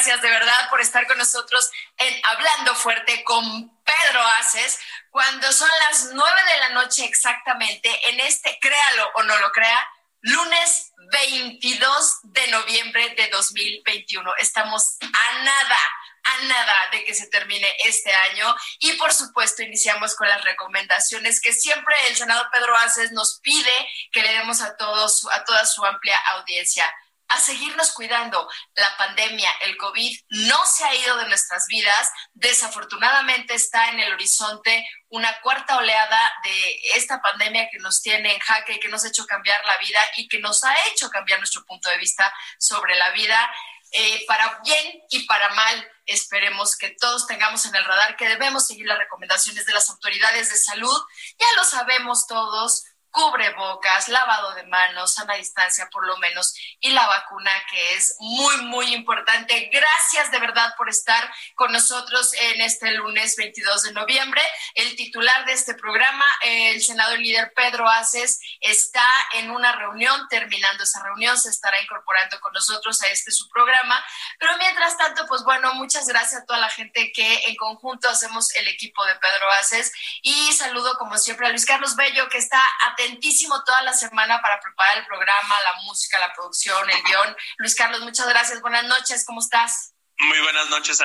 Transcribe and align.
gracias 0.00 0.22
de 0.22 0.30
verdad 0.30 0.70
por 0.70 0.80
estar 0.80 1.06
con 1.06 1.18
nosotros 1.18 1.70
en 1.98 2.24
Hablando 2.24 2.74
Fuerte 2.74 3.22
con 3.22 3.68
Pedro 3.84 4.22
Aces, 4.40 4.78
cuando 5.10 5.52
son 5.52 5.68
las 5.90 6.08
nueve 6.14 6.40
de 6.54 6.58
la 6.60 6.68
noche 6.70 7.04
exactamente, 7.04 7.90
en 8.08 8.18
este, 8.20 8.58
créalo 8.62 9.10
o 9.16 9.22
no 9.24 9.38
lo 9.40 9.52
crea, 9.52 9.86
lunes 10.22 10.92
22 11.12 12.20
de 12.22 12.46
noviembre 12.48 13.10
de 13.10 13.28
2021. 13.28 14.36
Estamos 14.38 14.96
a 15.02 15.44
nada, 15.44 15.78
a 16.22 16.44
nada 16.44 16.74
de 16.92 17.04
que 17.04 17.12
se 17.12 17.26
termine 17.26 17.68
este 17.84 18.10
año 18.30 18.56
y 18.78 18.94
por 18.94 19.12
supuesto 19.12 19.62
iniciamos 19.62 20.14
con 20.14 20.30
las 20.30 20.42
recomendaciones 20.44 21.42
que 21.42 21.52
siempre 21.52 21.94
el 22.08 22.16
senador 22.16 22.48
Pedro 22.50 22.74
Aces 22.78 23.12
nos 23.12 23.38
pide 23.40 23.88
que 24.12 24.22
le 24.22 24.32
demos 24.32 24.62
a 24.62 24.78
todos, 24.78 25.28
a 25.30 25.44
toda 25.44 25.66
su 25.66 25.84
amplia 25.84 26.16
audiencia 26.36 26.90
a 27.30 27.40
seguirnos 27.40 27.92
cuidando. 27.92 28.48
La 28.74 28.96
pandemia, 28.96 29.50
el 29.64 29.76
COVID, 29.76 30.18
no 30.30 30.58
se 30.66 30.84
ha 30.84 30.94
ido 30.94 31.16
de 31.16 31.28
nuestras 31.28 31.66
vidas. 31.68 32.10
Desafortunadamente 32.34 33.54
está 33.54 33.88
en 33.90 34.00
el 34.00 34.12
horizonte 34.12 34.86
una 35.08 35.40
cuarta 35.40 35.78
oleada 35.78 36.32
de 36.44 36.80
esta 36.94 37.20
pandemia 37.20 37.68
que 37.70 37.78
nos 37.78 38.02
tiene 38.02 38.34
en 38.34 38.40
jaque 38.40 38.80
que 38.80 38.88
nos 38.88 39.04
ha 39.04 39.08
hecho 39.08 39.26
cambiar 39.26 39.64
la 39.64 39.76
vida 39.78 40.00
y 40.16 40.28
que 40.28 40.38
nos 40.40 40.62
ha 40.64 40.74
hecho 40.88 41.08
cambiar 41.10 41.38
nuestro 41.38 41.64
punto 41.64 41.88
de 41.88 41.98
vista 41.98 42.32
sobre 42.58 42.96
la 42.96 43.10
vida. 43.10 43.50
Eh, 43.92 44.24
para 44.26 44.60
bien 44.64 45.02
y 45.10 45.24
para 45.26 45.48
mal, 45.50 45.88
esperemos 46.06 46.76
que 46.76 46.90
todos 46.90 47.26
tengamos 47.26 47.64
en 47.64 47.74
el 47.74 47.84
radar 47.84 48.16
que 48.16 48.28
debemos 48.28 48.66
seguir 48.66 48.86
las 48.86 48.98
recomendaciones 48.98 49.66
de 49.66 49.72
las 49.72 49.90
autoridades 49.90 50.48
de 50.50 50.56
salud. 50.56 51.00
Ya 51.38 51.46
lo 51.56 51.64
sabemos 51.64 52.26
todos, 52.26 52.84
cubrebocas, 53.10 54.08
lavado 54.08 54.54
de 54.54 54.64
manos, 54.64 55.14
sana 55.14 55.34
distancia 55.34 55.88
por 55.90 56.06
lo 56.06 56.16
menos, 56.18 56.54
y 56.80 56.90
la 56.90 57.06
vacuna 57.06 57.50
que 57.70 57.94
es 57.94 58.16
muy, 58.20 58.56
muy 58.62 58.94
importante. 58.94 59.70
Gracias 59.72 60.30
de 60.30 60.38
verdad 60.38 60.74
por 60.76 60.88
estar 60.88 61.30
con 61.54 61.72
nosotros 61.72 62.32
en 62.34 62.60
este 62.60 62.90
lunes 62.92 63.36
22 63.36 63.82
de 63.82 63.92
noviembre. 63.92 64.42
El 64.74 64.96
titular 64.96 65.44
de 65.44 65.52
este 65.52 65.74
programa, 65.74 66.24
el 66.42 66.82
senador 66.82 67.18
líder 67.18 67.52
Pedro 67.54 67.88
Aces, 67.88 68.40
está 68.60 69.06
en 69.34 69.50
una 69.50 69.72
reunión, 69.72 70.28
terminando 70.28 70.84
esa 70.84 71.02
reunión, 71.02 71.38
se 71.38 71.50
estará 71.50 71.80
incorporando 71.80 72.40
con 72.40 72.52
nosotros 72.52 73.02
a 73.02 73.08
este 73.08 73.30
su 73.30 73.48
programa. 73.48 74.02
Pero 74.38 74.56
mientras 74.58 74.96
tanto, 74.96 75.26
pues 75.26 75.42
bueno, 75.42 75.74
muchas 75.74 76.06
gracias 76.06 76.42
a 76.42 76.46
toda 76.46 76.58
la 76.58 76.68
gente 76.68 77.12
que 77.12 77.42
en 77.46 77.56
conjunto 77.56 78.08
hacemos 78.08 78.54
el 78.56 78.68
equipo 78.68 79.04
de 79.04 79.14
Pedro 79.16 79.50
Aces 79.52 79.92
y 80.22 80.52
saludo 80.52 80.96
como 80.98 81.18
siempre 81.18 81.46
a 81.46 81.50
Luis 81.50 81.66
Carlos 81.66 81.96
Bello 81.96 82.28
que 82.28 82.38
está 82.38 82.62
atentísimo 83.00 83.62
toda 83.64 83.82
la 83.82 83.92
semana 83.92 84.40
para 84.40 84.60
preparar 84.60 84.98
el 84.98 85.06
programa, 85.06 85.54
la 85.60 85.82
música, 85.84 86.18
la 86.18 86.32
producción, 86.32 86.88
el 86.90 87.02
guion. 87.02 87.36
Luis 87.58 87.74
Carlos, 87.74 88.00
muchas 88.00 88.28
gracias. 88.28 88.60
Buenas 88.60 88.84
noches, 88.84 89.24
¿cómo 89.24 89.40
estás? 89.40 89.94
Muy 90.18 90.38
buenas 90.40 90.68
noches, 90.68 90.98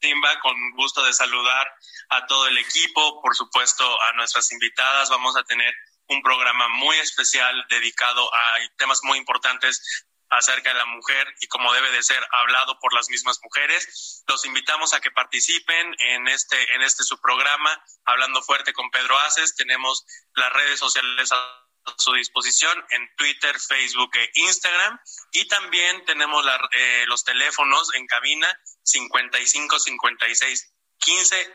Simba. 0.00 0.40
Con 0.40 0.54
gusto 0.76 1.04
de 1.04 1.12
saludar 1.12 1.66
a 2.08 2.26
todo 2.26 2.48
el 2.48 2.56
equipo, 2.58 3.20
por 3.20 3.36
supuesto 3.36 3.84
a 4.02 4.12
nuestras 4.14 4.50
invitadas. 4.52 5.10
Vamos 5.10 5.36
a 5.36 5.44
tener 5.44 5.74
un 6.08 6.22
programa 6.22 6.68
muy 6.68 6.96
especial 6.96 7.54
dedicado 7.68 8.34
a 8.34 8.54
temas 8.78 9.00
muy 9.02 9.18
importantes 9.18 10.06
acerca 10.32 10.72
de 10.72 10.78
la 10.78 10.86
mujer 10.86 11.34
y 11.40 11.46
como 11.46 11.72
debe 11.74 11.90
de 11.92 12.02
ser 12.02 12.26
hablado 12.40 12.78
por 12.80 12.92
las 12.94 13.08
mismas 13.10 13.38
mujeres. 13.42 14.24
Los 14.26 14.44
invitamos 14.46 14.94
a 14.94 15.00
que 15.00 15.10
participen 15.10 15.94
en 15.98 16.28
este 16.28 16.74
en 16.74 16.82
este 16.82 17.04
su 17.04 17.20
programa 17.20 17.84
Hablando 18.04 18.42
fuerte 18.42 18.72
con 18.72 18.90
Pedro 18.90 19.18
Aces. 19.20 19.54
Tenemos 19.54 20.04
las 20.34 20.52
redes 20.52 20.78
sociales 20.78 21.30
a 21.32 21.62
su 21.98 22.12
disposición 22.14 22.82
en 22.90 23.10
Twitter, 23.16 23.58
Facebook 23.58 24.10
e 24.14 24.30
Instagram 24.34 24.98
y 25.32 25.46
también 25.48 26.04
tenemos 26.06 26.44
la, 26.44 26.56
eh, 26.72 27.04
los 27.08 27.24
teléfonos 27.24 27.92
en 27.94 28.06
cabina 28.06 28.48
55 28.84 29.78
56 29.78 30.74
15 30.98 31.54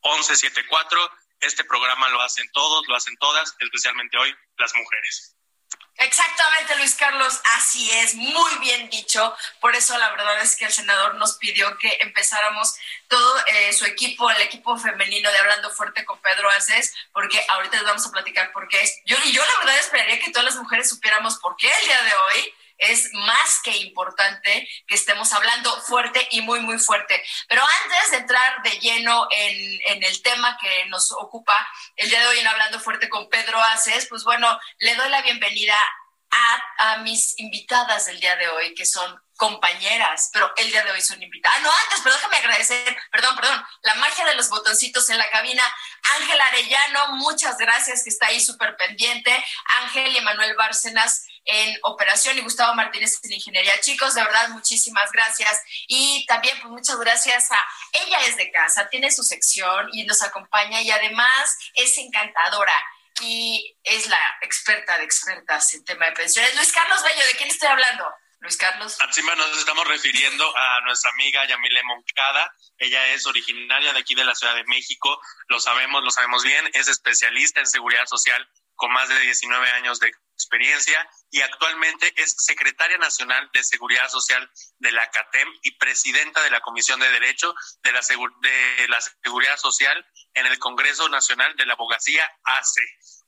11 0.00 0.36
74. 0.36 1.10
Este 1.40 1.64
programa 1.64 2.08
lo 2.08 2.20
hacen 2.22 2.50
todos, 2.52 2.88
lo 2.88 2.96
hacen 2.96 3.16
todas, 3.18 3.54
especialmente 3.60 4.16
hoy 4.18 4.34
las 4.56 4.74
mujeres. 4.74 5.35
Exactamente, 5.98 6.76
Luis 6.76 6.94
Carlos, 6.94 7.40
así 7.56 7.90
es, 7.90 8.14
muy 8.14 8.58
bien 8.60 8.90
dicho. 8.90 9.34
Por 9.60 9.74
eso 9.74 9.96
la 9.96 10.10
verdad 10.10 10.40
es 10.42 10.54
que 10.56 10.66
el 10.66 10.72
senador 10.72 11.14
nos 11.14 11.38
pidió 11.38 11.78
que 11.78 11.96
empezáramos 12.00 12.74
todo 13.08 13.46
eh, 13.46 13.72
su 13.72 13.86
equipo, 13.86 14.30
el 14.30 14.42
equipo 14.42 14.76
femenino 14.76 15.30
de 15.30 15.38
Hablando 15.38 15.70
Fuerte 15.70 16.04
con 16.04 16.20
Pedro 16.20 16.50
Aces, 16.50 16.94
porque 17.12 17.42
ahorita 17.48 17.78
les 17.78 17.86
vamos 17.86 18.06
a 18.06 18.10
platicar 18.10 18.52
por 18.52 18.68
qué. 18.68 18.84
Yo, 19.06 19.16
y 19.24 19.32
yo 19.32 19.42
la 19.42 19.58
verdad 19.58 19.78
esperaría 19.78 20.18
que 20.18 20.30
todas 20.30 20.44
las 20.44 20.56
mujeres 20.56 20.88
supiéramos 20.88 21.36
por 21.38 21.56
qué 21.56 21.70
el 21.80 21.86
día 21.86 22.02
de 22.02 22.12
hoy 22.14 22.54
es 22.78 23.12
más 23.12 23.60
que 23.62 23.76
importante 23.78 24.68
que 24.86 24.94
estemos 24.94 25.32
hablando 25.32 25.80
fuerte 25.82 26.26
y 26.30 26.42
muy, 26.42 26.60
muy 26.60 26.78
fuerte. 26.78 27.22
Pero 27.48 27.62
antes 27.84 28.10
de 28.10 28.16
entrar 28.18 28.62
de 28.62 28.70
lleno 28.80 29.28
en, 29.30 29.80
en, 29.88 30.02
el 30.02 30.22
tema 30.22 30.56
que 30.60 30.86
nos 30.86 31.12
ocupa 31.12 31.54
el 31.96 32.08
día 32.08 32.20
de 32.20 32.26
hoy 32.26 32.38
en 32.38 32.46
Hablando 32.46 32.80
Fuerte 32.80 33.08
con 33.08 33.28
Pedro 33.28 33.62
Aces, 33.62 34.06
pues 34.08 34.24
bueno, 34.24 34.58
le 34.78 34.94
doy 34.94 35.08
la 35.10 35.22
bienvenida 35.22 35.74
a, 36.30 36.92
a 36.92 36.96
mis 36.98 37.38
invitadas 37.38 38.06
del 38.06 38.20
día 38.20 38.36
de 38.36 38.48
hoy, 38.48 38.74
que 38.74 38.84
son 38.84 39.20
compañeras, 39.36 40.30
pero 40.32 40.50
el 40.56 40.70
día 40.70 40.82
de 40.82 40.90
hoy 40.90 41.00
son 41.00 41.22
invitadas. 41.22 41.58
Ah, 41.58 41.62
no, 41.62 41.70
antes, 41.70 42.00
pero 42.02 42.14
déjame 42.14 42.36
agradecer, 42.38 42.96
perdón, 43.10 43.36
perdón, 43.36 43.64
la 43.82 43.94
magia 43.96 44.24
de 44.24 44.34
los 44.34 44.48
botoncitos 44.48 45.08
en 45.10 45.18
la 45.18 45.30
cabina. 45.30 45.62
Ángel 46.18 46.40
Arellano, 46.40 47.16
muchas 47.16 47.58
gracias, 47.58 48.02
que 48.02 48.10
está 48.10 48.28
ahí 48.28 48.40
súper 48.40 48.76
pendiente. 48.76 49.32
Ángel 49.82 50.12
y 50.12 50.18
Emanuel 50.18 50.54
Bárcenas 50.56 51.26
en 51.46 51.78
operación 51.84 52.36
y 52.36 52.42
Gustavo 52.42 52.74
Martínez 52.74 53.18
en 53.22 53.32
ingeniería. 53.32 53.80
Chicos, 53.80 54.14
de 54.14 54.22
verdad, 54.22 54.50
muchísimas 54.50 55.10
gracias. 55.12 55.60
Y 55.86 56.24
también, 56.26 56.58
pues 56.60 56.70
muchas 56.72 56.98
gracias 56.98 57.50
a 57.50 57.60
ella 57.92 58.18
es 58.26 58.36
de 58.36 58.50
casa, 58.50 58.88
tiene 58.88 59.10
su 59.10 59.22
sección 59.22 59.88
y 59.92 60.04
nos 60.04 60.22
acompaña 60.22 60.82
y 60.82 60.90
además 60.90 61.56
es 61.74 61.96
encantadora 61.98 62.74
y 63.22 63.76
es 63.82 64.08
la 64.08 64.38
experta 64.42 64.98
de 64.98 65.04
expertas 65.04 65.72
en 65.74 65.84
tema 65.84 66.06
de 66.06 66.12
pensiones. 66.12 66.54
Luis 66.54 66.72
Carlos 66.72 67.02
Bello, 67.02 67.26
¿de 67.26 67.36
quién 67.36 67.48
estoy 67.48 67.68
hablando? 67.68 68.04
Luis 68.40 68.56
Carlos. 68.58 68.98
Encima 69.00 69.34
nos 69.34 69.58
estamos 69.58 69.86
refiriendo 69.88 70.56
a 70.56 70.80
nuestra 70.82 71.10
amiga 71.12 71.46
Yamile 71.46 71.82
Moncada. 71.84 72.54
Ella 72.78 73.08
es 73.08 73.26
originaria 73.26 73.92
de 73.92 73.98
aquí 73.98 74.14
de 74.14 74.24
la 74.24 74.34
Ciudad 74.34 74.54
de 74.54 74.64
México. 74.64 75.20
Lo 75.48 75.58
sabemos, 75.58 76.04
lo 76.04 76.10
sabemos 76.10 76.44
bien. 76.44 76.68
Es 76.74 76.88
especialista 76.88 77.60
en 77.60 77.66
seguridad 77.66 78.06
social 78.06 78.46
con 78.74 78.92
más 78.92 79.08
de 79.08 79.18
19 79.18 79.70
años 79.70 79.98
de 80.00 80.12
experiencia 80.36 81.08
y 81.30 81.40
actualmente 81.40 82.12
es 82.16 82.36
secretaria 82.38 82.98
nacional 82.98 83.50
de 83.54 83.64
Seguridad 83.64 84.08
Social 84.10 84.48
de 84.78 84.92
la 84.92 85.10
CATEM 85.10 85.48
y 85.62 85.72
presidenta 85.78 86.42
de 86.42 86.50
la 86.50 86.60
Comisión 86.60 87.00
de 87.00 87.10
Derecho 87.10 87.54
de 87.82 87.92
la, 87.92 88.00
de 88.00 88.88
la 88.88 89.00
Seguridad 89.00 89.56
Social 89.56 90.06
en 90.34 90.46
el 90.46 90.58
Congreso 90.58 91.08
Nacional 91.08 91.56
de 91.56 91.64
la 91.64 91.72
Abogacía 91.72 92.30
AC. 92.44 92.74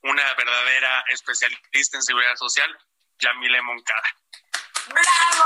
Una 0.03 0.23
verdadera 0.35 1.05
especialista 1.09 1.97
en 1.97 2.03
seguridad 2.03 2.37
social, 2.37 2.71
Yamile 3.19 3.63
Moncada. 3.63 4.15
¡Bravo! 4.89 5.45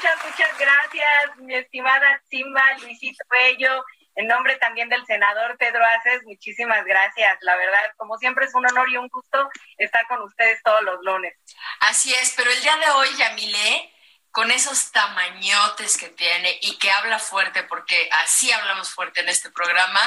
muchas, 0.00 0.24
muchas 0.24 0.58
gracias, 0.58 1.36
mi 1.38 1.54
estimada 1.54 2.20
Simba, 2.28 2.62
Luisito 2.82 3.24
Bello. 3.30 3.84
En 4.16 4.26
nombre 4.26 4.56
también 4.56 4.88
del 4.88 5.04
senador 5.06 5.56
Pedro 5.58 5.84
Aces, 5.84 6.22
muchísimas 6.24 6.84
gracias. 6.84 7.38
La 7.42 7.56
verdad, 7.56 7.80
como 7.96 8.18
siempre, 8.18 8.46
es 8.46 8.54
un 8.54 8.66
honor 8.66 8.88
y 8.90 8.96
un 8.96 9.08
gusto 9.08 9.48
estar 9.78 10.06
con 10.08 10.20
ustedes 10.22 10.62
todos 10.62 10.82
los 10.82 10.98
lunes. 11.02 11.34
Así 11.80 12.12
es, 12.14 12.34
pero 12.36 12.50
el 12.50 12.60
día 12.60 12.76
de 12.76 12.90
hoy, 12.90 13.08
Yamile, 13.16 13.94
con 14.30 14.50
esos 14.50 14.92
tamañotes 14.92 15.96
que 15.96 16.08
tiene 16.08 16.58
y 16.60 16.78
que 16.78 16.90
habla 16.90 17.18
fuerte, 17.18 17.62
porque 17.64 18.08
así 18.22 18.50
hablamos 18.52 18.90
fuerte 18.90 19.20
en 19.20 19.28
este 19.28 19.50
programa, 19.50 20.00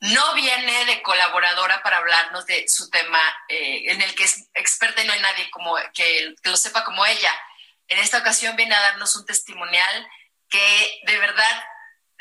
no 0.00 0.34
viene 0.34 0.84
de 0.84 1.02
colaboradora 1.02 1.82
para 1.82 1.98
hablarnos 1.98 2.44
de 2.46 2.68
su 2.68 2.90
tema 2.90 3.20
eh, 3.48 3.84
en 3.86 4.02
el 4.02 4.14
que 4.14 4.24
es 4.24 4.48
experta 4.54 5.02
y 5.02 5.06
no 5.06 5.12
hay 5.12 5.20
nadie 5.20 5.50
como 5.50 5.74
que, 5.94 6.34
que, 6.42 6.50
lo 6.50 6.56
sepa 6.56 6.84
como 6.84 7.04
ella. 7.06 7.32
En 7.88 7.98
esta 7.98 8.18
ocasión 8.18 8.56
viene 8.56 8.74
a 8.74 8.80
darnos 8.80 9.16
un 9.16 9.24
testimonial 9.24 10.08
que 10.50 11.00
de 11.06 11.18
verdad 11.18 11.64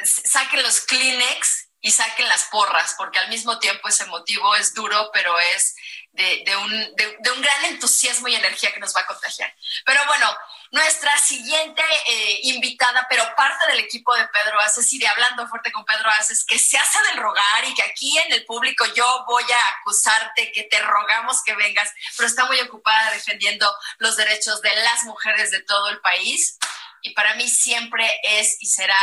saquen 0.03 0.63
los 0.63 0.81
Kleenex 0.81 1.69
y 1.81 1.91
saquen 1.91 2.27
las 2.27 2.45
porras, 2.45 2.95
porque 2.97 3.19
al 3.19 3.29
mismo 3.29 3.59
tiempo 3.59 3.87
ese 3.87 4.05
motivo 4.05 4.55
es 4.55 4.73
duro, 4.73 5.11
pero 5.13 5.37
es 5.39 5.75
de, 6.13 6.57
un, 6.57 6.95
de, 6.95 7.31
un, 7.31 7.41
gran 7.41 7.65
entusiasmo 7.65 8.27
y 8.27 8.35
energía 8.35 8.73
que 8.73 8.79
nos 8.79 8.95
va 8.95 9.01
a 9.01 9.05
contagiar. 9.05 9.53
Pero 9.85 10.01
bueno, 10.07 10.35
nuestra 10.71 11.15
siguiente 11.19 11.83
eh, 12.07 12.39
invitada, 12.43 13.05
pero 13.09 13.23
parte 13.35 13.67
del 13.67 13.79
equipo 13.79 14.15
de 14.15 14.27
Pedro 14.29 14.59
Aces 14.61 14.91
y 14.93 14.97
de 14.97 15.07
Hablando 15.07 15.47
Fuerte 15.47 15.71
con 15.71 15.85
Pedro 15.85 16.09
Aces, 16.17 16.43
que 16.45 16.57
se 16.57 16.77
hace 16.77 16.99
del 17.11 17.17
rogar 17.17 17.65
y 17.65 17.73
que 17.75 17.83
aquí 17.83 18.17
en 18.17 18.33
el 18.33 18.45
público 18.45 18.85
yo 18.95 19.25
voy 19.27 19.43
a 19.43 19.79
acusarte, 19.79 20.51
que 20.51 20.63
te 20.63 20.81
rogamos 20.81 21.43
que 21.43 21.53
vengas, 21.55 21.91
pero 22.17 22.27
está 22.27 22.45
muy 22.45 22.59
ocupada 22.61 23.11
defendiendo 23.11 23.69
los 23.99 24.15
derechos 24.15 24.61
de 24.61 24.75
las 24.77 25.03
mujeres 25.03 25.51
de 25.51 25.61
todo 25.61 25.89
el 25.89 25.99
país. 26.01 26.57
Y 27.03 27.11
para 27.11 27.35
mí 27.35 27.47
siempre 27.47 28.09
es 28.23 28.57
y 28.59 28.65
será 28.65 28.97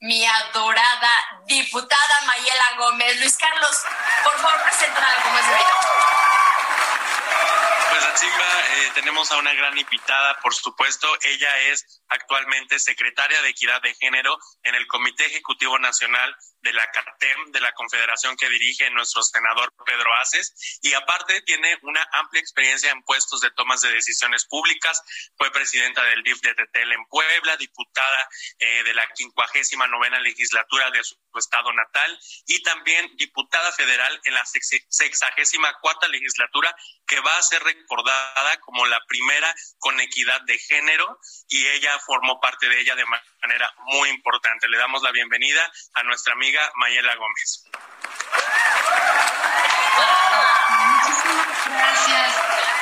mi 0.00 0.24
adorada 0.24 1.10
diputada 1.46 2.20
Mayela 2.26 2.76
Gómez. 2.78 3.18
Luis 3.20 3.36
Carlos, 3.36 3.82
por 4.22 4.38
favor, 4.40 4.62
preséntala 4.62 5.22
como 5.22 5.38
es 5.38 5.46
debido. 5.46 5.68
Pues 7.90 8.04
Atsimba, 8.04 8.66
eh, 8.76 8.90
tenemos 8.94 9.32
a 9.32 9.38
una 9.38 9.54
gran 9.54 9.76
invitada, 9.76 10.38
por 10.40 10.54
supuesto. 10.54 11.08
Ella 11.22 11.58
es 11.72 12.02
actualmente 12.08 12.78
secretaria 12.78 13.40
de 13.42 13.48
Equidad 13.48 13.80
de 13.82 13.94
Género 13.94 14.38
en 14.62 14.74
el 14.74 14.86
Comité 14.86 15.26
Ejecutivo 15.26 15.78
Nacional 15.78 16.36
de 16.62 16.72
la 16.72 16.90
CARTEM, 16.90 17.52
de 17.52 17.60
la 17.60 17.72
confederación 17.72 18.36
que 18.36 18.48
dirige 18.48 18.90
nuestro 18.90 19.22
senador 19.22 19.72
Pedro 19.84 20.12
Aces, 20.20 20.78
y 20.82 20.92
aparte 20.94 21.40
tiene 21.42 21.78
una 21.82 22.06
amplia 22.12 22.40
experiencia 22.40 22.90
en 22.90 23.02
puestos 23.02 23.40
de 23.40 23.50
tomas 23.52 23.80
de 23.80 23.92
decisiones 23.92 24.44
públicas. 24.46 25.02
Fue 25.36 25.50
presidenta 25.50 26.02
del 26.04 26.22
DIF 26.22 26.40
de 26.40 26.54
Tetel 26.54 26.92
en 26.92 27.04
Puebla, 27.06 27.56
diputada 27.56 28.28
eh, 28.58 28.82
de 28.84 28.94
la 28.94 29.08
59 29.14 30.20
legislatura 30.20 30.90
de 30.90 31.04
su 31.04 31.16
estado 31.36 31.72
natal 31.72 32.18
y 32.46 32.62
también 32.62 33.10
diputada 33.16 33.70
federal 33.72 34.20
en 34.24 34.34
la 34.34 34.44
sexagésima 34.44 35.72
cuarta 35.80 36.08
legislatura, 36.08 36.74
que 37.06 37.20
va 37.20 37.36
a 37.36 37.42
ser 37.42 37.62
recordada 37.62 38.60
como 38.60 38.86
la 38.86 39.00
primera 39.06 39.54
con 39.78 40.00
equidad 40.00 40.40
de 40.42 40.58
género 40.58 41.20
y 41.48 41.66
ella 41.66 41.98
formó 42.00 42.40
parte 42.40 42.68
de 42.68 42.80
ella 42.80 42.94
de 42.94 43.04
manera 43.04 43.72
muy 43.86 44.08
importante. 44.10 44.68
Le 44.68 44.78
damos 44.78 45.02
la 45.02 45.12
bienvenida 45.12 45.72
a 45.94 46.02
nuestra 46.02 46.32
amiga 46.34 46.47
Mayela 46.76 47.14
Gómez. 47.16 47.64
Muchísimas 50.80 51.66
gracias, 51.66 52.34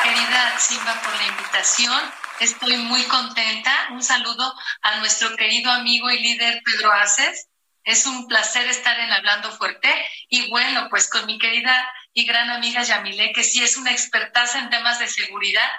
querida 0.03 0.59
Simba, 0.59 0.95
por 1.03 1.17
la 1.17 1.27
invitación. 1.27 2.13
Estoy 2.39 2.77
muy 2.77 3.03
contenta. 3.05 3.89
Un 3.91 4.03
saludo 4.03 4.55
a 4.83 4.97
nuestro 4.97 5.35
querido 5.37 5.71
amigo 5.73 6.11
y 6.11 6.21
líder 6.21 6.63
Pedro 6.65 6.93
Aces. 6.93 7.49
Es 7.83 8.07
un 8.07 8.29
placer 8.29 8.69
estar 8.69 8.99
en 9.01 9.11
Hablando 9.11 9.51
Fuerte. 9.53 9.93
Y 10.29 10.49
bueno, 10.51 10.89
pues 10.91 11.09
con 11.09 11.27
mi 11.27 11.39
querida 11.39 11.89
y 12.13 12.25
gran 12.25 12.51
amiga 12.51 12.83
Yamile, 12.83 13.33
que 13.33 13.43
sí 13.43 13.63
es 13.63 13.77
una 13.77 13.91
expertaza 13.91 14.59
en 14.61 14.71
temas 14.71 14.99
de 14.99 15.09
seguridad. 15.09 15.71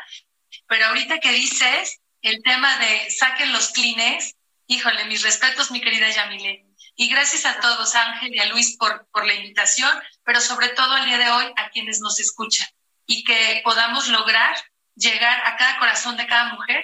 Pero 0.67 0.87
ahorita 0.87 1.19
que 1.19 1.31
dices 1.31 2.01
el 2.21 2.41
tema 2.43 2.77
de 2.79 3.11
saquen 3.11 3.53
los 3.53 3.69
clines, 3.69 4.35
híjole, 4.65 5.05
mis 5.05 5.23
respetos, 5.23 5.71
mi 5.71 5.79
querida 5.79 6.09
Yamile. 6.09 6.66
Y 6.99 7.09
gracias 7.09 7.45
a 7.45 7.59
todos, 7.59 7.93
Ángel 7.93 8.33
y 8.33 8.39
a 8.39 8.47
Luis, 8.47 8.75
por, 8.75 9.07
por 9.11 9.23
la 9.23 9.35
invitación, 9.35 9.89
pero 10.23 10.41
sobre 10.41 10.69
todo 10.69 10.97
el 10.97 11.05
día 11.05 11.19
de 11.19 11.29
hoy 11.29 11.45
a 11.55 11.69
quienes 11.69 11.99
nos 11.99 12.19
escuchan 12.19 12.67
y 13.05 13.23
que 13.23 13.61
podamos 13.63 14.07
lograr 14.07 14.57
llegar 14.95 15.45
a 15.45 15.55
cada 15.57 15.77
corazón 15.77 16.17
de 16.17 16.25
cada 16.25 16.55
mujer 16.55 16.83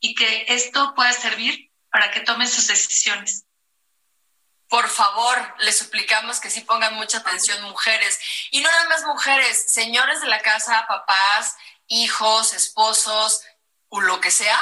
y 0.00 0.16
que 0.16 0.46
esto 0.48 0.92
pueda 0.96 1.12
servir 1.12 1.70
para 1.88 2.10
que 2.10 2.20
tomen 2.20 2.48
sus 2.48 2.66
decisiones. 2.66 3.44
Por 4.68 4.88
favor, 4.88 5.54
les 5.60 5.78
suplicamos 5.78 6.40
que 6.40 6.50
sí 6.50 6.62
pongan 6.62 6.94
mucha 6.94 7.18
atención 7.18 7.62
mujeres. 7.62 8.18
Y 8.50 8.60
no 8.60 8.68
nada 8.68 8.88
más 8.88 9.04
mujeres, 9.04 9.72
señores 9.72 10.20
de 10.20 10.26
la 10.26 10.42
casa, 10.42 10.84
papás, 10.88 11.54
hijos, 11.86 12.54
esposos, 12.54 13.40
o 13.88 14.00
lo 14.00 14.20
que 14.20 14.32
sea, 14.32 14.58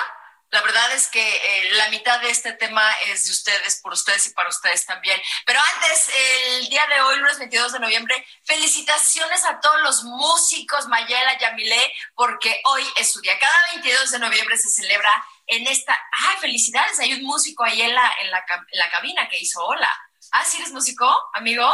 la 0.52 0.60
verdad 0.60 0.92
es 0.92 1.08
que 1.08 1.20
eh, 1.20 1.72
la 1.72 1.88
mitad 1.88 2.20
de 2.20 2.28
este 2.28 2.52
tema 2.52 2.86
es 3.06 3.24
de 3.24 3.30
ustedes, 3.30 3.80
por 3.80 3.94
ustedes 3.94 4.26
y 4.26 4.34
para 4.34 4.50
ustedes 4.50 4.84
también. 4.84 5.18
Pero 5.46 5.58
antes, 5.74 6.10
el 6.14 6.68
día 6.68 6.86
de 6.94 7.00
hoy, 7.00 7.16
lunes 7.16 7.38
22 7.38 7.72
de 7.72 7.80
noviembre, 7.80 8.26
felicitaciones 8.44 9.44
a 9.46 9.60
todos 9.60 9.80
los 9.80 10.04
músicos, 10.04 10.88
Mayela, 10.88 11.38
Yamile, 11.38 11.94
porque 12.14 12.60
hoy 12.66 12.82
es 12.96 13.10
su 13.10 13.22
día. 13.22 13.38
Cada 13.38 13.62
22 13.72 14.10
de 14.10 14.18
noviembre 14.18 14.58
se 14.58 14.68
celebra 14.68 15.10
en 15.46 15.66
esta... 15.66 15.98
¡Ay, 16.28 16.36
felicidades! 16.38 16.98
Hay 16.98 17.14
un 17.14 17.22
músico 17.22 17.64
ahí 17.64 17.80
en 17.80 17.94
la, 17.94 18.12
en 18.20 18.30
la, 18.30 18.44
en 18.46 18.78
la 18.78 18.90
cabina 18.90 19.30
que 19.30 19.38
hizo 19.38 19.64
hola. 19.64 19.90
Ah, 20.32 20.44
¿sí 20.44 20.58
eres 20.58 20.72
músico, 20.72 21.10
amigo? 21.32 21.64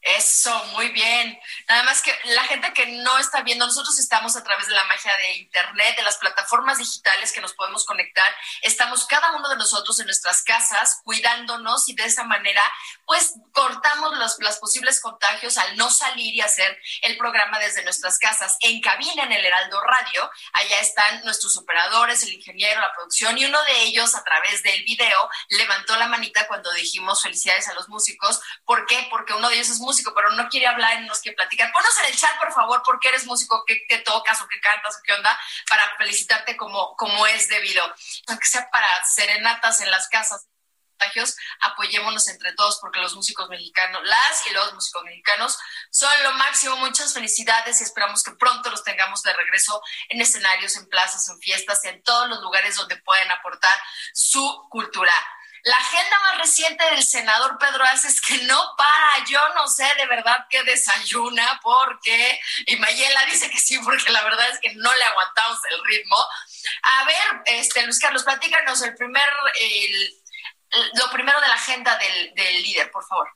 Eso, 0.00 0.64
muy 0.66 0.90
bien. 0.90 1.38
Nada 1.68 1.82
más 1.82 2.02
que 2.02 2.14
la 2.26 2.44
gente 2.44 2.72
que 2.72 2.86
no 2.86 3.18
está 3.18 3.42
viendo, 3.42 3.66
nosotros 3.66 3.98
estamos 3.98 4.36
a 4.36 4.44
través 4.44 4.68
de 4.68 4.74
la 4.74 4.84
magia 4.84 5.16
de 5.16 5.38
Internet, 5.38 5.96
de 5.96 6.04
las 6.04 6.18
plataformas 6.18 6.78
digitales 6.78 7.32
que 7.32 7.40
nos 7.40 7.52
podemos 7.54 7.84
conectar. 7.84 8.32
Estamos 8.62 9.06
cada 9.06 9.32
uno 9.32 9.48
de 9.48 9.56
nosotros 9.56 9.98
en 9.98 10.06
nuestras 10.06 10.42
casas 10.44 11.00
cuidándonos 11.02 11.88
y 11.88 11.94
de 11.94 12.04
esa 12.04 12.22
manera, 12.22 12.62
pues 13.06 13.34
cortamos 13.52 14.16
los, 14.18 14.36
los 14.38 14.56
posibles 14.58 15.00
contagios 15.00 15.58
al 15.58 15.76
no 15.76 15.90
salir 15.90 16.32
y 16.32 16.42
hacer 16.42 16.78
el 17.02 17.16
programa 17.16 17.58
desde 17.58 17.82
nuestras 17.82 18.18
casas. 18.18 18.56
En 18.60 18.80
cabina, 18.80 19.24
en 19.24 19.32
el 19.32 19.44
Heraldo 19.44 19.80
Radio, 19.80 20.30
allá 20.52 20.78
están 20.78 21.24
nuestros 21.24 21.56
operadores, 21.56 22.22
el 22.22 22.34
ingeniero, 22.34 22.80
la 22.80 22.94
producción 22.94 23.36
y 23.36 23.44
uno 23.44 23.58
de 23.64 23.82
ellos 23.82 24.14
a 24.14 24.22
través 24.22 24.62
del 24.62 24.84
video 24.84 25.28
levantó 25.48 25.96
la 25.96 26.06
manita 26.06 26.46
cuando 26.46 26.72
dijimos 26.72 27.20
felicidades 27.20 27.66
a 27.68 27.74
los 27.74 27.88
músicos. 27.88 28.40
¿Por 28.64 28.86
qué? 28.86 29.08
Porque 29.10 29.34
uno 29.34 29.48
de 29.48 29.56
ellos 29.56 29.70
es 29.70 29.80
músico 29.88 30.12
pero 30.14 30.30
no 30.30 30.48
quiere 30.48 30.66
hablar 30.66 30.92
en 30.94 31.08
los 31.08 31.20
que 31.22 31.32
platicar. 31.32 31.72
Ponos 31.72 31.96
en 31.98 32.06
el 32.12 32.16
chat, 32.16 32.38
por 32.38 32.52
favor, 32.52 32.82
porque 32.84 33.08
eres 33.08 33.24
músico, 33.24 33.64
qué 33.66 33.86
te 33.88 33.98
tocas 33.98 34.40
o 34.42 34.48
qué 34.48 34.60
cantas 34.60 34.96
o 34.96 35.02
qué 35.02 35.14
onda, 35.14 35.38
para 35.68 35.96
felicitarte 35.96 36.56
como, 36.56 36.94
como 36.96 37.26
es 37.26 37.48
debido. 37.48 37.82
Aunque 38.28 38.46
sea 38.46 38.68
para 38.70 38.88
serenatas 39.04 39.80
en 39.80 39.90
las 39.90 40.08
casas 40.08 40.46
apoyémonos 41.60 42.28
entre 42.28 42.52
todos 42.54 42.78
porque 42.80 43.00
los 43.00 43.14
músicos 43.14 43.48
mexicanos, 43.48 44.02
las 44.04 44.46
y 44.46 44.50
los 44.50 44.74
músicos 44.74 45.02
mexicanos 45.04 45.58
son 45.90 46.10
lo 46.22 46.32
máximo. 46.34 46.76
Muchas 46.76 47.14
felicidades 47.14 47.80
y 47.80 47.84
esperamos 47.84 48.22
que 48.22 48.32
pronto 48.32 48.70
los 48.70 48.84
tengamos 48.84 49.22
de 49.22 49.32
regreso 49.32 49.80
en 50.08 50.20
escenarios, 50.20 50.76
en 50.76 50.88
plazas, 50.88 51.28
en 51.28 51.38
fiestas, 51.40 51.84
en 51.84 52.02
todos 52.02 52.28
los 52.28 52.40
lugares 52.40 52.76
donde 52.76 52.96
pueden 52.96 53.30
aportar 53.30 53.78
su 54.12 54.66
cultura. 54.70 55.14
La 55.68 55.76
agenda 55.76 56.18
más 56.20 56.38
reciente 56.38 56.82
del 56.92 57.02
senador 57.02 57.58
Pedro 57.58 57.84
Aces 57.84 58.22
que 58.22 58.38
no 58.44 58.74
para, 58.78 59.22
yo 59.28 59.38
no 59.54 59.68
sé 59.68 59.84
de 59.98 60.06
verdad 60.06 60.46
qué 60.48 60.62
desayuna, 60.62 61.60
porque, 61.62 62.40
y 62.64 62.76
Mayela 62.76 63.26
dice 63.26 63.50
que 63.50 63.58
sí, 63.58 63.78
porque 63.84 64.10
la 64.10 64.22
verdad 64.22 64.48
es 64.48 64.60
que 64.60 64.74
no 64.76 64.90
le 64.94 65.04
aguantamos 65.04 65.58
el 65.70 65.84
ritmo. 65.84 66.16
A 66.84 67.04
ver, 67.04 67.42
este, 67.44 67.82
Luis 67.82 67.98
Carlos, 67.98 68.24
platícanos 68.24 68.80
el 68.80 68.94
primer, 68.94 69.28
lo 70.94 71.10
primero 71.10 71.38
de 71.38 71.48
la 71.48 71.54
agenda 71.54 71.98
del 71.98 72.62
líder, 72.62 72.90
por 72.90 73.06
favor. 73.06 73.28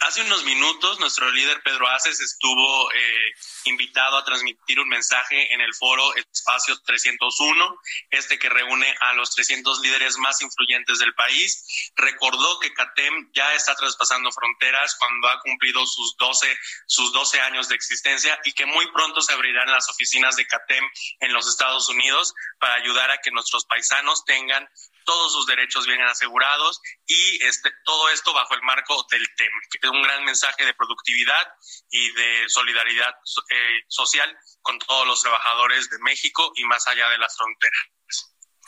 Hace 0.00 0.22
unos 0.22 0.44
minutos 0.44 1.00
nuestro 1.00 1.28
líder 1.32 1.60
Pedro 1.64 1.88
Aces 1.88 2.20
estuvo 2.20 2.92
eh, 2.92 3.32
invitado 3.64 4.16
a 4.16 4.24
transmitir 4.24 4.78
un 4.78 4.88
mensaje 4.88 5.52
en 5.52 5.60
el 5.60 5.74
foro 5.74 6.14
Espacio 6.14 6.80
301, 6.82 7.80
este 8.10 8.38
que 8.38 8.48
reúne 8.48 8.94
a 9.00 9.14
los 9.14 9.34
300 9.34 9.80
líderes 9.80 10.16
más 10.18 10.40
influyentes 10.40 11.00
del 11.00 11.12
país. 11.14 11.92
Recordó 11.96 12.60
que 12.60 12.72
CATEM 12.72 13.32
ya 13.34 13.52
está 13.54 13.74
traspasando 13.74 14.30
fronteras 14.30 14.94
cuando 15.00 15.28
ha 15.28 15.40
cumplido 15.40 15.84
sus 15.84 16.16
12, 16.16 16.46
sus 16.86 17.12
12 17.12 17.40
años 17.40 17.68
de 17.68 17.74
existencia 17.74 18.38
y 18.44 18.52
que 18.52 18.66
muy 18.66 18.88
pronto 18.92 19.20
se 19.20 19.32
abrirán 19.32 19.70
las 19.72 19.90
oficinas 19.90 20.36
de 20.36 20.46
CATEM 20.46 20.84
en 21.20 21.32
los 21.32 21.48
Estados 21.48 21.88
Unidos 21.88 22.34
para 22.60 22.74
ayudar 22.74 23.10
a 23.10 23.18
que 23.18 23.32
nuestros 23.32 23.64
paisanos 23.64 24.24
tengan 24.24 24.68
todos 25.08 25.32
sus 25.32 25.46
derechos 25.46 25.86
bien 25.86 26.02
asegurados 26.02 26.82
y 27.06 27.42
este, 27.42 27.72
todo 27.82 28.10
esto 28.10 28.34
bajo 28.34 28.52
el 28.52 28.62
marco 28.62 29.06
del 29.10 29.26
TEM, 29.36 29.52
que 29.70 29.78
es 29.82 29.90
un 29.90 30.02
gran 30.02 30.22
mensaje 30.22 30.66
de 30.66 30.74
productividad 30.74 31.48
y 31.88 32.12
de 32.12 32.44
solidaridad 32.48 33.14
eh, 33.48 33.80
social 33.88 34.38
con 34.60 34.78
todos 34.80 35.06
los 35.06 35.22
trabajadores 35.22 35.88
de 35.88 35.98
México 36.00 36.52
y 36.56 36.64
más 36.64 36.86
allá 36.88 37.08
de 37.08 37.16
las 37.16 37.34
fronteras. 37.38 37.88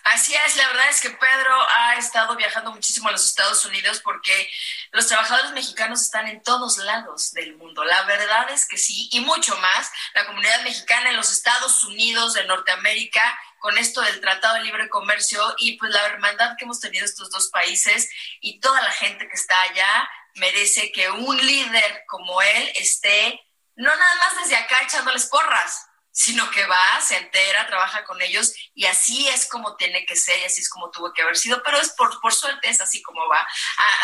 Así 0.04 0.34
es, 0.34 0.56
la 0.56 0.66
verdad 0.68 0.88
es 0.88 1.02
que 1.02 1.10
Pedro 1.10 1.68
ha 1.76 1.96
estado 1.96 2.34
viajando 2.34 2.72
muchísimo 2.72 3.10
a 3.10 3.12
los 3.12 3.26
Estados 3.26 3.62
Unidos 3.66 4.00
porque 4.02 4.50
los 4.92 5.06
trabajadores 5.06 5.52
mexicanos 5.52 6.00
están 6.00 6.26
en 6.26 6.42
todos 6.42 6.78
lados 6.78 7.32
del 7.32 7.54
mundo. 7.56 7.84
La 7.84 8.04
verdad 8.04 8.50
es 8.50 8.66
que 8.66 8.78
sí, 8.78 9.10
y 9.12 9.20
mucho 9.20 9.54
más. 9.58 9.92
La 10.14 10.26
comunidad 10.26 10.62
mexicana 10.62 11.10
en 11.10 11.16
los 11.16 11.30
Estados 11.30 11.84
Unidos 11.84 12.32
de 12.32 12.44
Norteamérica, 12.44 13.38
con 13.60 13.78
esto 13.78 14.00
del 14.00 14.20
Tratado 14.20 14.54
de 14.54 14.64
Libre 14.64 14.88
Comercio 14.88 15.40
y 15.58 15.78
pues 15.78 15.92
la 15.92 16.04
hermandad 16.06 16.56
que 16.58 16.64
hemos 16.64 16.80
tenido 16.80 17.04
estos 17.04 17.30
dos 17.30 17.48
países 17.50 18.10
y 18.40 18.58
toda 18.58 18.82
la 18.82 18.90
gente 18.90 19.28
que 19.28 19.34
está 19.34 19.60
allá 19.62 20.10
merece 20.34 20.90
que 20.90 21.08
un 21.10 21.36
líder 21.36 22.02
como 22.08 22.42
él 22.42 22.72
esté 22.76 23.40
no 23.76 23.88
nada 23.88 24.14
más 24.16 24.42
desde 24.42 24.56
acá 24.56 24.76
echándoles 24.82 25.26
porras, 25.26 25.86
sino 26.12 26.50
que 26.50 26.64
va, 26.66 27.00
se 27.00 27.16
entera, 27.16 27.66
trabaja 27.66 28.04
con 28.04 28.20
ellos 28.20 28.52
y 28.74 28.86
así 28.86 29.28
es 29.28 29.46
como 29.46 29.76
tiene 29.76 30.04
que 30.06 30.16
ser 30.16 30.38
y 30.40 30.44
así 30.44 30.60
es 30.60 30.68
como 30.68 30.90
tuvo 30.90 31.12
que 31.12 31.22
haber 31.22 31.36
sido, 31.36 31.62
pero 31.62 31.78
es 31.78 31.90
por, 31.90 32.20
por 32.20 32.32
suerte 32.32 32.68
es 32.68 32.80
así 32.80 33.00
como 33.02 33.26
va 33.28 33.46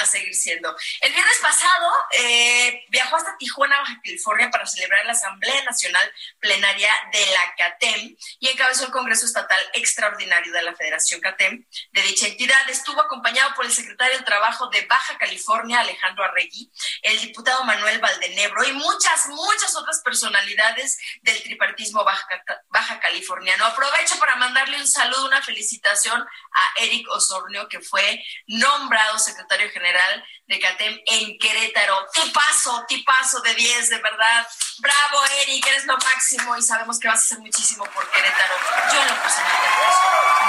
a, 0.00 0.06
seguir 0.06 0.34
siendo. 0.34 0.74
El 1.00 1.12
viernes 1.12 1.38
pasado 1.42 1.90
eh, 2.18 2.84
viajó 2.88 3.16
hasta 3.16 3.36
Tijuana, 3.38 3.80
Baja 3.80 4.00
California, 4.04 4.50
para 4.50 4.66
celebrar 4.66 5.04
la 5.04 5.12
Asamblea 5.12 5.64
Nacional 5.64 6.12
Plenaria 6.38 6.92
de 7.12 7.26
la 7.26 7.54
CATEM 7.56 8.16
y 8.38 8.48
encabezó 8.48 8.86
el 8.86 8.92
Congreso 8.92 9.26
Estatal 9.26 9.60
Extraordinario 9.74 10.52
de 10.52 10.62
la 10.62 10.74
Federación 10.74 11.20
CATEM. 11.20 11.66
De 11.90 12.02
dicha 12.02 12.28
entidad 12.28 12.68
estuvo 12.70 13.00
acompañado 13.00 13.52
por 13.54 13.64
el 13.64 13.72
secretario 13.72 14.14
del 14.14 14.24
Trabajo 14.24 14.68
de 14.68 14.86
Baja 14.86 15.18
California, 15.18 15.80
Alejandro 15.80 16.24
Arregui, 16.24 16.70
el 17.02 17.20
diputado 17.20 17.64
Manuel 17.64 17.98
Valdenebro 17.98 18.64
y 18.64 18.72
muchas, 18.72 19.26
muchas 19.28 19.74
otras 19.74 20.00
personalidades 20.02 20.98
del 21.22 21.42
tripartismo 21.42 22.04
baja, 22.06 23.00
californiano. 23.00 23.66
Aprovecho 23.66 24.18
para 24.18 24.36
mandarle 24.36 24.78
un 24.78 24.86
saludo, 24.86 25.26
una 25.26 25.42
felicitación 25.42 26.20
a 26.22 26.82
Eric 26.82 27.06
Osornio, 27.10 27.68
que 27.68 27.80
fue 27.80 28.24
nombrado 28.46 29.18
secretario 29.18 29.70
general 29.70 30.24
de 30.46 30.60
CATEM 30.60 31.00
en 31.06 31.38
Querétaro. 31.38 32.06
Tipazo, 32.14 32.84
tipazo 32.86 33.40
de 33.40 33.54
10, 33.54 33.90
de 33.90 33.98
verdad. 33.98 34.46
Bravo, 34.78 35.24
Eric, 35.42 35.66
eres 35.66 35.84
lo 35.86 35.96
máximo 35.98 36.56
y 36.56 36.62
sabemos 36.62 36.98
que 36.98 37.08
vas 37.08 37.18
a 37.18 37.24
hacer 37.24 37.38
muchísimo 37.38 37.84
por 37.86 38.08
Querétaro. 38.10 38.54
Yo 38.92 39.02
en 39.02 39.08
lo 39.08 39.22
personal 39.22 39.52
te 39.52 39.68
aprecio 39.68 40.08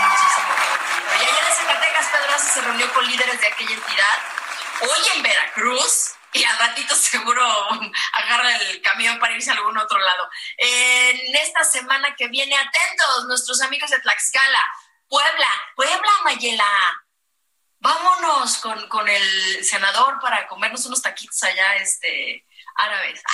muchísimo. 0.10 0.48
Y 1.20 1.24
ayer 1.24 1.44
en 1.50 1.56
Zacatecas, 1.56 2.08
Pedro 2.08 2.40
se 2.40 2.62
reunió 2.62 2.94
con 2.94 3.08
líderes 3.08 3.42
de 3.42 3.48
aquella 3.48 3.74
entidad. 3.74 4.20
Hoy 4.82 5.00
en 5.16 5.24
Veracruz, 5.24 6.17
y 6.34 6.44
al 6.44 6.58
ratito 6.60 6.96
seguro 6.96 7.44
agarra 8.14 8.56
el 8.58 8.82
camión 8.82 9.20
para 9.20 9.34
irse 9.34 9.52
a 9.52 9.54
algún 9.54 9.78
otro 9.78 10.00
lado. 10.00 10.30
En 10.58 11.36
esta 11.36 11.64
semana 11.64 12.16
que 12.16 12.28
viene, 12.28 12.56
atentos, 12.56 13.26
nuestros 13.28 13.62
amigos 13.62 13.90
de 13.90 14.00
Tlaxcala, 14.00 14.62
Puebla, 15.08 15.50
Puebla, 15.76 16.12
Mayela. 16.24 17.04
Vámonos 17.80 18.58
con, 18.58 18.88
con 18.90 19.08
el 19.08 19.64
senador 19.64 20.20
para 20.20 20.48
comernos 20.48 20.86
unos 20.86 21.02
taquitos 21.02 21.42
allá, 21.44 21.76
este, 21.76 22.46
árabes. 22.76 23.22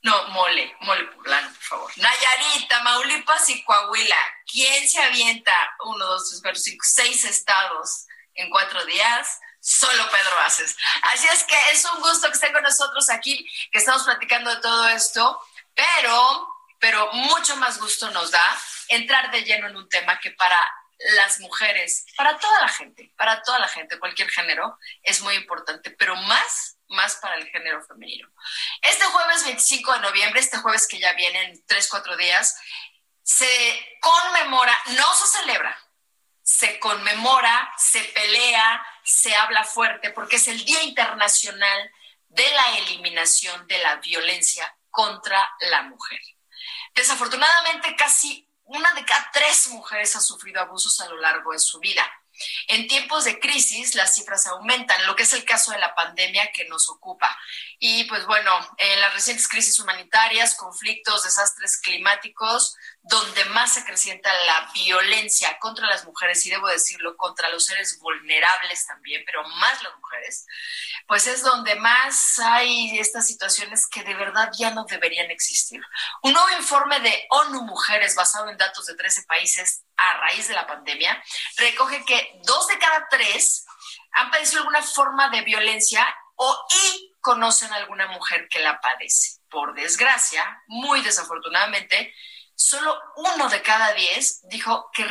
No, 0.00 0.28
mole, 0.28 0.76
mole 0.82 1.04
poblano, 1.06 1.48
por 1.48 1.62
favor. 1.62 1.92
Nayarita, 1.96 2.82
Maulipas 2.84 3.48
y 3.48 3.64
Coahuila. 3.64 4.16
¿Quién 4.46 4.88
se 4.88 5.02
avienta? 5.02 5.52
Uno, 5.84 6.06
dos, 6.06 6.28
tres, 6.30 6.40
cuatro, 6.40 6.60
cinco, 6.60 6.84
seis 6.88 7.24
estados 7.24 8.06
en 8.34 8.48
cuatro 8.48 8.84
días 8.86 9.40
solo 9.60 10.10
Pedro 10.10 10.38
Haces. 10.40 10.76
Así 11.02 11.26
es 11.28 11.44
que 11.44 11.56
es 11.72 11.84
un 11.84 12.00
gusto 12.00 12.28
que 12.28 12.34
estén 12.34 12.52
con 12.52 12.62
nosotros 12.62 13.10
aquí, 13.10 13.46
que 13.70 13.78
estamos 13.78 14.04
platicando 14.04 14.54
de 14.54 14.60
todo 14.60 14.88
esto, 14.88 15.40
pero, 15.74 16.48
pero 16.78 17.12
mucho 17.12 17.56
más 17.56 17.78
gusto 17.78 18.10
nos 18.10 18.30
da 18.30 18.58
entrar 18.88 19.30
de 19.30 19.42
lleno 19.42 19.68
en 19.68 19.76
un 19.76 19.88
tema 19.88 20.18
que 20.20 20.30
para 20.32 20.58
las 21.16 21.38
mujeres, 21.40 22.06
para 22.16 22.38
toda 22.38 22.60
la 22.60 22.68
gente, 22.68 23.12
para 23.16 23.42
toda 23.42 23.58
la 23.58 23.68
gente, 23.68 23.98
cualquier 23.98 24.30
género, 24.30 24.78
es 25.02 25.20
muy 25.20 25.34
importante, 25.34 25.90
pero 25.90 26.16
más 26.16 26.78
más 26.88 27.16
para 27.16 27.36
el 27.36 27.46
género 27.48 27.84
femenino. 27.86 28.28
Este 28.82 29.04
jueves 29.04 29.44
25 29.44 29.92
de 29.94 30.00
noviembre, 30.00 30.40
este 30.40 30.58
jueves 30.58 30.86
que 30.86 30.98
ya 30.98 31.12
viene 31.12 31.42
en 31.44 31.66
3, 31.66 31.88
4 31.88 32.16
días, 32.16 32.58
se 33.22 33.98
conmemora, 34.00 34.76
no 34.96 35.14
se 35.14 35.38
celebra, 35.38 35.78
se 36.42 36.78
conmemora, 36.78 37.72
se 37.76 38.00
pelea, 38.00 38.86
se 39.08 39.34
habla 39.34 39.64
fuerte, 39.64 40.10
porque 40.10 40.36
es 40.36 40.48
el 40.48 40.62
Día 40.66 40.82
Internacional 40.82 41.90
de 42.28 42.48
la 42.50 42.78
Eliminación 42.78 43.66
de 43.66 43.78
la 43.78 43.96
Violencia 43.96 44.76
contra 44.90 45.50
la 45.60 45.82
Mujer. 45.84 46.20
Desafortunadamente, 46.94 47.96
casi 47.96 48.46
una 48.64 48.92
de 48.92 49.06
cada 49.06 49.30
tres 49.32 49.68
mujeres 49.68 50.14
ha 50.14 50.20
sufrido 50.20 50.60
abusos 50.60 51.00
a 51.00 51.08
lo 51.08 51.16
largo 51.16 51.52
de 51.52 51.58
su 51.58 51.78
vida. 51.80 52.06
En 52.68 52.86
tiempos 52.86 53.24
de 53.24 53.40
crisis, 53.40 53.94
las 53.94 54.14
cifras 54.14 54.46
aumentan, 54.46 55.06
lo 55.06 55.16
que 55.16 55.22
es 55.22 55.32
el 55.32 55.44
caso 55.44 55.72
de 55.72 55.78
la 55.78 55.94
pandemia 55.94 56.52
que 56.52 56.66
nos 56.66 56.90
ocupa. 56.90 57.34
Y 57.78 58.04
pues 58.04 58.26
bueno, 58.26 58.52
en 58.76 59.00
las 59.00 59.14
recientes 59.14 59.48
crisis 59.48 59.80
humanitarias, 59.80 60.54
conflictos, 60.54 61.24
desastres 61.24 61.80
climáticos, 61.80 62.76
donde 63.02 63.44
más 63.46 63.74
se 63.74 63.80
acrecienta 63.80 64.30
la 64.44 64.70
violencia 64.74 65.58
contra 65.58 65.86
las 65.86 66.04
mujeres, 66.04 66.44
y 66.44 66.50
debo 66.50 66.68
decirlo, 66.68 67.16
contra 67.16 67.48
los 67.48 67.64
seres 67.64 67.98
vulnerables 68.00 68.86
también, 68.86 69.22
pero 69.24 69.42
más 69.48 69.82
las 69.82 69.96
mujeres, 69.96 70.46
pues 71.06 71.26
es 71.26 71.42
donde 71.42 71.74
más 71.76 72.38
hay 72.38 72.98
estas 72.98 73.26
situaciones 73.26 73.86
que 73.86 74.02
de 74.02 74.14
verdad 74.14 74.50
ya 74.58 74.70
no 74.72 74.84
deberían 74.84 75.30
existir. 75.30 75.80
Un 76.22 76.32
nuevo 76.32 76.50
informe 76.58 77.00
de 77.00 77.26
ONU 77.30 77.62
Mujeres, 77.62 78.14
basado 78.14 78.50
en 78.50 78.58
datos 78.58 78.86
de 78.86 78.94
13 78.94 79.22
países 79.22 79.84
a 79.96 80.18
raíz 80.18 80.48
de 80.48 80.54
la 80.54 80.66
pandemia, 80.66 81.22
recoge 81.56 82.04
que 82.04 82.40
dos 82.44 82.66
de 82.68 82.78
cada 82.78 83.08
tres 83.08 83.64
han 84.12 84.30
padecido 84.30 84.60
alguna 84.60 84.82
forma 84.82 85.28
de 85.30 85.42
violencia 85.42 86.06
o 86.36 86.66
y 86.84 87.16
conocen 87.20 87.72
a 87.72 87.76
alguna 87.76 88.06
mujer 88.08 88.48
que 88.48 88.60
la 88.60 88.80
padece. 88.80 89.40
Por 89.50 89.74
desgracia, 89.74 90.62
muy 90.66 91.00
desafortunadamente, 91.02 92.14
solo 92.58 93.00
uno 93.16 93.48
de 93.48 93.62
cada 93.62 93.92
diez 93.92 94.40
dijo 94.48 94.90
que, 94.92 95.04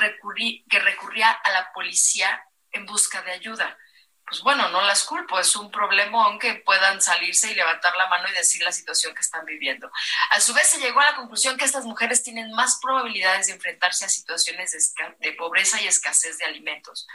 que 0.70 0.80
recurría 0.80 1.32
a 1.32 1.51
la 1.51 1.72
policía 1.72 2.44
en 2.72 2.86
busca 2.86 3.22
de 3.22 3.32
ayuda. 3.32 3.77
Pues 4.27 4.42
bueno, 4.42 4.68
no 4.68 4.82
las 4.82 5.06
culpo, 5.06 5.39
es 5.39 5.56
un 5.56 5.72
problema 5.72 6.25
aunque 6.25 6.56
puedan 6.56 7.01
salirse 7.01 7.50
y 7.50 7.56
levantar 7.56 7.96
la 7.96 8.08
mano 8.08 8.27
y 8.27 8.34
decir 8.34 8.62
la 8.62 8.74
situación 8.74 9.16
que 9.16 9.22
están 9.22 9.46
viviendo. 9.46 9.89
A 10.32 10.42
su 10.42 10.54
vez 10.54 10.68
se 10.68 10.82
llegó 10.82 11.00
a 11.00 11.12
la 11.12 11.16
conclusión 11.16 11.56
que 11.56 11.63
estas 11.63 11.86
mujeres 11.86 12.22
tienen 12.22 12.51
más 12.51 12.80
probabilidades 12.82 13.48
de 13.48 13.54
enfrentarse 13.54 14.04
a 14.04 14.10
situaciones 14.10 14.94
de 15.20 15.32
pobreza 15.32 15.82
y 15.82 15.88
escasez 15.88 16.38
de 16.39 16.46
alimentos. 16.46 17.08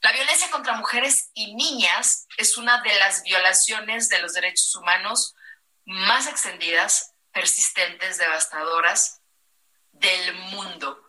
La 0.00 0.10
violencia 0.10 0.50
contra 0.50 0.72
mujeres 0.72 1.30
y 1.34 1.54
niñas 1.54 2.26
es 2.36 2.56
una 2.56 2.82
de 2.82 2.98
las 2.98 3.22
violaciones 3.22 4.08
de 4.08 4.18
los 4.18 4.32
derechos 4.32 4.74
humanos 4.74 5.36
más 5.84 6.26
extendidas, 6.26 7.14
persistentes, 7.32 8.18
devastadoras 8.18 9.17
del 9.98 10.34
mundo, 10.34 11.08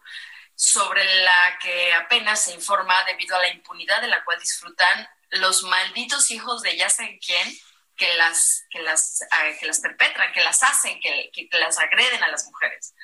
sobre 0.56 1.06
la 1.24 1.58
que 1.62 1.94
apenas 1.94 2.44
se 2.44 2.52
informa 2.52 3.04
debido 3.06 3.36
a 3.36 3.40
la 3.40 3.50
impunidad 3.50 4.02
de 4.02 4.08
la 4.08 4.24
cual 4.26 4.40
disfrutan 4.40 5.10
los 5.30 5.64
malditos 5.64 6.32
hijos 6.32 6.62
de 6.62 6.76
ya 6.76 6.90
saben 6.90 7.20
quién 7.20 7.60
que 7.96 8.14
las, 8.16 8.66
que 8.72 8.80
las, 8.82 9.22
ah, 9.32 9.44
que 9.60 9.68
las 9.68 9.80
perpetran, 9.80 10.32
que 10.34 10.42
las 10.42 10.64
hacen, 10.64 11.00
que, 11.02 11.50
las 11.52 11.78
agreden 11.78 12.24
a 12.24 12.30
las 12.30 12.46
mujeres. 12.46 12.96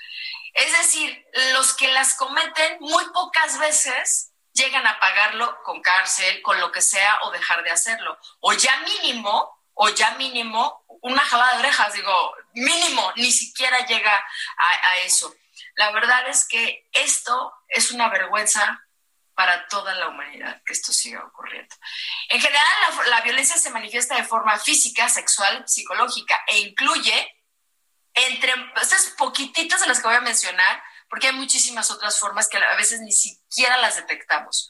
Es 0.54 0.72
decir, 0.72 1.25
los 1.54 1.75
que 1.75 1.89
las 1.92 2.15
cometen 2.15 2.77
muy 2.80 3.04
pocas 3.13 3.60
veces 3.60 4.32
llegan 4.54 4.88
a 4.88 5.00
pagarlo 5.00 5.62
con 5.63 5.82
cárcel, 5.82 6.42
con 6.42 6.60
lo 6.62 6.72
que 6.72 6.82
sea, 6.82 7.20
o 7.24 7.32
dejar 7.32 7.63
de 7.63 7.72
hacerlo. 7.72 8.18
O 8.39 8.54
ya 8.54 8.80
mínimo, 8.80 9.62
o 9.74 9.89
ya 9.89 10.12
mínimo, 10.12 10.86
una 11.01 11.22
jalada 11.22 11.54
de 11.54 11.60
orejas, 11.60 11.94
digo, 11.94 12.36
mínimo, 12.54 13.12
ni 13.18 13.32
siquiera 13.32 13.86
llega 13.86 14.25
a 14.58 14.98
eso. 15.00 15.36
La 15.75 15.91
verdad 15.91 16.27
es 16.29 16.48
que 16.48 16.89
esto 16.94 17.53
es 17.67 17.91
una 17.91 18.10
vergüenza 18.10 18.82
para 19.36 19.67
toda 19.67 19.94
la 19.96 20.08
humanidad 20.08 20.62
que 20.65 20.74
esto 20.74 20.94
siga 20.94 21.24
ocurriendo. 21.25 21.75
En 22.29 22.39
general, 22.39 22.63
la, 23.08 23.22
violencia 23.22 23.58
se 23.58 23.70
manifiesta 23.70 24.15
de 24.15 24.24
forma 24.24 24.58
física, 24.58 25.10
sexual, 25.10 25.67
psicológica 25.67 26.41
e 26.48 26.60
incluye 26.60 27.36
entre 28.13 28.53
estas 28.82 29.13
poquititas 29.17 29.82
de 29.82 29.88
las 29.88 30.00
que 30.00 30.08
voy 30.08 30.15
a 30.15 30.22
mencionar, 30.22 30.82
porque 31.10 31.27
hay 31.27 31.34
muchísimas 31.34 31.91
otras 31.91 32.17
formas 32.17 32.48
que 32.48 32.58
a 32.58 32.75
veces 32.77 33.01
ni 33.01 33.12
siquiera 33.12 33.77
las 33.77 33.98
detectamos. 33.98 34.70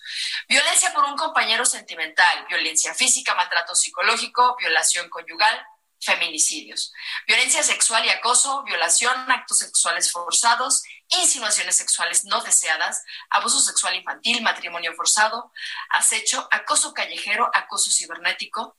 Violencia 0.50 0.92
por 0.94 1.06
un 1.06 1.16
compañero 1.16 1.64
sentimental, 1.64 2.46
violencia 2.48 2.94
física, 2.96 3.36
maltrato 3.36 3.76
psicológico, 3.76 4.56
violación 4.58 5.10
conyugal, 5.10 5.66
feminicidios, 6.06 6.94
violencia 7.28 7.64
sexual 7.64 8.06
y 8.06 8.10
acoso, 8.10 8.64
violación, 8.64 9.30
actos 9.32 9.60
sexuales 9.60 10.12
forzados, 10.12 10.84
insinuaciones 11.10 11.76
sexuales 11.76 12.26
no 12.26 12.42
deseadas, 12.42 13.04
abuso 13.30 13.60
sexual 13.60 13.96
infantil, 13.96 14.42
matrimonio 14.42 14.94
forzado, 14.94 15.52
acecho, 15.90 16.48
acoso 16.52 16.94
callejero, 16.94 17.50
acoso 17.54 17.92
cibernético, 17.92 18.78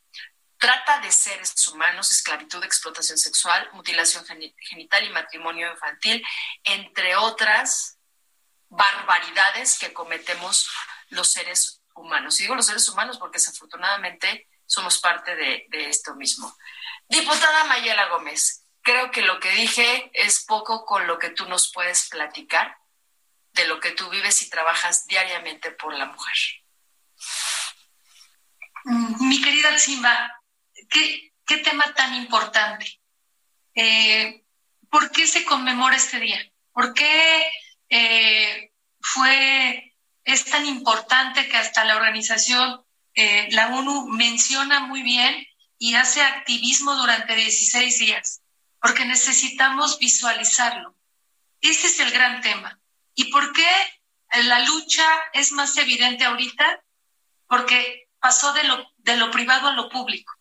trata 0.58 1.00
de 1.00 1.10
seres 1.10 1.68
humanos, 1.68 2.10
esclavitud, 2.10 2.62
explotación 2.64 3.18
sexual, 3.18 3.68
mutilación 3.72 4.24
genital 4.24 5.04
y 5.04 5.10
matrimonio 5.10 5.70
infantil, 5.70 6.24
entre 6.64 7.16
otras 7.16 7.98
barbaridades 8.68 9.78
que 9.78 9.92
cometemos 9.92 10.68
los 11.10 11.30
seres 11.30 11.82
humanos. 11.94 12.38
Y 12.38 12.44
digo 12.44 12.54
los 12.54 12.66
seres 12.66 12.88
humanos 12.88 13.18
porque 13.18 13.38
desafortunadamente 13.38 14.48
somos 14.66 14.98
parte 14.98 15.36
de, 15.36 15.66
de 15.68 15.88
esto 15.88 16.14
mismo. 16.14 16.54
Diputada 17.08 17.64
Mayela 17.64 18.08
Gómez, 18.08 18.66
creo 18.82 19.10
que 19.10 19.22
lo 19.22 19.38
que 19.40 19.50
dije 19.50 20.10
es 20.14 20.44
poco 20.44 20.84
con 20.84 21.06
lo 21.06 21.18
que 21.18 21.30
tú 21.30 21.48
nos 21.48 21.72
puedes 21.72 22.08
platicar 22.08 22.78
de 23.52 23.66
lo 23.66 23.80
que 23.80 23.92
tú 23.92 24.08
vives 24.10 24.42
y 24.42 24.50
trabajas 24.50 25.06
diariamente 25.06 25.70
por 25.70 25.94
la 25.94 26.06
mujer. 26.06 26.36
Mm, 28.84 29.28
mi 29.28 29.40
querida 29.40 29.78
Simba, 29.78 30.30
¿qué, 30.90 31.32
tema 31.64 31.92
tan 31.94 32.14
importante? 32.14 33.00
Eh, 33.74 34.44
¿Por 34.90 35.10
qué 35.10 35.26
se 35.26 35.44
conmemora 35.44 35.96
este 35.96 36.20
día? 36.20 36.40
¿Por 36.72 36.92
qué 36.92 37.50
eh, 37.88 38.72
fue, 39.00 39.96
es 40.24 40.44
tan 40.44 40.66
importante 40.66 41.48
que 41.48 41.56
hasta 41.56 41.84
la 41.84 41.96
organización, 41.96 42.84
eh, 43.14 43.48
la 43.52 43.68
ONU 43.68 44.08
menciona 44.08 44.80
muy 44.80 45.02
bien 45.02 45.46
y 45.78 45.94
hace 45.94 46.22
activismo 46.22 46.94
durante 46.94 47.34
16 47.34 47.98
días? 47.98 48.42
Porque 48.80 49.04
necesitamos 49.04 49.98
visualizarlo. 49.98 50.94
Ese 51.60 51.86
es 51.88 52.00
el 52.00 52.10
gran 52.10 52.40
tema. 52.40 52.78
¿Y 53.14 53.30
por 53.30 53.52
qué 53.52 53.68
la 54.44 54.60
lucha 54.60 55.06
es 55.32 55.52
más 55.52 55.76
evidente 55.76 56.24
ahorita? 56.24 56.82
Porque 57.48 58.08
pasó 58.20 58.52
de 58.52 58.64
lo, 58.64 58.92
de 58.98 59.16
lo 59.16 59.30
privado 59.30 59.68
a 59.68 59.72
lo 59.72 59.88
público. 59.88 60.32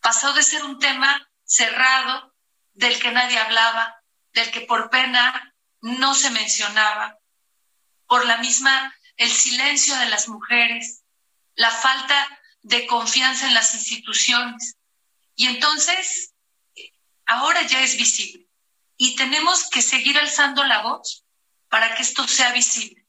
Pasó 0.00 0.32
de 0.32 0.42
ser 0.42 0.64
un 0.64 0.78
tema 0.78 1.30
cerrado, 1.44 2.34
del 2.72 2.98
que 2.98 3.12
nadie 3.12 3.38
hablaba, 3.38 4.02
del 4.32 4.50
que 4.50 4.62
por 4.62 4.90
pena 4.90 5.54
no 5.80 6.14
se 6.14 6.30
mencionaba, 6.30 7.18
por 8.06 8.24
la 8.24 8.38
misma, 8.38 8.94
el 9.16 9.30
silencio 9.30 9.96
de 9.96 10.06
las 10.06 10.28
mujeres, 10.28 11.02
la 11.54 11.70
falta 11.70 12.39
de 12.62 12.86
confianza 12.86 13.46
en 13.46 13.54
las 13.54 13.74
instituciones. 13.74 14.76
Y 15.34 15.46
entonces, 15.46 16.34
ahora 17.26 17.62
ya 17.66 17.82
es 17.82 17.96
visible. 17.96 18.46
Y 18.96 19.16
tenemos 19.16 19.70
que 19.70 19.82
seguir 19.82 20.18
alzando 20.18 20.64
la 20.64 20.82
voz 20.82 21.24
para 21.68 21.94
que 21.94 22.02
esto 22.02 22.26
sea 22.28 22.52
visible. 22.52 23.06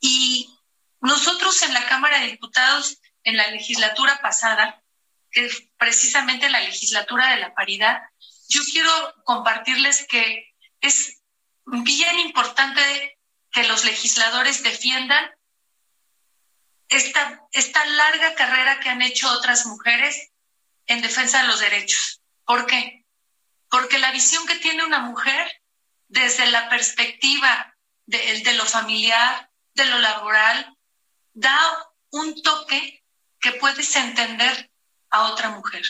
Y 0.00 0.54
nosotros 1.00 1.62
en 1.62 1.72
la 1.72 1.86
Cámara 1.86 2.20
de 2.20 2.32
Diputados, 2.32 2.98
en 3.24 3.36
la 3.36 3.48
legislatura 3.50 4.20
pasada, 4.20 4.82
que 5.30 5.46
es 5.46 5.62
precisamente 5.78 6.50
la 6.50 6.60
legislatura 6.60 7.30
de 7.30 7.40
la 7.40 7.54
paridad, 7.54 8.00
yo 8.48 8.60
quiero 8.70 8.90
compartirles 9.24 10.06
que 10.08 10.52
es 10.80 11.22
bien 11.64 12.18
importante 12.18 13.18
que 13.52 13.64
los 13.64 13.84
legisladores 13.84 14.62
defiendan 14.62 15.30
esta, 16.90 17.46
esta 17.52 17.84
larga 17.86 18.34
carrera 18.34 18.80
que 18.80 18.90
han 18.90 19.00
hecho 19.00 19.30
otras 19.30 19.64
mujeres 19.66 20.30
en 20.86 21.00
defensa 21.00 21.40
de 21.40 21.48
los 21.48 21.60
derechos. 21.60 22.20
¿Por 22.44 22.66
qué? 22.66 23.06
Porque 23.70 23.98
la 23.98 24.10
visión 24.10 24.44
que 24.46 24.56
tiene 24.56 24.84
una 24.84 24.98
mujer 24.98 25.62
desde 26.08 26.50
la 26.50 26.68
perspectiva 26.68 27.76
de, 28.06 28.42
de 28.42 28.52
lo 28.54 28.66
familiar, 28.66 29.50
de 29.74 29.86
lo 29.86 29.98
laboral, 29.98 30.76
da 31.32 31.58
un 32.10 32.42
toque 32.42 33.04
que 33.40 33.52
puedes 33.52 33.94
entender 33.94 34.70
a 35.10 35.30
otra 35.30 35.50
mujer. 35.50 35.82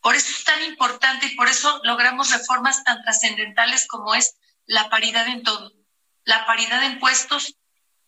Por 0.00 0.16
eso 0.16 0.30
es 0.30 0.44
tan 0.44 0.62
importante 0.64 1.26
y 1.26 1.36
por 1.36 1.48
eso 1.48 1.80
logramos 1.84 2.30
reformas 2.30 2.82
tan 2.82 3.00
trascendentales 3.02 3.86
como 3.86 4.14
es 4.14 4.36
la 4.66 4.90
paridad 4.90 5.28
en 5.28 5.44
todo, 5.44 5.72
la 6.24 6.44
paridad 6.44 6.82
en 6.82 6.98
puestos 6.98 7.56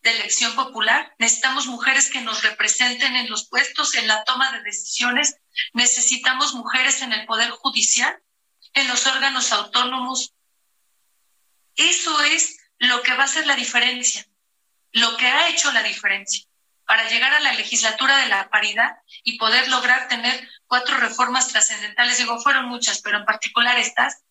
de 0.07 0.19
elección 0.19 0.55
popular. 0.55 1.13
Necesitamos 1.19 1.67
mujeres 1.67 2.09
que 2.09 2.21
nos 2.21 2.43
representen 2.43 3.15
en 3.15 3.29
los 3.29 3.47
puestos, 3.47 3.95
en 3.95 4.07
la 4.07 4.23
toma 4.23 4.51
de 4.51 4.63
decisiones. 4.63 5.37
Necesitamos 5.73 6.53
mujeres 6.53 7.01
en 7.01 7.13
el 7.13 7.25
Poder 7.25 7.49
Judicial, 7.49 8.17
en 8.73 8.87
los 8.87 9.05
órganos 9.07 9.51
autónomos, 9.51 10.33
eso 11.77 12.21
es 12.23 12.57
lo 12.79 13.01
que 13.03 13.13
va 13.13 13.23
a 13.23 13.27
ser 13.27 13.45
la 13.45 13.55
diferencia, 13.55 14.25
lo 14.91 15.15
que 15.15 15.27
ha 15.27 15.49
hecho 15.49 15.71
la 15.71 15.83
diferencia 15.83 16.43
para 16.85 17.07
llegar 17.07 17.33
a 17.33 17.39
la 17.39 17.53
legislatura 17.53 18.17
de 18.17 18.27
la 18.27 18.49
paridad 18.49 18.97
y 19.23 19.37
poder 19.37 19.67
lograr 19.67 20.07
tener 20.07 20.49
cuatro 20.65 20.97
reformas 20.97 21.49
trascendentales. 21.49 22.17
Digo, 22.17 22.39
fueron 22.39 22.65
muchas, 22.65 23.01
pero 23.01 23.19
en 23.19 23.25
particular 23.25 23.77
estas, 23.77 24.23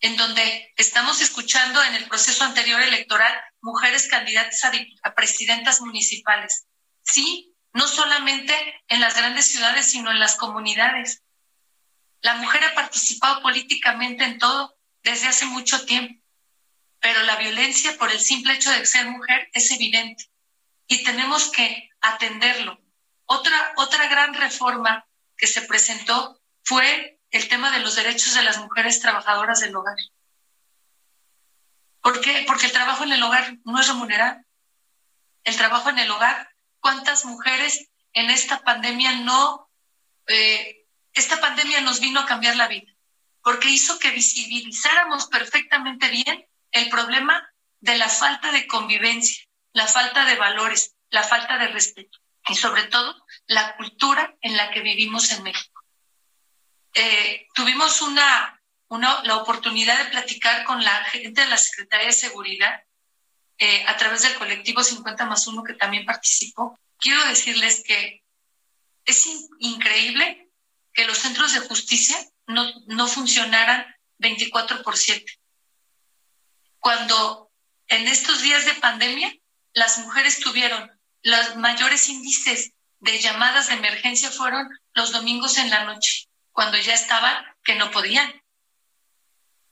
en 0.00 0.16
donde 0.16 0.72
estamos 0.76 1.20
escuchando 1.20 1.82
en 1.82 1.94
el 1.94 2.08
proceso 2.08 2.44
anterior 2.44 2.80
electoral 2.80 3.32
mujeres 3.60 4.08
candidatas 4.08 4.62
a, 4.64 5.14
presidentas 5.14 5.80
municipales. 5.80 6.66
Sí, 7.02 7.54
no 7.72 7.88
solamente 7.88 8.54
en 8.88 9.00
las 9.00 9.16
grandes 9.16 9.46
ciudades, 9.46 9.86
sino 9.86 10.10
en 10.10 10.20
las 10.20 10.36
comunidades. 10.36 11.22
La 12.20 12.34
mujer 12.34 12.64
ha 12.64 12.74
participado 12.74 13.42
políticamente 13.42 14.24
en 14.24 14.38
todo 14.38 14.76
desde 15.02 15.28
hace 15.28 15.46
mucho 15.46 15.84
tiempo 15.84 16.18
pero 17.00 17.22
la 17.22 17.36
violencia 17.36 17.96
por 17.98 18.10
el 18.10 18.20
simple 18.20 18.54
hecho 18.54 18.70
de 18.70 18.84
ser 18.84 19.06
mujer 19.06 19.48
es 19.52 19.70
evidente 19.70 20.24
y 20.86 21.04
tenemos 21.04 21.50
que 21.50 21.90
atenderlo. 22.00 22.80
Otra, 23.24 23.72
otra 23.76 24.08
gran 24.08 24.34
reforma 24.34 25.06
que 25.36 25.46
se 25.46 25.62
presentó 25.62 26.40
fue 26.62 27.17
el 27.30 27.48
tema 27.48 27.70
de 27.70 27.80
los 27.80 27.96
derechos 27.96 28.34
de 28.34 28.42
las 28.42 28.58
mujeres 28.58 29.00
trabajadoras 29.00 29.60
del 29.60 29.76
hogar. 29.76 29.96
¿Por 32.00 32.20
qué? 32.20 32.44
Porque 32.46 32.66
el 32.66 32.72
trabajo 32.72 33.04
en 33.04 33.12
el 33.12 33.22
hogar 33.22 33.58
no 33.64 33.78
es 33.80 33.88
remunerado. 33.88 34.40
El 35.44 35.56
trabajo 35.56 35.90
en 35.90 35.98
el 35.98 36.10
hogar, 36.10 36.54
¿cuántas 36.80 37.24
mujeres 37.24 37.88
en 38.12 38.30
esta 38.30 38.62
pandemia 38.62 39.12
no, 39.20 39.70
eh, 40.26 40.86
esta 41.12 41.40
pandemia 41.40 41.80
nos 41.80 42.00
vino 42.00 42.20
a 42.20 42.26
cambiar 42.26 42.56
la 42.56 42.68
vida? 42.68 42.92
Porque 43.42 43.68
hizo 43.68 43.98
que 43.98 44.10
visibilizáramos 44.10 45.26
perfectamente 45.26 46.08
bien 46.08 46.46
el 46.72 46.88
problema 46.88 47.52
de 47.80 47.96
la 47.96 48.08
falta 48.08 48.52
de 48.52 48.66
convivencia, 48.66 49.44
la 49.72 49.86
falta 49.86 50.24
de 50.24 50.36
valores, 50.36 50.94
la 51.10 51.22
falta 51.22 51.58
de 51.58 51.68
respeto 51.68 52.18
y 52.48 52.54
sobre 52.54 52.84
todo 52.84 53.14
la 53.46 53.76
cultura 53.76 54.34
en 54.40 54.56
la 54.56 54.70
que 54.70 54.80
vivimos 54.80 55.30
en 55.32 55.42
México. 55.42 55.77
Eh, 56.94 57.46
tuvimos 57.54 58.02
una, 58.02 58.60
una, 58.88 59.22
la 59.24 59.36
oportunidad 59.36 59.98
de 60.04 60.10
platicar 60.10 60.64
con 60.64 60.82
la 60.82 61.04
gente 61.04 61.42
de 61.42 61.48
la 61.48 61.56
Secretaría 61.56 62.06
de 62.06 62.12
Seguridad 62.12 62.82
eh, 63.58 63.84
a 63.86 63.96
través 63.96 64.22
del 64.22 64.34
colectivo 64.34 64.82
50 64.82 65.26
más 65.26 65.46
1 65.46 65.62
que 65.64 65.74
también 65.74 66.04
participó. 66.04 66.78
Quiero 66.98 67.24
decirles 67.26 67.82
que 67.84 68.22
es 69.04 69.26
increíble 69.58 70.50
que 70.92 71.06
los 71.06 71.18
centros 71.18 71.54
de 71.54 71.60
justicia 71.60 72.16
no, 72.46 72.64
no 72.86 73.06
funcionaran 73.06 73.86
24 74.18 74.82
por 74.82 74.96
7 74.96 75.38
cuando 76.78 77.50
en 77.88 78.06
estos 78.06 78.42
días 78.42 78.64
de 78.64 78.74
pandemia 78.74 79.32
las 79.72 79.98
mujeres 79.98 80.40
tuvieron 80.40 80.90
los 81.22 81.56
mayores 81.56 82.08
índices 82.08 82.72
de 83.00 83.18
llamadas 83.18 83.68
de 83.68 83.74
emergencia 83.74 84.30
fueron 84.30 84.68
los 84.94 85.12
domingos 85.12 85.58
en 85.58 85.70
la 85.70 85.84
noche, 85.84 86.27
cuando 86.58 86.76
ya 86.76 86.92
estaban 86.92 87.36
que 87.62 87.76
no 87.76 87.92
podían. 87.92 88.28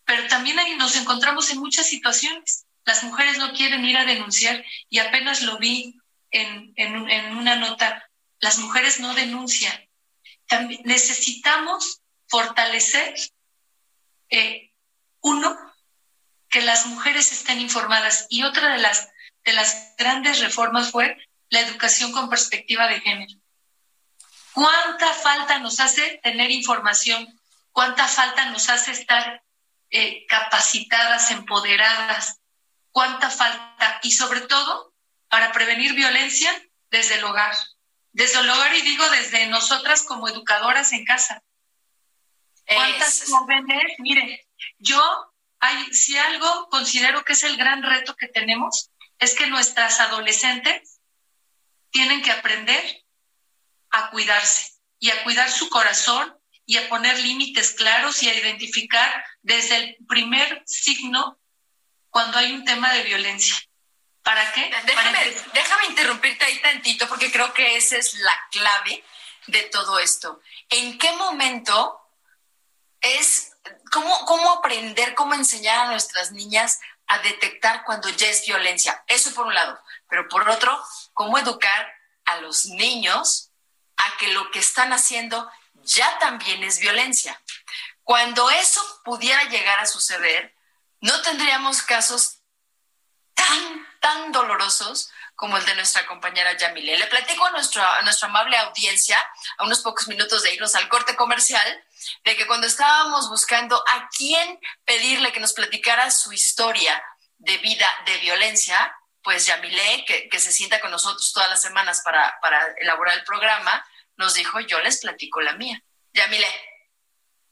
Pero 0.05 0.29
también 0.29 0.57
ahí 0.61 0.77
nos 0.77 0.95
encontramos 0.95 1.51
en 1.51 1.59
muchas 1.59 1.89
situaciones. 1.89 2.65
Las 2.85 3.03
mujeres 3.03 3.39
no 3.39 3.53
quieren 3.55 3.85
ir 3.85 3.97
a 3.97 4.05
denunciar 4.05 4.65
y 4.89 5.01
apenas 5.01 5.43
lo 5.43 5.59
vi 5.59 5.99
en, 6.31 6.73
en, 6.77 7.37
una 7.37 7.57
nota. 7.57 8.09
Las 8.39 8.59
mujeres 8.59 9.01
no 9.01 9.15
denuncian. 9.15 9.77
Necesitamos 10.85 12.03
fortalecer, 12.29 13.17
eh, 14.31 14.71
uno, 15.23 15.59
que 16.49 16.63
las 16.63 16.87
mujeres 16.87 17.33
estén 17.33 17.61
informadas. 17.61 18.29
Y 18.31 18.45
otra 18.45 18.73
de 18.73 18.79
las, 18.79 19.09
de 19.45 19.55
las 19.55 19.97
grandes 19.99 20.39
reformas 20.39 20.93
fue 20.93 21.17
la 21.49 21.63
educación 21.63 22.13
con 22.13 22.31
perspectiva 22.31 22.87
de 22.87 23.01
género. 23.01 23.35
¿Cuánta 24.57 25.13
falta 25.13 25.59
nos 25.59 25.81
hace 25.81 26.19
tener 26.23 26.51
información? 26.51 27.29
¿Cuánta 27.73 28.09
falta 28.09 28.47
nos 28.47 28.71
hace 28.71 28.93
estar 28.93 29.43
eh, 29.91 30.25
capacitadas, 30.27 31.31
empoderadas? 31.31 32.41
¿Cuánta 32.91 33.29
falta? 33.29 34.01
Y 34.03 34.13
sobre 34.13 34.41
todo, 34.41 34.95
para 35.29 35.53
prevenir 35.53 35.93
violencia 35.93 36.51
desde 36.91 37.17
el 37.17 37.25
hogar. 37.25 37.55
Desde 38.13 38.41
el 38.41 38.49
hogar 38.49 38.75
y 38.75 38.81
digo 38.81 39.07
desde 39.11 39.47
nosotras 39.49 40.05
como 40.05 40.27
educadoras 40.27 40.91
en 40.95 41.05
casa. 41.05 41.43
¿Cuántas 42.67 43.25
jóvenes? 43.29 43.93
Mire, 43.99 44.49
yo 44.79 45.35
si 45.93 46.17
algo 46.17 46.71
considero 46.71 47.27
que 47.27 47.35
es 47.35 47.45
el 47.45 47.59
gran 47.59 47.83
reto 47.83 48.17
que 48.17 48.29
tenemos, 48.29 48.91
es 49.19 49.35
que 49.35 49.49
nuestras 49.49 50.01
adolescentes 50.01 50.99
tienen 51.91 52.23
que 52.23 52.31
aprender 52.31 53.05
a 53.97 54.11
cuidarse 54.11 54.73
y 54.99 55.11
a 55.11 55.23
cuidar 55.25 55.51
su 55.51 55.69
corazón 55.71 56.37
y 56.67 56.77
a 56.77 56.89
poner 56.89 57.19
límites 57.19 57.73
claros 57.73 58.23
y 58.23 58.29
a 58.29 58.35
identificar 58.35 59.25
desde 59.43 59.77
el 59.77 59.97
primer 60.07 60.63
signo 60.67 61.39
cuando 62.11 62.39
hay 62.39 62.53
un 62.53 62.65
tema 62.65 62.93
de 62.93 63.05
violencia. 63.05 63.57
¿Para 64.23 64.53
qué? 64.53 64.71
Déjame, 64.85 65.37
déjame 65.55 65.87
interrumpirte 65.87 66.45
ahí 66.45 66.61
tantito 66.61 67.09
porque 67.09 67.31
creo 67.31 67.55
que 67.55 67.77
esa 67.77 67.97
es 67.97 68.15
la 68.15 68.35
clave 68.51 69.05
de 69.47 69.63
todo 69.65 69.99
esto. 69.99 70.41
¿En 70.69 70.99
qué 70.99 71.13
momento 71.13 72.01
es 73.01 73.53
cómo, 73.93 74.25
cómo 74.27 74.51
aprender, 74.51 75.15
cómo 75.15 75.35
enseñar 75.35 75.87
a 75.87 75.91
nuestras 75.91 76.33
niñas 76.33 76.81
a 77.07 77.21
detectar 77.21 77.85
cuando 77.85 78.09
ya 78.09 78.29
es 78.29 78.45
violencia? 78.45 79.05
Eso 79.07 79.33
por 79.33 79.47
un 79.47 79.55
lado. 79.55 79.81
Pero 80.09 80.29
por 80.29 80.49
otro, 80.49 80.85
cómo 81.15 81.39
educar 81.39 81.95
a 82.25 82.41
los 82.41 82.67
niños 82.67 83.46
a 83.97 84.17
que 84.19 84.29
lo 84.29 84.51
que 84.51 84.59
están 84.59 84.93
haciendo 84.93 85.51
ya 85.75 86.19
también 86.19 86.63
es 86.65 86.79
violencia. 86.79 87.41
Cuando 88.03 88.51
eso 88.51 88.81
pudiera 89.05 89.45
llegar 89.45 89.79
a 89.81 89.87
suceder, 89.87 90.55
no 91.01 91.23
tendríamos 91.23 91.83
casos 91.83 92.39
tan, 93.35 93.87
tan 94.01 94.33
dolorosos 94.33 95.11
como 95.35 95.59
el 95.59 95.67
de 95.67 95.75
nuestra 95.75 96.07
compañera 96.07 96.57
Yamile. 96.57 96.97
Le 96.97 97.07
platico 97.07 97.45
a, 97.45 97.51
nuestra, 97.51 97.99
a 97.99 98.03
nuestra 98.03 98.29
amable 98.29 98.57
audiencia, 98.57 99.23
a 99.59 99.65
unos 99.65 99.81
pocos 99.81 100.09
minutos 100.09 100.43
de 100.43 100.55
irnos 100.55 100.75
al 100.75 100.89
corte 100.89 101.15
comercial, 101.15 101.85
de 102.25 102.37
que 102.37 102.47
cuando 102.47 102.67
estábamos 102.67 103.29
buscando 103.29 103.77
a 103.89 104.09
quién 104.17 104.59
pedirle 104.85 105.33
que 105.33 105.41
nos 105.41 105.53
platicara 105.53 106.11
su 106.11 106.33
historia 106.33 107.03
de 107.39 107.59
vida 107.59 107.89
de 108.07 108.17
violencia, 108.19 108.97
pues 109.27 109.45
Yamile, 109.45 110.05
que, 110.07 110.29
que 110.29 110.39
se 110.39 110.53
sienta 110.53 110.81
con 110.81 110.93
nosotros 110.93 111.33
todas 111.33 111.49
las 111.49 111.61
semanas 111.61 112.01
para, 112.05 112.39
para 112.41 112.65
elaborar 112.79 113.19
el 113.19 113.25
programa, 113.25 113.85
nos 114.17 114.35
dijo, 114.35 114.61
yo 114.61 114.79
les 114.79 115.01
platico 115.01 115.41
la 115.41 115.57
mía. 115.57 115.83
Yamile, 116.13 116.47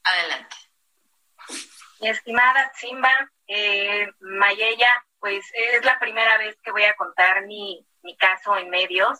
adelante. 0.01 0.55
Mi 1.99 2.07
estimada 2.07 2.71
Simba, 2.75 3.11
eh, 3.47 4.07
Mayella, 4.21 4.87
pues 5.19 5.45
es 5.53 5.83
la 5.83 5.99
primera 5.99 6.37
vez 6.37 6.55
que 6.63 6.71
voy 6.71 6.85
a 6.85 6.95
contar 6.95 7.45
mi, 7.45 7.85
mi 8.03 8.15
caso 8.15 8.55
en 8.55 8.69
medios. 8.69 9.19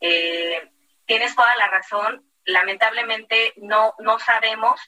Eh, 0.00 0.68
tienes 1.06 1.36
toda 1.36 1.54
la 1.54 1.68
razón. 1.68 2.28
Lamentablemente 2.46 3.52
no, 3.58 3.94
no 4.00 4.18
sabemos 4.18 4.80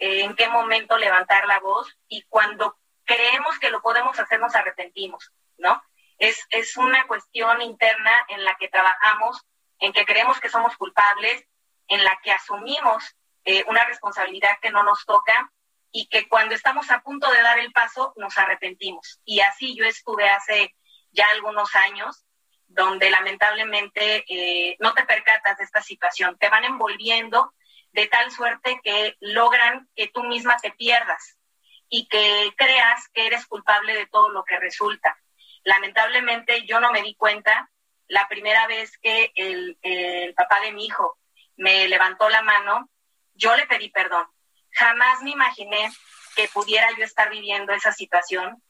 eh, 0.00 0.24
en 0.24 0.34
qué 0.34 0.48
momento 0.48 0.98
levantar 0.98 1.46
la 1.46 1.60
voz 1.60 1.96
y 2.08 2.22
cuando 2.22 2.76
creemos 3.04 3.60
que 3.60 3.70
lo 3.70 3.80
podemos 3.80 4.18
hacer 4.18 4.40
nos 4.40 4.56
arrepentimos, 4.56 5.30
¿no? 5.56 5.80
Es, 6.18 6.46
es 6.50 6.76
una 6.76 7.06
cuestión 7.06 7.60
interna 7.62 8.12
en 8.28 8.44
la 8.44 8.54
que 8.56 8.68
trabajamos, 8.68 9.42
en 9.78 9.92
que 9.92 10.04
creemos 10.04 10.40
que 10.40 10.48
somos 10.48 10.76
culpables, 10.76 11.44
en 11.88 12.04
la 12.04 12.18
que 12.22 12.32
asumimos 12.32 13.16
eh, 13.44 13.64
una 13.66 13.84
responsabilidad 13.84 14.58
que 14.60 14.70
no 14.70 14.82
nos 14.82 15.04
toca 15.04 15.52
y 15.90 16.06
que 16.06 16.28
cuando 16.28 16.54
estamos 16.54 16.90
a 16.90 17.02
punto 17.02 17.30
de 17.30 17.42
dar 17.42 17.58
el 17.58 17.72
paso 17.72 18.14
nos 18.16 18.38
arrepentimos. 18.38 19.20
Y 19.24 19.40
así 19.40 19.76
yo 19.76 19.84
estuve 19.84 20.28
hace 20.28 20.74
ya 21.10 21.28
algunos 21.30 21.74
años 21.76 22.24
donde 22.68 23.10
lamentablemente 23.10 24.24
eh, 24.28 24.76
no 24.80 24.94
te 24.94 25.04
percatas 25.04 25.58
de 25.58 25.64
esta 25.64 25.82
situación, 25.82 26.38
te 26.38 26.48
van 26.48 26.64
envolviendo 26.64 27.52
de 27.92 28.06
tal 28.06 28.30
suerte 28.30 28.80
que 28.82 29.16
logran 29.20 29.88
que 29.94 30.08
tú 30.08 30.22
misma 30.22 30.56
te 30.56 30.70
pierdas 30.70 31.36
y 31.88 32.08
que 32.08 32.54
creas 32.56 33.08
que 33.12 33.26
eres 33.26 33.46
culpable 33.46 33.94
de 33.94 34.06
todo 34.06 34.30
lo 34.30 34.44
que 34.44 34.58
resulta. 34.58 35.18
Lamentablemente 35.64 36.64
yo 36.66 36.80
no 36.80 36.90
me 36.92 37.02
di 37.02 37.14
cuenta 37.14 37.70
la 38.08 38.28
primera 38.28 38.66
vez 38.66 38.98
que 38.98 39.32
el, 39.34 40.34
papá 40.36 40.60
de 40.60 40.72
mi 40.72 40.86
hijo 40.86 41.18
me 41.56 41.88
levantó 41.88 42.28
la 42.28 42.42
mano 42.42 42.88
yo 43.34 43.56
le 43.56 43.66
pedí 43.66 43.88
perdón. 43.88 44.26
Jamás 44.70 45.22
me 45.22 45.30
imaginé 45.30 45.90
que 46.36 46.48
pudiera 46.48 46.88
yo 46.96 47.04
estar 47.04 47.30
viviendo 47.30 47.72
esa 47.72 47.92
situación 47.92 48.62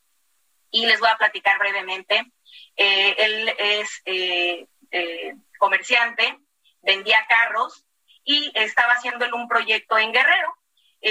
y 0.70 0.86
les 0.86 1.00
voy 1.00 1.08
a 1.10 1.18
platicar 1.18 1.58
brevemente. 1.58 2.32
Eh, 2.76 3.14
él 3.18 3.54
es 3.58 4.02
eh, 4.04 4.66
eh, 4.90 5.34
comerciante, 5.58 6.38
vendía 6.80 7.26
carros 7.28 7.84
y 8.24 8.52
estaba 8.54 8.94
haciendo 8.94 9.26
un 9.34 9.48
proyecto 9.48 9.98
en 9.98 10.12
Guerrero. 10.12 10.54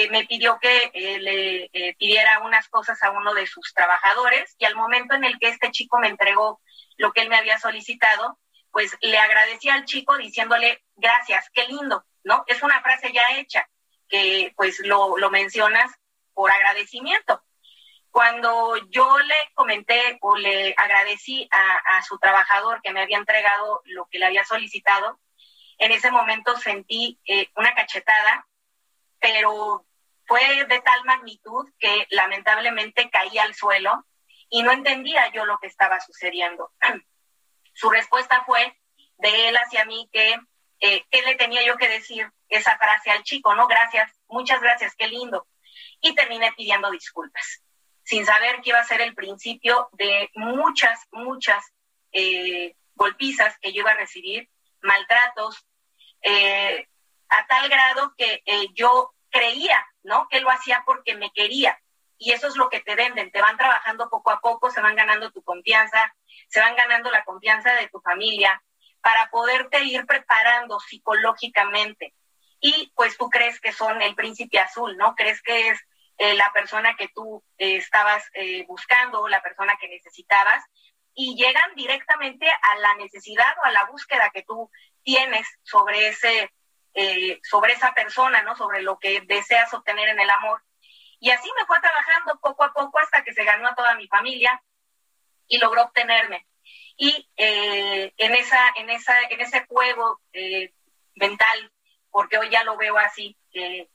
Me 0.10 0.26
pidió 0.26 0.58
que 0.60 0.92
le 0.94 1.96
pidiera 1.98 2.40
unas 2.40 2.70
cosas 2.70 3.02
a 3.04 3.12
uno 3.12 3.34
de 3.34 3.46
sus 3.46 3.74
trabajadores 3.74 4.56
y 4.58 4.66
al 4.66 4.76
momento 4.76 5.16
en 5.16 5.26
el 5.26 5.38
que 5.38 5.50
este 5.50 5.72
chico 5.72 6.00
me 6.00 6.08
entregó 6.08 6.62
lo 6.98 7.12
que 7.12 7.22
él 7.22 7.30
me 7.30 7.36
había 7.36 7.60
solicitado, 7.60 8.38
pues 8.72 8.98
le 9.02 9.18
agradecí 9.18 9.70
al 9.70 9.86
chico 9.86 10.18
diciéndole, 10.18 10.82
gracias, 10.96 11.50
qué 11.54 11.68
lindo, 11.68 12.06
¿no? 12.24 12.44
Es 12.48 12.64
una 12.64 12.82
frase 12.82 13.12
ya 13.12 13.38
hecha, 13.38 13.68
que 14.08 14.54
pues 14.56 14.80
lo, 14.80 15.16
mencionas 15.30 15.92
por 16.34 16.52
agradecimiento. 16.52 17.44
Cuando 18.12 18.76
yo 18.90 19.20
le 19.20 19.36
comenté 19.54 20.18
o 20.22 20.36
le 20.38 20.74
agradecí 20.78 21.48
a, 21.52 22.02
su 22.04 22.18
trabajador 22.20 22.82
que 22.82 22.92
me 22.92 23.02
había 23.02 23.18
entregado 23.18 23.82
lo 23.86 24.08
que 24.08 24.20
le 24.20 24.26
había 24.26 24.44
solicitado, 24.44 25.20
en 25.78 25.92
ese 25.92 26.12
momento 26.12 26.58
sentí 26.58 27.20
eh, 27.26 27.50
una 27.56 27.74
cachetada, 27.74 28.46
pero 29.22 29.86
fue 30.26 30.66
de 30.66 30.82
tal 30.82 31.06
magnitud 31.06 31.70
que 31.80 32.08
lamentablemente 32.10 33.10
caí 33.10 33.38
al 33.38 33.56
suelo 33.56 34.06
y 34.50 34.64
no 34.64 34.72
entendía 34.72 35.32
yo 35.32 35.46
lo 35.46 35.58
que 35.60 35.68
estaba 35.68 36.02
sucediendo. 36.02 36.74
Su 37.74 37.90
respuesta 37.90 38.44
fue 38.46 38.78
de 39.18 39.48
él 39.48 39.56
hacia 39.56 39.86
mí 39.86 40.10
que 40.12 40.38
eh, 40.82 41.06
¿qué 41.12 41.22
le 41.22 41.36
tenía 41.36 41.64
yo 41.64 41.78
que 41.78 41.88
decir 41.88 42.28
esa 42.50 42.76
frase 42.78 43.12
al 43.12 43.24
chico? 43.24 43.54
No, 43.56 43.68
gracias, 43.68 44.12
muchas 44.28 44.62
gracias, 44.62 44.96
qué 44.96 45.08
lindo. 45.08 45.48
Y 46.02 46.16
terminé 46.16 46.52
pidiendo 46.58 46.90
disculpas, 46.90 47.64
sin 48.04 48.26
saber 48.26 48.62
que 48.62 48.72
iba 48.72 48.80
a 48.80 48.84
ser 48.84 49.00
el 49.02 49.14
principio 49.14 49.90
de 49.94 50.30
muchas, 50.34 51.00
muchas 51.12 51.64
eh, 52.12 52.76
golpizas 52.96 53.58
que 53.60 53.72
yo 53.72 53.82
iba 53.82 53.92
a 53.92 53.96
recibir, 53.96 54.50
maltratos, 54.82 55.68
eh, 56.24 56.88
a 57.32 57.48
tal 57.48 57.68
grado 57.70 58.14
que 58.16 58.44
yo 58.74 59.14
creía, 59.30 59.84
¿no? 60.04 60.28
Que 60.30 60.42
lo 60.42 60.50
hacía 60.50 60.84
porque 60.86 61.16
me 61.16 61.32
quería. 61.32 61.80
Y 62.18 62.34
eso 62.34 62.48
es 62.48 62.56
lo 62.56 62.70
que 62.70 62.82
te 62.82 62.96
venden, 62.96 63.32
te 63.32 63.42
van 63.42 63.58
trabajando 63.58 64.10
poco 64.10 64.30
a 64.30 64.40
poco, 64.40 64.70
se 64.70 64.82
van 64.82 64.96
ganando 64.96 65.32
tu 65.32 65.42
confianza, 65.42 66.14
se 66.50 66.60
van 66.60 66.76
ganando 66.76 67.10
la 67.10 67.24
confianza 67.24 67.74
de 67.74 67.88
tu 67.88 68.00
familia, 68.00 68.62
para 69.02 69.30
poderte 69.30 69.84
ir 69.84 70.06
preparando 70.06 70.80
psicológicamente. 70.80 72.14
Y 72.60 72.92
pues 72.96 73.18
tú 73.18 73.30
crees 73.30 73.60
que 73.60 73.72
son 73.72 74.02
el 74.02 74.14
príncipe 74.16 74.60
azul, 74.60 74.96
¿no? 74.98 75.16
Crees 75.16 75.42
que 75.42 75.70
es 75.70 75.80
eh, 76.20 76.36
la 76.36 76.52
persona 76.54 76.96
que 76.96 77.08
tú 77.08 77.44
eh, 77.58 77.78
estabas 77.78 78.24
eh, 78.34 78.66
buscando, 78.68 79.28
la 79.28 79.42
persona 79.42 79.76
que 79.82 79.90
necesitabas, 79.90 80.64
y 81.14 81.36
llegan 81.36 81.74
directamente 81.76 82.48
a 82.48 82.78
la 82.80 82.94
necesidad 82.96 83.58
o 83.64 83.66
a 83.66 83.72
la 83.72 83.86
búsqueda 83.86 84.30
que 84.30 84.44
tú 84.44 84.70
tienes 85.04 85.48
sobre 85.64 86.10
ese, 86.10 86.52
sobre 87.44 87.74
esa 87.74 87.94
persona, 87.94 88.42
¿no? 88.44 88.56
Sobre 88.56 88.82
lo 88.82 89.00
que 89.00 89.22
deseas 89.22 89.74
obtener 89.74 90.10
en 90.10 90.20
el 90.20 90.30
amor. 90.30 90.62
Y 91.20 91.30
así 91.30 91.50
me 91.58 91.66
fue 91.66 91.80
trabajando 91.80 92.40
poco 92.40 92.64
a 92.64 92.74
poco 92.74 93.00
hasta 93.00 93.24
que 93.24 93.34
se 93.34 93.44
ganó 93.44 93.68
a 93.68 93.76
toda 93.76 93.96
mi 93.96 94.08
familia 94.08 94.62
y 95.48 95.58
logró 95.58 95.84
obtenerme 95.84 96.46
y 96.98 97.28
eh, 97.36 98.14
en, 98.16 98.36
esa, 98.36 98.60
en, 98.76 98.90
esa, 98.92 99.20
en 99.32 99.42
ese 99.42 99.66
juego 99.66 100.20
eh, 100.34 100.72
mental, 101.16 101.72
porque 102.12 102.38
hoy 102.38 102.50
ya 102.52 102.64
lo 102.64 102.78
veo 102.78 102.96
así, 102.98 103.36
eh, 103.54 103.90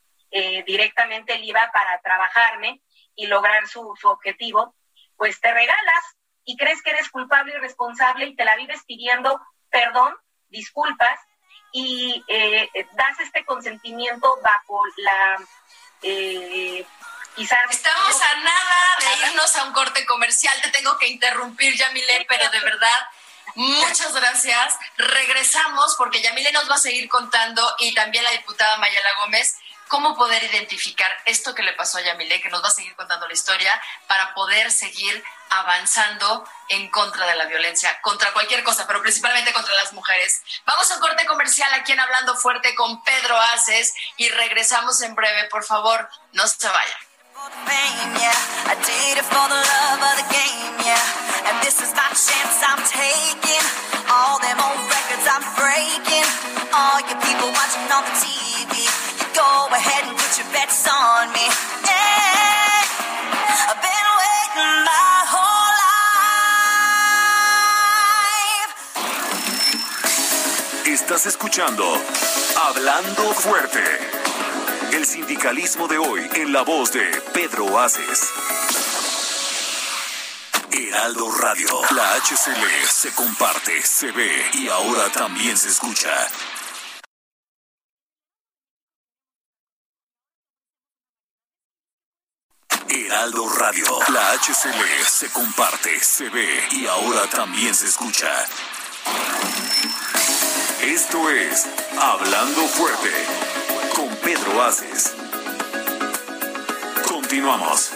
directamente 0.67 1.35
él 1.35 1.45
iba 1.45 1.71
para 1.73 2.01
trabajarme 2.01 2.83
y 3.15 3.29
lograr 3.29 3.69
su, 3.69 3.95
su 4.01 4.09
objetivo, 4.09 4.75
pues 5.17 5.41
te 5.41 5.53
regalas 5.53 6.17
y 6.45 6.57
crees 6.57 6.83
que 6.83 6.91
eres 6.91 7.09
culpable 7.09 7.55
y 7.55 7.59
responsable 7.59 8.27
y 8.27 8.35
te 8.35 8.45
la 8.45 8.57
vives 8.57 8.83
pidiendo 8.85 9.41
perdón, 9.71 10.17
disculpas 10.49 11.21
y 11.77 12.25
das 12.93 13.21
este 13.21 13.45
consentimiento 13.45 14.39
bajo 14.43 14.83
la 14.97 15.39
Estamos 17.37 18.23
a 18.23 18.35
nada 18.41 18.97
de 19.01 19.27
irnos 19.27 19.57
a 19.57 19.65
un 19.65 19.73
corte 19.75 20.07
comercial. 20.07 20.59
Te 20.63 20.71
tengo 20.71 20.97
que 20.97 21.09
interrumpir, 21.09 21.77
Yamile, 21.77 22.25
pero 22.27 22.49
de 22.49 22.61
verdad, 22.61 22.99
muchas 23.57 24.15
gracias. 24.15 24.75
Regresamos 24.97 25.97
porque 25.97 26.23
Yamile 26.23 26.51
nos 26.53 26.71
va 26.71 26.77
a 26.77 26.79
seguir 26.79 27.11
contando 27.11 27.63
y 27.79 27.93
también 27.95 28.25
la 28.25 28.31
diputada 28.31 28.79
Mayala 28.79 29.11
Gómez 29.21 29.57
cómo 29.89 30.17
poder 30.17 30.43
identificar 30.45 31.11
esto 31.25 31.55
que 31.55 31.63
le 31.63 31.73
pasó 31.73 31.99
a 31.99 32.03
Yamile, 32.03 32.41
que 32.41 32.51
nos 32.51 32.63
va 32.63 32.69
a 32.69 32.73
seguir 32.73 32.95
contando 32.97 33.27
la 33.27 33.35
historia, 33.35 33.71
para 34.07 34.35
poder 34.35 34.71
seguir 34.71 35.23
avanzando 35.51 36.45
en 36.69 36.91
contra 36.91 37.27
de 37.27 37.37
la 37.37 37.45
violencia, 37.47 38.01
contra 38.01 38.33
cualquier 38.33 38.65
cosa, 38.65 38.87
pero 38.87 39.01
principalmente 39.01 39.53
contra 39.53 39.75
las 39.75 39.93
mujeres. 39.93 40.43
Vamos 40.65 40.91
a 40.91 40.95
un 40.95 41.01
corte 41.01 41.25
comercial 41.27 41.73
aquí 41.75 41.93
en 41.93 42.01
Hablando 42.01 42.37
Fuerte 42.37 42.75
con 42.75 43.03
Pedro 43.05 43.39
Aces 43.39 43.95
y 44.17 44.29
regresamos 44.31 45.01
en 45.03 45.15
breve. 45.15 45.49
Por 45.49 45.65
favor, 45.65 46.09
no 46.33 46.47
se 46.47 46.69
vayan 46.69 46.99
go 59.37 59.69
ahead 59.71 60.09
and 60.09 60.17
put 60.17 60.33
your 60.41 60.49
bets 60.53 60.89
on 60.89 61.29
me. 61.37 61.47
I've 63.69 63.83
been. 63.83 63.97
Estás 71.07 71.27
escuchando 71.27 71.85
Hablando 72.57 73.33
Fuerte. 73.35 73.83
El 74.93 75.07
sindicalismo 75.07 75.87
de 75.87 75.99
hoy 75.99 76.29
en 76.35 76.53
la 76.53 76.63
voz 76.63 76.93
de 76.93 77.05
Pedro 77.33 77.79
Aces. 77.79 78.29
Heraldo 80.73 81.31
Radio, 81.31 81.69
la 81.95 82.17
HCL 82.17 82.89
se 82.89 83.15
comparte, 83.15 83.83
se 83.83 84.11
ve 84.11 84.51
y 84.55 84.69
ahora 84.69 85.09
también 85.13 85.57
se 85.57 85.69
escucha. 85.69 86.11
Heraldo 92.89 93.49
Radio. 93.49 93.85
La 94.13 94.33
HCL 94.33 95.07
se 95.09 95.31
comparte, 95.31 95.99
se 96.01 96.29
ve 96.31 96.47
y 96.71 96.87
ahora 96.87 97.29
también 97.29 97.75
se 97.75 97.87
escucha. 97.87 98.29
Esto 100.83 101.31
es 101.31 101.67
Hablando 101.99 102.61
Fuerte 102.69 103.11
con 103.95 104.09
Pedro 104.17 104.63
Aces. 104.63 105.15
Continuamos. 107.09 107.91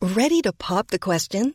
Ready 0.00 0.42
to 0.42 0.52
pop 0.52 0.88
the 0.88 0.98
question? 0.98 1.54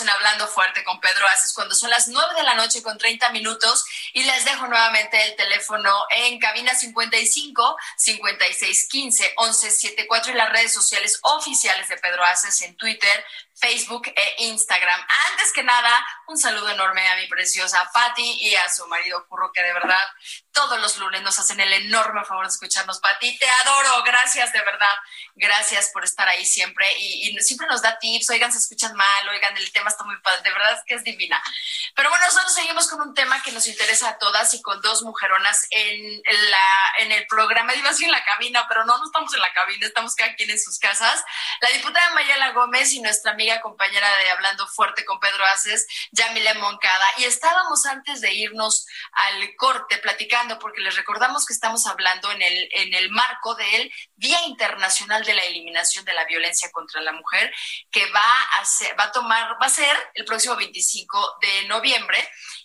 En 0.00 0.08
Hablando 0.08 0.48
Fuerte 0.48 0.82
con 0.84 1.00
Pedro 1.00 1.26
Aces 1.28 1.52
cuando 1.52 1.74
son 1.74 1.90
las 1.90 2.08
9 2.08 2.34
de 2.36 2.42
la 2.42 2.54
noche 2.54 2.82
con 2.82 2.96
30 2.96 3.30
minutos 3.30 3.84
y 4.12 4.22
les 4.22 4.44
dejo 4.44 4.66
nuevamente 4.66 5.22
el 5.24 5.36
teléfono 5.36 5.92
en 6.16 6.38
cabina 6.38 6.74
55 6.74 7.76
56 7.96 8.88
15 8.88 9.32
11 9.36 9.70
74 9.70 10.32
y 10.32 10.34
las 10.34 10.50
redes 10.50 10.72
sociales 10.72 11.18
oficiales 11.22 11.88
de 11.88 11.98
Pedro 11.98 12.24
Aces 12.24 12.62
en 12.62 12.74
Twitter, 12.76 13.24
Facebook 13.54 14.08
e 14.08 14.44
Instagram. 14.44 15.00
Antes 15.30 15.52
que 15.52 15.62
nada, 15.62 16.04
un 16.26 16.38
saludo 16.38 16.70
enorme 16.70 17.06
a 17.08 17.16
mi 17.16 17.26
preciosa 17.26 17.88
Patti 17.92 18.38
y 18.40 18.54
a 18.56 18.68
su 18.72 18.86
marido 18.88 19.26
Curro, 19.28 19.52
que 19.52 19.62
de 19.62 19.72
verdad 19.72 20.02
todos 20.52 20.80
los 20.80 20.96
lunes 20.98 21.22
nos 21.22 21.38
hacen 21.38 21.60
el 21.60 21.72
enorme 21.72 22.24
favor 22.24 22.44
de 22.44 22.50
escucharnos. 22.50 23.00
Patti, 23.00 23.38
te 23.38 23.46
adoro, 23.64 24.02
gracias 24.04 24.52
de 24.52 24.60
verdad, 24.60 24.94
gracias 25.34 25.90
por 25.92 26.04
estar 26.04 26.28
ahí 26.28 26.44
siempre 26.44 26.86
y, 26.98 27.28
y 27.28 27.40
siempre 27.40 27.66
nos 27.66 27.82
da 27.82 27.98
tips, 27.98 28.30
oigan, 28.30 28.52
se 28.52 28.58
escuchan 28.58 28.94
mal, 28.94 29.28
oigan, 29.28 29.56
el 29.56 29.70
tema 29.72 29.90
está 29.90 30.04
muy 30.04 30.18
padre, 30.20 30.42
de 30.42 30.50
verdad 30.50 30.72
es 30.72 30.84
que 30.86 30.94
es 30.94 31.04
divina. 31.04 31.42
Pero 31.94 32.08
bueno, 32.10 32.26
nosotros 32.26 32.54
seguimos 32.54 32.88
con 32.88 33.00
un 33.00 33.14
tema 33.14 33.42
que 33.42 33.52
nos 33.52 33.66
interesa 33.66 34.10
a 34.10 34.18
todas 34.18 34.52
y 34.54 34.62
con 34.62 34.80
dos 34.80 35.02
mujeronas 35.02 35.66
en, 35.70 36.22
la, 36.50 36.92
en 36.98 37.12
el 37.12 37.26
programa, 37.26 37.74
iba 37.74 37.90
así 37.90 38.04
en 38.04 38.10
la 38.10 38.24
cabina, 38.24 38.66
pero 38.68 38.84
no, 38.84 38.98
no 38.98 39.04
estamos 39.04 39.32
en 39.34 39.40
la 39.40 39.52
cabina, 39.52 39.86
estamos 39.86 40.14
cada 40.14 40.34
quien 40.34 40.50
en 40.50 40.60
sus 40.60 40.78
casas. 40.78 41.22
La 41.60 41.68
diputada 41.70 42.14
Mayela 42.14 42.52
Gómez 42.52 42.92
y 42.92 43.00
nuestra 43.00 43.32
amiga 43.32 43.41
compañera 43.60 44.08
de 44.18 44.30
Hablando 44.30 44.66
Fuerte 44.68 45.04
con 45.04 45.18
Pedro 45.18 45.44
Aces, 45.46 45.86
Yamile 46.12 46.54
Moncada. 46.54 47.06
Y 47.18 47.24
estábamos 47.24 47.84
antes 47.86 48.20
de 48.20 48.32
irnos 48.32 48.86
al 49.12 49.54
corte 49.56 49.98
platicando, 49.98 50.58
porque 50.58 50.80
les 50.80 50.96
recordamos 50.96 51.44
que 51.44 51.52
estamos 51.52 51.86
hablando 51.86 52.30
en 52.30 52.42
el, 52.42 52.68
en 52.72 52.94
el 52.94 53.10
marco 53.10 53.54
del 53.54 53.92
Día 54.16 54.42
Internacional 54.46 55.24
de 55.24 55.34
la 55.34 55.42
Eliminación 55.42 56.04
de 56.04 56.14
la 56.14 56.24
Violencia 56.24 56.70
contra 56.70 57.00
la 57.00 57.12
Mujer, 57.12 57.52
que 57.90 58.10
va 58.12 58.42
a, 58.60 58.64
ser, 58.64 58.98
va 58.98 59.04
a 59.04 59.12
tomar, 59.12 59.52
va 59.60 59.66
a 59.66 59.70
ser 59.70 59.96
el 60.14 60.24
próximo 60.24 60.56
25 60.56 61.38
de 61.40 61.68
noviembre. 61.68 62.18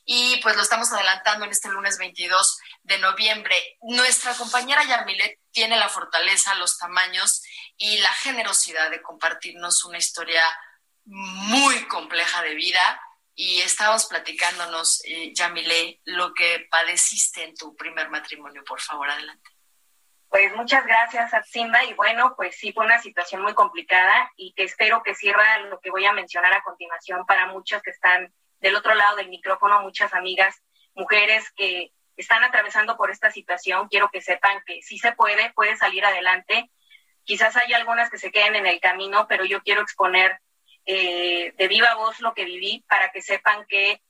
Y 0.05 0.37
pues 0.41 0.55
lo 0.55 0.61
estamos 0.61 0.91
adelantando 0.93 1.45
en 1.45 1.51
este 1.51 1.69
lunes 1.69 1.97
22 1.97 2.59
de 2.83 2.97
noviembre. 2.99 3.55
Nuestra 3.81 4.33
compañera 4.35 4.83
Yamile 4.85 5.41
tiene 5.51 5.75
la 5.75 5.89
fortaleza, 5.89 6.55
los 6.55 6.77
tamaños 6.77 7.43
y 7.77 7.97
la 7.97 8.13
generosidad 8.13 8.89
de 8.89 9.01
compartirnos 9.01 9.85
una 9.85 9.97
historia 9.97 10.43
muy 11.07 11.83
compleja 11.87 12.41
de 12.43 12.53
vida 12.55 13.01
y 13.33 13.61
estábamos 13.61 14.05
platicándonos, 14.07 15.01
eh, 15.05 15.31
Yamile, 15.33 16.01
lo 16.05 16.33
que 16.33 16.67
padeciste 16.69 17.43
en 17.43 17.55
tu 17.55 17.75
primer 17.75 18.09
matrimonio. 18.09 18.63
Por 18.65 18.81
favor, 18.81 19.09
adelante. 19.09 19.51
Pues 20.29 20.53
muchas 20.55 20.85
gracias, 20.85 21.31
Simba. 21.49 21.83
Y 21.85 21.93
bueno, 21.93 22.33
pues 22.35 22.57
sí 22.57 22.73
fue 22.73 22.85
una 22.85 22.99
situación 22.99 23.41
muy 23.41 23.53
complicada 23.53 24.31
y 24.35 24.53
que 24.53 24.63
espero 24.63 25.01
que 25.03 25.15
sirva 25.15 25.59
lo 25.59 25.79
que 25.79 25.91
voy 25.91 26.05
a 26.05 26.13
mencionar 26.13 26.53
a 26.53 26.63
continuación 26.63 27.25
para 27.25 27.47
muchos 27.47 27.81
que 27.81 27.91
están 27.91 28.33
del 28.59 28.75
otro 28.75 28.93
lado 28.95 29.15
del 29.17 29.29
micrófono, 29.29 29.81
muchas 29.81 30.13
amigas, 30.13 30.61
mujeres 30.95 31.49
que 31.55 31.93
están 32.17 32.43
atravesando 32.43 32.97
por 32.97 33.11
esta 33.11 33.31
situación. 33.31 33.87
Quiero 33.87 34.09
que 34.09 34.19
sepan 34.19 34.61
que 34.65 34.81
sí 34.81 34.97
se 34.97 35.13
puede, 35.13 35.53
puede 35.53 35.77
salir 35.77 36.03
adelante. 36.03 36.69
Quizás 37.23 37.55
hay 37.55 37.71
algunas 37.73 38.09
que 38.09 38.17
se 38.17 38.31
queden 38.31 38.55
en 38.55 38.65
el 38.65 38.81
camino, 38.81 39.27
pero 39.27 39.45
yo 39.45 39.61
quiero 39.61 39.81
exponer 39.81 40.39
eh, 40.87 41.53
de 41.57 41.67
viva 41.67 41.95
voz 41.95 42.19
lo 42.21 42.33
que 42.33 42.45
viví 42.45 42.83
para 42.87 43.11
que 43.11 43.21
sepan 43.21 43.65
que 43.67 44.01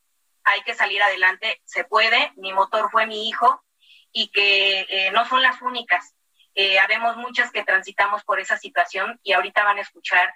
hay 0.44 0.62
que 0.62 0.76
salir 0.76 1.02
adelante, 1.04 1.60
se 1.66 1.84
puede, 1.84 2.32
mi 2.38 2.54
motor 2.54 2.90
fue 2.90 3.06
mi 3.06 3.28
hijo 3.28 3.62
y 4.13 4.30
que 4.30 4.86
eh, 4.88 5.12
no 5.12 5.26
son 5.26 5.42
las 5.42 5.62
únicas. 5.62 6.16
Eh, 6.56 6.80
habemos 6.80 7.18
muchas 7.18 7.52
que 7.52 7.63
transitamos 7.63 8.24
por 8.24 8.40
esa 8.40 8.58
situación 8.58 9.20
y 9.24 9.34
ahorita 9.34 9.63
van 9.63 9.80
a 9.80 9.82
escuchar 9.82 10.34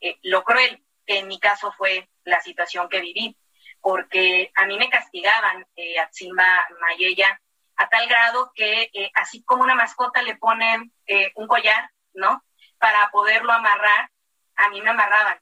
eh, 0.00 0.18
lo 0.22 0.44
cruel 0.44 0.84
que 1.06 1.20
en 1.20 1.28
mi 1.28 1.38
caso 1.38 1.72
fue 1.72 2.10
la 2.24 2.40
situación 2.40 2.88
que 2.88 3.00
viví, 3.00 3.36
porque 3.80 4.50
a 4.54 4.66
mí 4.66 4.76
me 4.76 4.90
castigaban 4.90 5.66
eh, 5.76 5.98
a 5.98 6.08
Simba 6.12 6.66
Mayella 6.80 7.40
a 7.76 7.88
tal 7.88 8.06
grado 8.06 8.52
que 8.54 8.88
así 9.14 9.42
como 9.42 9.64
una 9.64 9.74
mascota 9.74 10.22
le 10.22 10.36
ponen 10.36 10.92
un 11.34 11.48
collar, 11.48 11.90
¿no? 12.12 12.44
Para 12.78 13.10
poderlo 13.10 13.50
amarrar, 13.50 14.10
a 14.54 14.68
mí 14.68 14.80
me 14.80 14.90
amarraban 14.90 15.40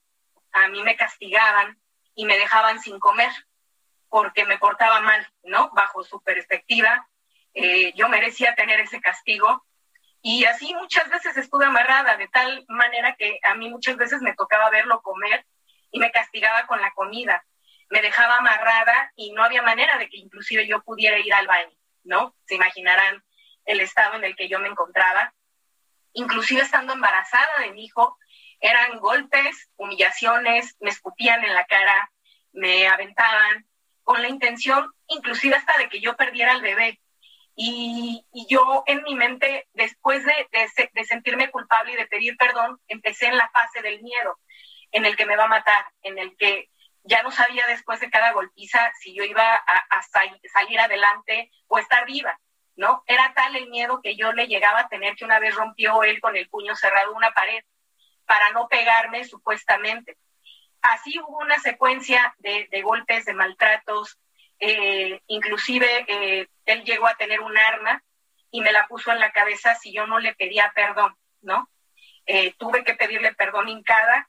a 0.52 0.68
mí 0.68 0.82
me 0.82 0.96
castigaban 0.96 1.78
y 2.14 2.24
me 2.24 2.38
dejaban 2.38 2.80
sin 2.80 2.98
comer 2.98 3.30
porque 4.08 4.44
me 4.44 4.58
portaba 4.58 5.00
mal, 5.00 5.26
¿no? 5.42 5.70
Bajo 5.70 6.02
su 6.04 6.22
perspectiva, 6.22 7.08
eh, 7.54 7.92
yo 7.94 8.08
merecía 8.08 8.54
tener 8.54 8.80
ese 8.80 9.00
castigo. 9.00 9.64
Y 10.20 10.44
así 10.44 10.74
muchas 10.74 11.08
veces 11.08 11.36
estuve 11.36 11.64
amarrada, 11.64 12.16
de 12.16 12.28
tal 12.28 12.64
manera 12.68 13.16
que 13.16 13.38
a 13.42 13.54
mí 13.54 13.70
muchas 13.70 13.96
veces 13.96 14.20
me 14.20 14.34
tocaba 14.34 14.70
verlo 14.70 15.00
comer 15.02 15.46
y 15.90 15.98
me 15.98 16.12
castigaba 16.12 16.66
con 16.66 16.80
la 16.80 16.92
comida. 16.92 17.44
Me 17.88 18.02
dejaba 18.02 18.36
amarrada 18.36 19.12
y 19.16 19.32
no 19.32 19.42
había 19.42 19.62
manera 19.62 19.98
de 19.98 20.08
que 20.08 20.18
inclusive 20.18 20.66
yo 20.66 20.82
pudiera 20.82 21.18
ir 21.18 21.32
al 21.32 21.46
baño, 21.46 21.76
¿no? 22.04 22.34
Se 22.44 22.54
imaginarán 22.54 23.24
el 23.64 23.80
estado 23.80 24.16
en 24.16 24.24
el 24.24 24.36
que 24.36 24.48
yo 24.48 24.58
me 24.60 24.68
encontraba. 24.68 25.34
Inclusive 26.12 26.60
estando 26.60 26.92
embarazada 26.92 27.60
de 27.60 27.72
mi 27.72 27.86
hijo, 27.86 28.18
eran 28.62 29.00
golpes, 29.00 29.68
humillaciones, 29.76 30.76
me 30.80 30.90
escupían 30.90 31.44
en 31.44 31.52
la 31.52 31.66
cara, 31.66 32.10
me 32.52 32.86
aventaban, 32.86 33.66
con 34.04 34.22
la 34.22 34.28
intención 34.28 34.90
inclusive 35.08 35.54
hasta 35.54 35.76
de 35.78 35.88
que 35.88 36.00
yo 36.00 36.16
perdiera 36.16 36.52
al 36.52 36.62
bebé. 36.62 37.00
Y, 37.54 38.24
yo 38.48 38.82
en 38.86 39.02
mi 39.02 39.14
mente, 39.14 39.68
después 39.74 40.24
de, 40.24 41.04
sentirme 41.04 41.50
culpable 41.50 41.92
y 41.92 41.96
de 41.96 42.06
pedir 42.06 42.36
perdón, 42.36 42.80
empecé 42.88 43.26
en 43.26 43.36
la 43.36 43.50
fase 43.50 43.82
del 43.82 44.02
miedo, 44.02 44.38
en 44.90 45.04
el 45.04 45.16
que 45.16 45.26
me 45.26 45.36
va 45.36 45.44
a 45.44 45.48
matar, 45.48 45.84
en 46.02 46.18
el 46.18 46.36
que 46.36 46.70
ya 47.04 47.22
no 47.22 47.30
sabía 47.30 47.66
después 47.66 48.00
de 48.00 48.10
cada 48.10 48.32
golpiza 48.32 48.92
si 49.00 49.14
yo 49.14 49.24
iba 49.24 49.54
a, 49.54 50.02
salir 50.52 50.80
adelante 50.80 51.50
o 51.66 51.78
estar 51.78 52.06
viva, 52.06 52.38
¿no? 52.76 53.02
Era 53.06 53.34
tal 53.34 53.56
el 53.56 53.68
miedo 53.68 54.00
que 54.02 54.16
yo 54.16 54.32
le 54.32 54.46
llegaba 54.46 54.80
a 54.80 54.88
tener 54.88 55.16
que 55.16 55.24
una 55.24 55.38
vez 55.38 55.54
rompió 55.54 56.04
él 56.04 56.20
con 56.20 56.36
el 56.36 56.48
puño 56.48 56.74
cerrado 56.76 57.12
una 57.12 57.32
pared 57.32 57.62
para 58.26 58.50
no 58.50 58.68
pegarme 58.68 59.24
supuestamente. 59.24 60.16
Así 60.80 61.18
hubo 61.18 61.38
una 61.38 61.58
secuencia 61.60 62.34
de, 62.38 62.82
golpes, 62.82 63.24
de 63.24 63.34
maltratos, 63.34 64.18
eh, 64.58 65.20
inclusive 65.26 66.04
eh, 66.08 66.48
él 66.66 66.84
llegó 66.84 67.06
a 67.06 67.14
tener 67.14 67.40
un 67.40 67.56
arma 67.56 68.02
y 68.50 68.60
me 68.60 68.72
la 68.72 68.86
puso 68.86 69.12
en 69.12 69.20
la 69.20 69.32
cabeza 69.32 69.74
si 69.74 69.92
yo 69.92 70.06
no 70.06 70.18
le 70.18 70.34
pedía 70.34 70.72
perdón, 70.74 71.16
¿no? 71.40 71.68
eh, 72.26 72.54
tuve 72.58 72.84
que 72.84 72.94
pedirle 72.94 73.34
perdón 73.34 73.68
hincada 73.68 74.28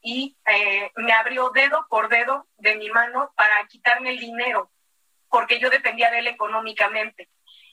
y 0.00 0.36
eh, 0.46 0.90
me 0.96 1.12
abrió 1.12 1.50
dedo 1.50 1.86
por 1.88 2.08
dedo 2.08 2.46
de 2.58 2.76
mi 2.76 2.88
mano 2.90 3.32
para 3.36 3.66
quitarme 3.66 4.10
el 4.10 4.18
dinero, 4.18 4.70
porque 5.28 5.58
yo 5.58 5.68
dependía 5.70 6.10
de 6.10 6.20
él 6.20 6.26
económicamente. 6.28 7.28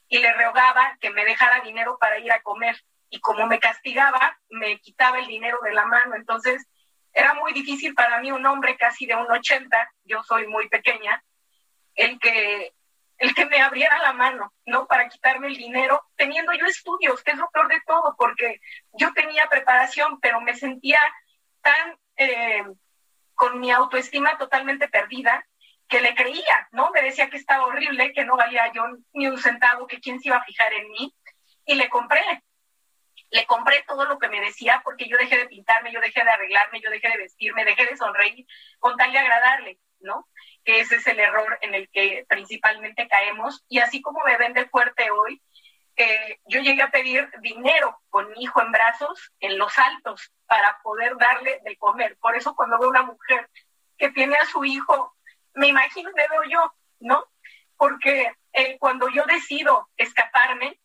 Y 0.07 0.17
le 0.19 0.33
rogaba 0.33 0.97
que 0.99 1.11
me 1.11 1.25
dejara 1.25 1.61
dinero 1.61 1.97
para 1.99 2.19
ir 2.19 2.31
a 2.31 2.41
comer. 2.41 2.75
Y 3.13 3.19
como 3.19 3.45
me 3.45 3.59
castigaba, 3.59 4.39
me 4.49 4.79
quitaba 4.79 5.19
el 5.19 5.27
dinero 5.27 5.59
de 5.63 5.71
la 5.71 5.85
mano. 5.85 6.15
Entonces, 6.15 6.65
era 7.13 7.35
muy 7.35 7.53
difícil 7.53 7.93
para 7.93 8.19
mí, 8.19 8.31
un 8.31 8.43
hombre 8.47 8.75
casi 8.75 9.05
de 9.05 9.13
un 9.13 9.31
80, 9.31 9.91
yo 10.05 10.23
soy 10.23 10.47
muy 10.47 10.67
pequeña, 10.67 11.23
el 11.93 12.17
que 12.19 12.73
el 13.19 13.35
que 13.35 13.45
me 13.45 13.61
abriera 13.61 13.99
la 13.99 14.13
mano, 14.13 14.51
¿no? 14.65 14.87
Para 14.87 15.07
quitarme 15.07 15.47
el 15.47 15.55
dinero, 15.55 16.03
teniendo 16.15 16.53
yo 16.53 16.65
estudios, 16.65 17.23
que 17.23 17.31
es 17.31 17.37
lo 17.37 17.47
peor 17.51 17.67
de 17.67 17.79
todo, 17.85 18.15
porque 18.17 18.59
yo 18.93 19.13
tenía 19.13 19.47
preparación, 19.47 20.19
pero 20.19 20.41
me 20.41 20.55
sentía 20.55 20.99
tan 21.61 21.95
eh, 22.17 22.65
con 23.35 23.59
mi 23.59 23.71
autoestima 23.71 24.39
totalmente 24.39 24.87
perdida 24.87 25.45
que 25.87 26.01
le 26.01 26.15
creía, 26.15 26.67
¿no? 26.71 26.89
Me 26.89 27.03
decía 27.03 27.29
que 27.29 27.37
estaba 27.37 27.67
horrible, 27.67 28.11
que 28.11 28.25
no 28.25 28.35
valía 28.35 28.71
yo 28.73 28.83
ni 29.13 29.27
un 29.27 29.37
centavo, 29.37 29.85
que 29.85 29.99
quién 29.99 30.19
se 30.19 30.29
iba 30.29 30.37
a 30.37 30.43
fijar 30.43 30.73
en 30.73 30.89
mí, 30.89 31.15
y 31.65 31.75
le 31.75 31.87
compré. 31.89 32.23
Le 33.33 33.45
compré 33.45 33.83
todo 33.87 34.05
lo 34.05 34.17
que 34.19 34.29
me 34.29 34.39
decía 34.39 34.81
porque 34.83 35.07
yo 35.07 35.17
dejé 35.17 35.37
de 35.37 35.47
pintarme, 35.47 35.91
yo 35.91 35.99
dejé 35.99 36.23
de 36.23 36.29
arreglarme, 36.29 36.81
yo 36.81 36.89
dejé 36.89 37.09
de 37.09 37.17
vestirme, 37.17 37.65
dejé 37.65 37.85
de 37.85 37.97
sonreír 37.97 38.45
con 38.79 38.95
tal 38.95 39.11
de 39.11 39.19
agradarle, 39.19 39.79
¿no? 39.99 40.27
que 40.63 40.79
ese 40.79 40.95
es 40.95 41.07
el 41.07 41.19
error 41.19 41.57
en 41.61 41.75
el 41.75 41.89
que 41.89 42.25
principalmente 42.27 43.07
caemos. 43.07 43.63
Y 43.67 43.79
así 43.79 44.01
como 44.01 44.23
me 44.23 44.37
vende 44.37 44.67
fuerte 44.67 45.11
hoy, 45.11 45.41
eh, 45.95 46.39
yo 46.45 46.61
llegué 46.61 46.81
a 46.81 46.91
pedir 46.91 47.29
dinero 47.41 48.01
con 48.09 48.29
mi 48.31 48.43
hijo 48.43 48.61
en 48.61 48.71
brazos 48.71 49.31
en 49.39 49.57
los 49.57 49.77
altos 49.77 50.31
para 50.47 50.79
poder 50.81 51.15
darle 51.17 51.59
de 51.63 51.77
comer. 51.77 52.17
Por 52.19 52.35
eso 52.35 52.55
cuando 52.55 52.79
veo 52.79 52.89
una 52.89 53.03
mujer 53.03 53.49
que 53.97 54.09
tiene 54.09 54.35
a 54.35 54.45
su 54.45 54.63
hijo, 54.65 55.15
me 55.53 55.67
imagino 55.67 56.11
que 56.13 56.27
veo 56.27 56.43
yo, 56.49 56.73
¿no? 56.99 57.25
Porque 57.77 58.31
eh, 58.53 58.77
cuando 58.79 59.09
yo 59.09 59.25
decido 59.25 59.89
escaparme, 59.97 60.79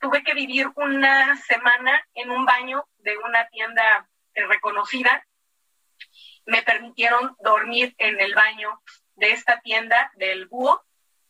tuve 0.00 0.22
que 0.22 0.34
vivir 0.34 0.68
una 0.76 1.36
semana 1.36 2.02
en 2.14 2.30
un 2.30 2.44
baño 2.44 2.84
de 2.98 3.16
una 3.18 3.48
tienda 3.48 4.08
reconocida. 4.34 5.24
Me 6.46 6.62
permitieron 6.62 7.36
dormir 7.40 7.94
en 7.98 8.20
el 8.20 8.34
baño 8.34 8.80
de 9.16 9.32
esta 9.32 9.60
tienda 9.60 10.10
del 10.16 10.46
búho. 10.46 10.82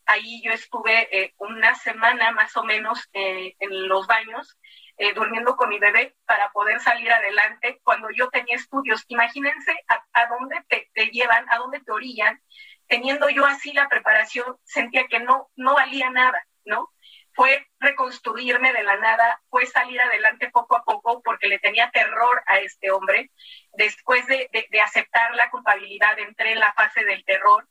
Ahí 0.05 0.41
yo 0.43 0.51
estuve 0.51 1.07
eh, 1.15 1.33
una 1.37 1.75
semana 1.75 2.31
más 2.31 2.55
o 2.57 2.63
menos 2.63 3.07
eh, 3.13 3.55
en 3.59 3.87
los 3.87 4.07
baños, 4.07 4.57
eh, 4.97 5.13
durmiendo 5.13 5.55
con 5.55 5.69
mi 5.69 5.79
bebé 5.79 6.15
para 6.25 6.51
poder 6.51 6.79
salir 6.79 7.11
adelante 7.11 7.79
cuando 7.83 8.07
yo 8.15 8.29
tenía 8.29 8.55
estudios. 8.55 9.03
Imagínense 9.07 9.73
a, 9.87 10.25
dónde 10.27 10.63
te, 10.67 10.89
te, 10.93 11.07
llevan, 11.07 11.45
a 11.51 11.57
dónde 11.57 11.79
te 11.81 11.91
orillan. 11.91 12.41
Teniendo 12.87 13.29
yo 13.29 13.45
así 13.45 13.71
la 13.71 13.87
preparación, 13.87 14.57
sentía 14.63 15.07
que 15.07 15.19
no, 15.19 15.49
no 15.55 15.75
valía 15.75 16.09
nada, 16.09 16.43
¿no? 16.65 16.91
Fue 17.33 17.67
reconstruirme 17.79 18.73
de 18.73 18.83
la 18.83 18.97
nada, 18.97 19.41
fue 19.49 19.65
salir 19.65 20.01
adelante 20.01 20.49
poco 20.51 20.75
a 20.75 20.83
poco 20.83 21.21
porque 21.21 21.47
le 21.47 21.59
tenía 21.59 21.89
terror 21.91 22.43
a 22.47 22.59
este 22.59 22.91
hombre. 22.91 23.31
Después 23.73 24.25
de, 24.27 24.49
aceptar 24.83 25.33
la 25.35 25.49
culpabilidad, 25.49 26.17
entré 26.19 26.53
en 26.53 26.59
la 26.59 26.73
fase 26.73 27.03
del 27.05 27.23
terror 27.23 27.67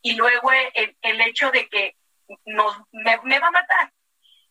y 0.00 0.16
luego 0.16 0.50
el, 0.52 1.20
hecho 1.20 1.50
de 1.50 1.68
que 1.68 1.96
nos, 2.46 2.76
me, 2.92 3.38
va 3.38 3.48
a 3.48 3.52
matar 3.52 3.92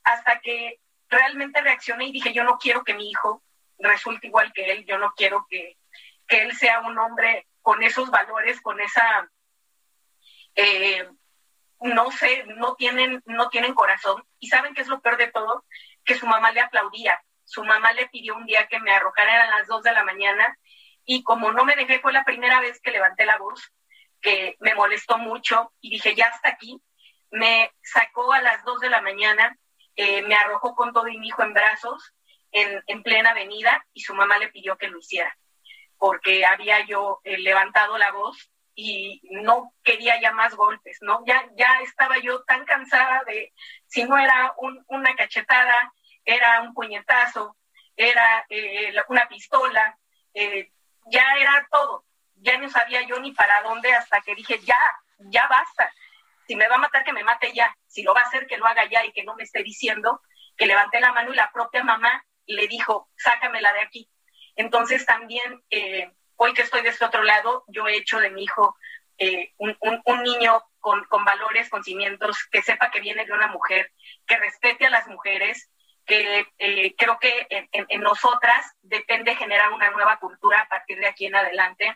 hasta 0.04 0.40
que 0.40 0.80
realmente 1.10 1.62
reaccioné 1.62 2.06
y 2.06 2.12
dije, 2.14 2.34
yo 2.34 2.44
no 2.44 2.58
quiero 2.58 2.84
que 2.84 2.94
mi 2.94 3.10
hijo 3.10 3.44
resulte 3.80 4.28
igual 4.28 4.54
que 4.54 4.72
él, 4.72 4.86
yo 4.86 4.98
no 4.98 5.14
quiero 5.16 5.46
que, 5.50 5.78
que 6.28 6.44
él 6.44 6.56
sea 6.56 6.80
un 6.82 6.98
hombre 6.98 7.48
con 7.62 7.84
esos 7.84 8.10
valores, 8.10 8.62
con 8.62 8.80
esa... 8.80 9.30
Eh, 10.56 11.08
no 11.82 12.12
sé, 12.12 12.46
no 12.58 12.76
tienen, 12.76 13.22
no 13.26 13.50
tienen 13.50 13.74
corazón. 13.74 14.24
Y 14.40 14.48
saben 14.48 14.74
qué 14.74 14.82
es 14.82 14.88
lo 14.88 15.02
peor 15.02 15.18
de 15.18 15.32
todo, 15.32 15.66
que 16.06 16.16
su 16.16 16.28
mamá 16.28 16.52
le 16.52 16.62
aplaudía. 16.62 17.22
Su 17.44 17.64
mamá 17.64 17.92
le 17.94 18.08
pidió 18.08 18.36
un 18.36 18.46
día 18.46 18.68
que 18.68 18.80
me 18.80 18.92
arrojara 18.94 19.44
a 19.44 19.50
las 19.50 19.68
dos 19.68 19.84
de 19.84 19.92
la 19.92 20.04
mañana 20.04 20.58
y 21.06 21.24
como 21.24 21.52
no 21.52 21.66
me 21.66 21.76
dejé, 21.76 22.00
fue 22.00 22.14
la 22.14 22.24
primera 22.24 22.62
vez 22.62 22.80
que 22.82 22.92
levanté 22.92 23.26
la 23.26 23.38
voz, 23.38 23.72
que 24.22 24.56
me 24.60 24.76
molestó 24.76 25.18
mucho 25.18 25.74
y 25.82 25.90
dije, 25.90 26.16
ya 26.16 26.28
hasta 26.28 26.50
aquí. 26.50 26.82
Me 27.32 27.72
sacó 27.82 28.34
a 28.34 28.42
las 28.42 28.64
dos 28.66 28.80
de 28.80 28.90
la 28.90 29.02
mañana, 29.02 29.58
eh, 29.96 30.22
me 30.24 30.36
arrojó 30.36 30.76
con 30.76 30.94
todo 30.94 31.08
y 31.08 31.18
mi 31.18 31.28
hijo 31.28 31.44
en 31.44 31.54
brazos 31.54 32.14
en, 32.52 32.84
en, 32.88 33.04
plena 33.04 33.32
avenida 33.32 33.86
y 33.94 34.02
su 34.02 34.14
mamá 34.14 34.38
le 34.38 34.50
pidió 34.50 34.78
que 34.78 34.90
lo 34.90 35.00
hiciera, 35.00 35.38
porque 35.98 36.46
había 36.46 36.86
yo 36.86 37.22
eh, 37.24 37.38
levantado 37.38 37.98
la 37.98 38.12
voz 38.12 38.52
y 38.84 39.22
no 39.30 39.76
quería 39.84 40.20
ya 40.20 40.32
más 40.32 40.56
golpes, 40.56 40.98
¿no? 41.02 41.24
Ya, 41.28 41.48
ya 41.56 41.80
estaba 41.84 42.18
yo 42.18 42.44
tan 42.46 42.66
cansada 42.66 43.22
de, 43.28 43.54
si 43.86 44.04
no 44.06 44.18
era 44.18 44.56
una 44.88 45.16
cachetada, 45.16 45.94
era 46.26 46.62
un 46.62 46.74
puñetazo, 46.74 47.56
era 47.96 48.44
eh, 48.50 48.92
una 49.10 49.28
pistola, 49.28 49.96
eh, 50.34 50.72
ya 51.06 51.24
era 51.38 51.68
todo. 51.72 52.06
Ya 52.38 52.58
no 52.58 52.70
sabía 52.72 53.04
yo 53.04 53.20
ni 53.20 53.34
para 53.34 53.62
dónde 53.62 53.94
hasta 53.94 54.20
que 54.22 54.34
dije, 54.34 54.60
ya, 54.62 54.80
ya 55.20 55.48
basta. 55.48 55.94
Si 56.48 56.56
me 56.56 56.68
va 56.68 56.76
a 56.76 56.80
matar, 56.80 57.04
que 57.04 57.14
me 57.14 57.24
mate 57.24 57.54
ya. 57.54 57.76
Si 57.86 58.02
lo 58.02 58.16
va 58.16 58.22
a 58.22 58.24
hacer, 58.24 58.48
que 58.48 58.58
lo 58.58 58.66
haga 58.66 58.86
ya 58.86 59.06
y 59.06 59.12
que 59.12 59.24
no 59.24 59.36
me 59.36 59.44
esté 59.44 59.62
diciendo 59.62 60.22
que 60.58 60.66
levanté 60.66 61.00
la 61.00 61.12
mano 61.12 61.32
y 61.32 61.36
la 61.36 61.52
propia 61.52 61.84
mamá 61.84 62.26
le 62.48 62.68
dijo, 62.68 63.10
sácamela 63.16 63.72
de 63.74 63.82
aquí. 63.82 64.10
Entonces 64.56 65.06
también 65.06 65.64
eh, 65.70 66.12
hoy 66.44 66.54
que 66.56 66.64
estoy 66.64 66.82
de 66.82 66.90
este 66.90 67.06
otro 67.06 67.22
lado, 67.22 67.64
yo 67.68 67.88
he 67.88 67.96
hecho 67.96 68.20
de 68.20 68.32
mi 68.32 68.44
hijo 68.44 68.76
eh, 69.20 69.54
un, 69.58 69.78
niño 70.24 70.64
con, 70.80 71.06
valores, 71.24 71.70
con 71.70 71.84
cimientos, 71.84 72.36
que 72.52 72.64
sepa 72.64 72.90
que 72.90 73.00
viene 73.00 73.26
de 73.26 73.34
una 73.34 73.46
mujer, 73.46 73.92
que 74.26 74.38
respete 74.38 74.88
a 74.88 74.90
las 74.90 75.08
mujeres, 75.08 75.70
que 76.04 76.48
eh, 76.58 76.96
creo 76.98 77.20
que 77.20 77.46
en, 77.50 78.02
nosotras 78.02 78.66
depende 78.82 79.36
generar 79.36 79.72
una 79.72 79.92
nueva 79.92 80.18
cultura 80.18 80.62
a 80.62 80.68
partir 80.68 80.98
de 80.98 81.06
aquí 81.06 81.28
en 81.28 81.36
adelante 81.36 81.96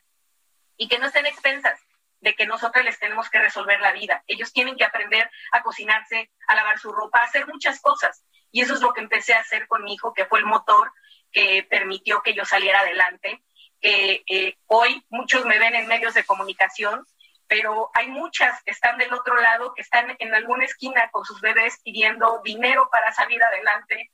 y 0.78 0.88
que 0.90 1.00
no 1.00 1.08
estén 1.08 1.26
expensas 1.26 1.80
de 2.20 2.36
que 2.36 2.46
nosotras 2.46 2.86
les 2.86 3.00
tenemos 3.00 3.32
que 3.32 3.40
resolver 3.40 3.82
la 3.82 3.94
vida. 3.94 4.24
Ellos 4.28 4.54
tienen 4.54 4.76
que 4.76 4.86
aprender 4.86 5.28
a 5.54 5.64
cocinarse, 5.64 6.30
a 6.48 6.54
lavar 6.54 6.78
su 6.78 6.92
ropa, 6.92 7.22
a 7.22 7.24
hacer 7.24 7.48
muchas 7.48 7.82
cosas. 7.82 8.24
Y 8.52 8.62
eso 8.62 8.76
es 8.76 8.82
lo 8.82 8.94
que 8.94 9.02
empecé 9.02 9.34
a 9.34 9.40
hacer 9.40 9.68
con 9.68 9.84
mi 9.84 9.96
hijo, 9.96 10.14
que 10.14 10.26
fue 10.26 10.38
el 10.38 10.46
motor 10.46 10.92
que 11.32 11.66
permitió 11.68 12.22
que 12.22 12.36
yo 12.36 12.46
saliera 12.46 12.82
adelante 12.82 13.44
eh, 13.82 14.56
hoy 14.68 15.04
muchos 15.10 15.46
me 15.46 15.60
ven 15.60 15.76
en 15.76 15.88
medios 15.88 16.14
de 16.14 16.24
comunicación, 16.24 17.06
pero 17.48 17.92
hay 17.94 18.08
muchas 18.08 18.62
que 18.64 18.72
están 18.72 18.98
del 18.98 19.14
otro 19.14 19.40
lado, 19.40 19.74
que 19.74 19.82
están 19.82 20.16
en 20.20 20.34
alguna 20.34 20.66
esquina 20.66 21.10
con 21.12 21.26
sus 21.26 21.42
bebés 21.42 21.80
pidiendo 21.84 22.42
dinero 22.44 22.90
para 22.92 23.12
salir 23.14 23.44
adelante, 23.44 24.12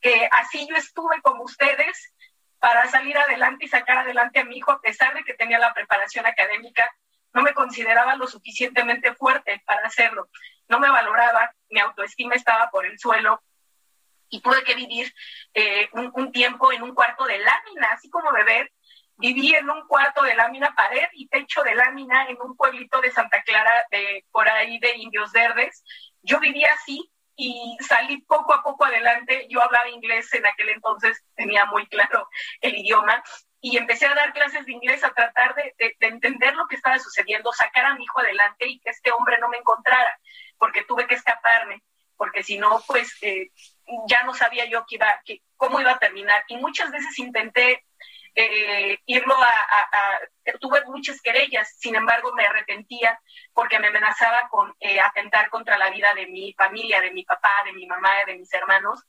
que 0.00 0.28
así 0.30 0.66
yo 0.68 0.76
estuve 0.76 1.20
como 1.22 1.42
ustedes 1.42 2.14
para 2.60 2.88
salir 2.88 3.16
adelante 3.16 3.64
y 3.64 3.68
sacar 3.68 3.98
adelante 3.98 4.40
a 4.40 4.44
mi 4.44 4.56
hijo, 4.56 4.72
a 4.72 4.80
pesar 4.80 5.14
de 5.14 5.24
que 5.24 5.34
tenía 5.34 5.58
la 5.58 5.74
preparación 5.74 6.26
académica, 6.26 6.90
no 7.32 7.42
me 7.42 7.54
consideraba 7.54 8.16
lo 8.16 8.26
suficientemente 8.26 9.14
fuerte 9.14 9.62
para 9.66 9.86
hacerlo, 9.86 10.28
no 10.68 10.80
me 10.80 10.90
valoraba, 10.90 11.52
mi 11.70 11.80
autoestima 11.80 12.34
estaba 12.34 12.70
por 12.70 12.86
el 12.86 12.98
suelo 12.98 13.42
y 14.30 14.40
tuve 14.40 14.62
que 14.64 14.74
vivir 14.74 15.12
eh, 15.54 15.88
un, 15.92 16.10
un, 16.14 16.32
tiempo 16.32 16.72
en 16.72 16.82
un 16.82 16.94
cuarto 16.94 17.24
de 17.24 17.38
lámina, 17.38 17.92
así 17.92 18.10
como 18.10 18.32
beber 18.32 18.70
Viví 19.18 19.54
en 19.54 19.68
un 19.68 19.86
cuarto 19.86 20.22
de 20.22 20.34
lámina, 20.34 20.74
pared 20.76 21.08
y 21.12 21.28
techo 21.28 21.62
de 21.64 21.74
lámina 21.74 22.26
en 22.28 22.40
un 22.40 22.56
pueblito 22.56 23.00
de 23.00 23.10
Santa 23.10 23.42
Clara, 23.42 23.84
de, 23.90 24.24
por 24.30 24.48
ahí 24.48 24.78
de 24.78 24.96
Indios 24.96 25.32
Verdes. 25.32 25.82
Yo 26.22 26.38
vivía 26.38 26.72
así 26.72 27.10
y 27.34 27.76
salí 27.80 28.20
poco 28.22 28.54
a 28.54 28.62
poco 28.62 28.84
adelante. 28.84 29.46
Yo 29.48 29.60
hablaba 29.60 29.88
inglés 29.88 30.32
en 30.34 30.46
aquel 30.46 30.68
entonces, 30.68 31.24
tenía 31.34 31.64
muy 31.66 31.86
claro 31.88 32.28
el 32.60 32.76
idioma 32.76 33.22
y 33.60 33.76
empecé 33.76 34.06
a 34.06 34.14
dar 34.14 34.32
clases 34.32 34.64
de 34.66 34.72
inglés 34.72 35.02
a 35.02 35.12
tratar 35.12 35.54
de, 35.54 35.74
entender 36.00 36.54
lo 36.54 36.68
que 36.68 36.76
estaba 36.76 36.98
sucediendo, 36.98 37.52
sacar 37.52 37.86
a 37.86 37.94
mi 37.94 38.04
hijo 38.04 38.20
adelante 38.20 38.66
y 38.68 38.78
que 38.80 38.90
este 38.90 39.10
hombre 39.10 39.38
no 39.40 39.48
me 39.48 39.58
encontrara, 39.58 40.18
porque 40.58 40.84
tuve 40.84 41.06
que 41.06 41.16
escaparme, 41.16 41.82
porque 42.16 42.42
si 42.42 42.56
no, 42.58 42.80
pues 42.86 43.16
eh, 43.22 43.50
ya 44.06 44.22
no 44.24 44.34
sabía 44.34 44.66
yo 44.66 44.84
qué 44.88 44.96
iba, 44.96 45.20
cómo 45.56 45.80
iba 45.80 45.92
a 45.92 45.98
terminar. 45.98 46.44
Y 46.48 46.56
muchas 46.56 46.90
veces 46.92 47.18
intenté 47.18 47.84
eh, 48.34 48.98
irlo 49.06 49.34
a, 49.34 50.20
Tuve 50.60 50.82
muchas 50.86 51.20
querellas, 51.20 51.76
sin 51.78 51.94
embargo 51.94 52.32
me 52.34 52.46
arrepentía 52.46 53.20
porque 53.52 53.78
me 53.78 53.88
amenazaba 53.88 54.48
con 54.48 54.74
eh, 54.80 54.98
atentar 54.98 55.50
contra 55.50 55.76
la 55.76 55.90
vida 55.90 56.14
de 56.14 56.26
mi 56.26 56.54
familia, 56.54 57.02
de 57.02 57.10
mi 57.10 57.22
papá, 57.24 57.50
de 57.66 57.72
mi 57.72 57.86
mamá, 57.86 58.24
de 58.26 58.36
mis 58.36 58.52
hermanos. 58.54 59.04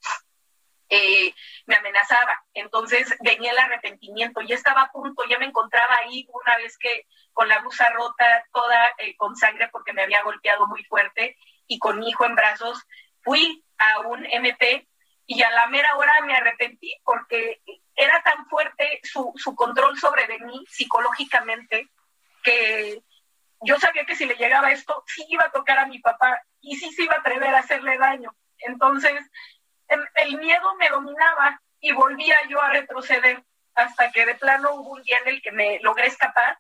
Eh, 0.90 1.34
me 1.66 1.76
amenazaba. 1.76 2.44
Entonces 2.54 3.16
venía 3.22 3.52
el 3.52 3.58
arrepentimiento. 3.58 4.42
Ya 4.42 4.56
estaba 4.56 4.82
a 4.82 4.92
punto, 4.92 5.24
ya 5.30 5.40
me 5.40 5.46
encontraba 5.46 5.96
ahí 6.04 6.28
una 6.30 6.58
vez 6.58 6.78
que 6.78 7.06
con 7.32 7.48
la 7.48 7.60
blusa 7.60 7.90
rota, 7.92 8.46
toda 8.52 8.92
con 9.18 9.36
sangre 9.36 9.70
porque 9.72 9.94
me 9.94 10.04
había 10.04 10.24
golpeado 10.24 10.68
muy 10.68 10.84
fuerte 10.84 11.38
y 11.68 11.80
con 11.80 12.00
mi 12.00 12.10
hijo 12.10 12.26
en 12.26 12.36
brazos. 12.36 12.84
Fui 13.22 13.64
a 13.78 14.00
un 14.00 14.26
MP 14.26 14.90
y 15.32 15.44
a 15.44 15.52
la 15.52 15.68
mera 15.68 15.96
hora 15.96 16.12
me 16.26 16.36
arrepentí 16.36 16.92
porque 17.04 17.62
era 18.00 18.22
tan 18.24 18.46
fuerte 18.48 19.02
su, 19.04 19.34
su 19.36 19.54
control 19.56 20.00
sobre 20.00 20.26
de 20.26 20.40
mí 20.40 20.64
psicológicamente 20.70 21.90
que 22.42 23.04
yo 23.62 23.78
sabía 23.78 24.06
que 24.06 24.16
si 24.16 24.26
le 24.26 24.36
llegaba 24.36 24.72
esto, 24.72 25.04
sí 25.06 25.26
iba 25.28 25.44
a 25.44 25.52
tocar 25.52 25.78
a 25.80 25.86
mi 25.86 26.00
papá 26.00 26.42
y 26.62 26.78
sí 26.78 26.92
se 26.94 27.04
iba 27.04 27.16
a 27.16 27.20
atrever 27.20 27.54
a 27.54 27.60
hacerle 27.60 27.98
daño. 27.98 28.34
Entonces, 28.60 29.20
em, 29.90 30.02
el 30.16 30.38
miedo 30.38 30.76
me 30.76 30.90
dominaba 30.90 31.62
y 31.82 31.92
volvía 31.92 32.38
yo 32.48 32.62
a 32.62 32.70
retroceder 32.70 33.44
hasta 33.76 34.12
que 34.12 34.26
de 34.26 34.36
plano 34.36 34.76
hubo 34.76 34.92
un 34.92 35.04
día 35.04 35.18
en 35.20 35.28
el 35.28 35.42
que 35.42 35.52
me 35.52 35.80
logré 35.82 36.08
escapar 36.08 36.58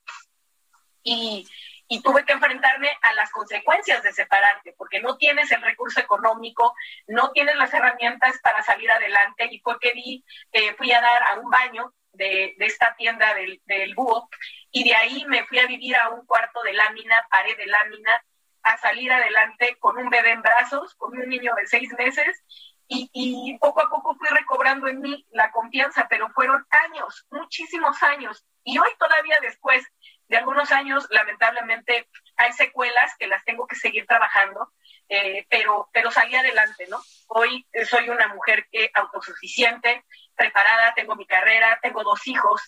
y, 1.03 1.47
y 1.91 2.01
tuve 2.03 2.23
que 2.23 2.33
enfrentarme 2.33 2.89
a 3.01 3.13
las 3.13 3.31
consecuencias 3.31 4.03
de 4.03 4.13
separarte, 4.13 4.73
porque 4.77 5.01
no 5.01 5.17
tienes 5.17 5.51
el 5.51 5.61
recurso 5.61 5.99
económico, 5.99 6.75
no 7.07 7.31
tienes 7.31 7.55
las 7.55 7.73
herramientas 7.73 8.39
para 8.43 8.61
salir 8.61 8.89
adelante 8.91 9.47
y 9.51 9.59
fue 9.59 9.79
que 9.79 9.91
di, 9.93 10.23
eh, 10.51 10.75
fui 10.75 10.91
a 10.91 11.01
dar 11.01 11.23
a 11.23 11.39
un 11.39 11.49
baño 11.49 11.91
de, 12.13 12.53
de 12.57 12.65
esta 12.67 12.95
tienda 12.95 13.33
del, 13.33 13.59
del 13.65 13.95
búho 13.95 14.29
y 14.71 14.83
de 14.83 14.95
ahí 14.95 15.25
me 15.25 15.45
fui 15.47 15.57
a 15.57 15.65
vivir 15.65 15.95
a 15.95 16.09
un 16.09 16.25
cuarto 16.27 16.61
de 16.61 16.73
lámina, 16.73 17.27
pared 17.31 17.57
de 17.57 17.65
lámina, 17.65 18.23
a 18.61 18.77
salir 18.77 19.11
adelante 19.11 19.77
con 19.79 19.97
un 19.97 20.11
bebé 20.11 20.31
en 20.31 20.43
brazos, 20.43 20.93
con 20.95 21.17
un 21.17 21.27
niño 21.27 21.53
de 21.55 21.65
seis 21.65 21.91
meses 21.97 22.43
y, 22.87 23.57
poco 23.59 23.81
a 23.81 23.89
poco 23.89 24.15
fui 24.15 24.27
recobrando 24.29 24.87
en 24.87 24.99
mí 24.99 25.25
la 25.31 25.51
confianza, 25.51 26.07
pero 26.09 26.29
fueron 26.29 26.65
años, 26.87 27.25
muchísimos 27.29 28.01
años. 28.01 28.43
Y 28.63 28.79
hoy 28.79 28.89
todavía 28.97 29.37
después 29.41 29.85
de 30.29 30.37
algunos 30.37 30.71
años, 30.71 31.07
lamentablemente, 31.09 32.07
hay 32.37 32.53
secuelas 32.53 33.15
que 33.17 33.27
las 33.27 33.43
tengo 33.43 33.67
que 33.67 33.75
seguir 33.75 34.05
trabajando, 34.05 34.71
eh, 35.09 35.45
pero, 35.49 35.89
pero 35.91 36.11
salí 36.11 36.35
adelante, 36.35 36.85
¿no? 36.87 37.01
Hoy 37.27 37.65
soy 37.89 38.09
una 38.09 38.27
mujer 38.27 38.67
que 38.71 38.91
autosuficiente, 38.93 40.05
preparada, 40.35 40.93
tengo 40.93 41.15
mi 41.15 41.25
carrera, 41.25 41.79
tengo 41.81 42.03
dos 42.03 42.27
hijos, 42.27 42.61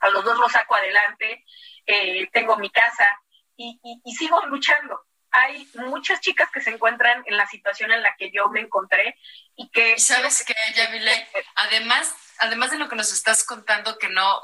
a 0.00 0.10
los 0.10 0.22
dos 0.22 0.38
los 0.38 0.52
saco 0.52 0.74
adelante, 0.74 1.44
eh, 1.86 2.28
tengo 2.30 2.58
mi 2.58 2.68
casa 2.68 3.08
y, 3.56 3.80
y, 4.04 4.14
sigo 4.14 4.44
luchando. 4.46 5.00
Hay 5.30 5.66
muchas 5.74 6.20
chicas 6.20 6.50
que 6.50 6.60
se 6.60 6.70
encuentran 6.70 7.22
en 7.26 7.38
la 7.38 7.46
situación 7.46 7.90
en 7.90 8.02
la 8.02 8.14
que 8.16 8.30
yo 8.30 8.48
me 8.48 8.60
encontré 8.60 9.16
y 9.56 9.70
que... 9.70 9.98
¿Sabes 9.98 10.44
Yamile? 10.74 11.28
Además, 11.54 12.14
además 12.42 12.72
de 12.72 12.78
lo 12.78 12.88
que 12.88 12.96
nos 12.96 13.12
estás 13.12 13.44
contando, 13.44 13.98
que 13.98 14.08
no, 14.08 14.42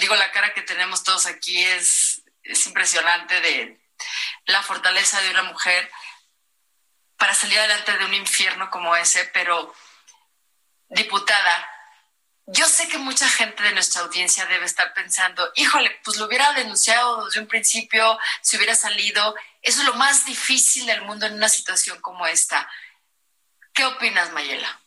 digo, 0.00 0.14
la 0.14 0.30
cara 0.32 0.52
que 0.52 0.62
tenemos 0.62 1.02
todos 1.02 1.26
aquí 1.26 1.64
es, 1.64 2.22
es 2.42 2.66
impresionante 2.66 3.40
de 3.40 3.80
la 4.46 4.62
fortaleza 4.62 5.20
de 5.22 5.30
una 5.30 5.44
mujer 5.44 5.90
para 7.16 7.34
salir 7.34 7.58
adelante 7.58 7.96
de 7.96 8.04
un 8.04 8.14
infierno 8.14 8.70
como 8.70 8.94
ese, 8.94 9.24
pero 9.32 9.74
diputada, 10.90 11.70
yo 12.46 12.66
sé 12.68 12.86
que 12.88 12.98
mucha 12.98 13.28
gente 13.28 13.62
de 13.62 13.72
nuestra 13.72 14.02
audiencia 14.02 14.44
debe 14.44 14.66
estar 14.66 14.92
pensando, 14.92 15.50
híjole, 15.56 16.00
pues 16.04 16.18
lo 16.18 16.26
hubiera 16.26 16.52
denunciado 16.52 17.24
desde 17.24 17.40
un 17.40 17.46
principio, 17.46 18.18
si 18.42 18.56
hubiera 18.56 18.74
salido. 18.74 19.34
Eso 19.62 19.80
es 19.80 19.86
lo 19.86 19.94
más 19.94 20.26
difícil 20.26 20.84
del 20.86 21.02
mundo 21.02 21.24
en 21.26 21.34
una 21.34 21.48
situación 21.48 21.98
como 22.02 22.26
esta. 22.26 22.70
¿Qué 23.72 23.86
opinas, 23.86 24.32
Mayela? 24.32 24.80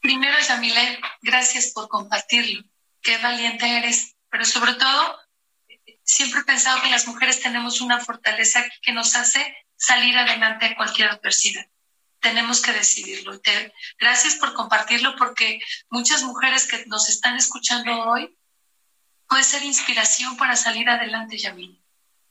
Primero, 0.00 0.36
Yamile, 0.38 1.00
gracias 1.22 1.72
por 1.74 1.88
compartirlo. 1.88 2.62
Qué 3.02 3.18
valiente 3.18 3.78
eres. 3.78 4.16
Pero 4.30 4.44
sobre 4.44 4.74
todo, 4.74 5.18
siempre 6.04 6.40
he 6.40 6.44
pensado 6.44 6.82
que 6.82 6.90
las 6.90 7.06
mujeres 7.06 7.40
tenemos 7.40 7.80
una 7.80 8.00
fortaleza 8.00 8.64
que 8.82 8.92
nos 8.92 9.14
hace 9.16 9.56
salir 9.76 10.16
adelante 10.16 10.66
a 10.66 10.76
cualquier 10.76 11.08
adversidad 11.08 11.66
tenemos 12.20 12.60
que 12.60 12.72
decidirlo. 12.72 13.40
Te, 13.40 13.72
gracias 14.00 14.34
por 14.34 14.52
compartirlo 14.54 15.14
porque 15.16 15.60
muchas 15.90 16.22
mujeres 16.24 16.66
que 16.66 16.84
nos 16.86 17.08
están 17.08 17.36
escuchando 17.36 17.92
hoy 18.00 18.36
puede 19.28 19.44
ser 19.44 19.62
inspiración 19.62 20.36
para 20.36 20.56
salir 20.56 20.88
adelante, 20.88 21.38
Yamile. 21.38 21.80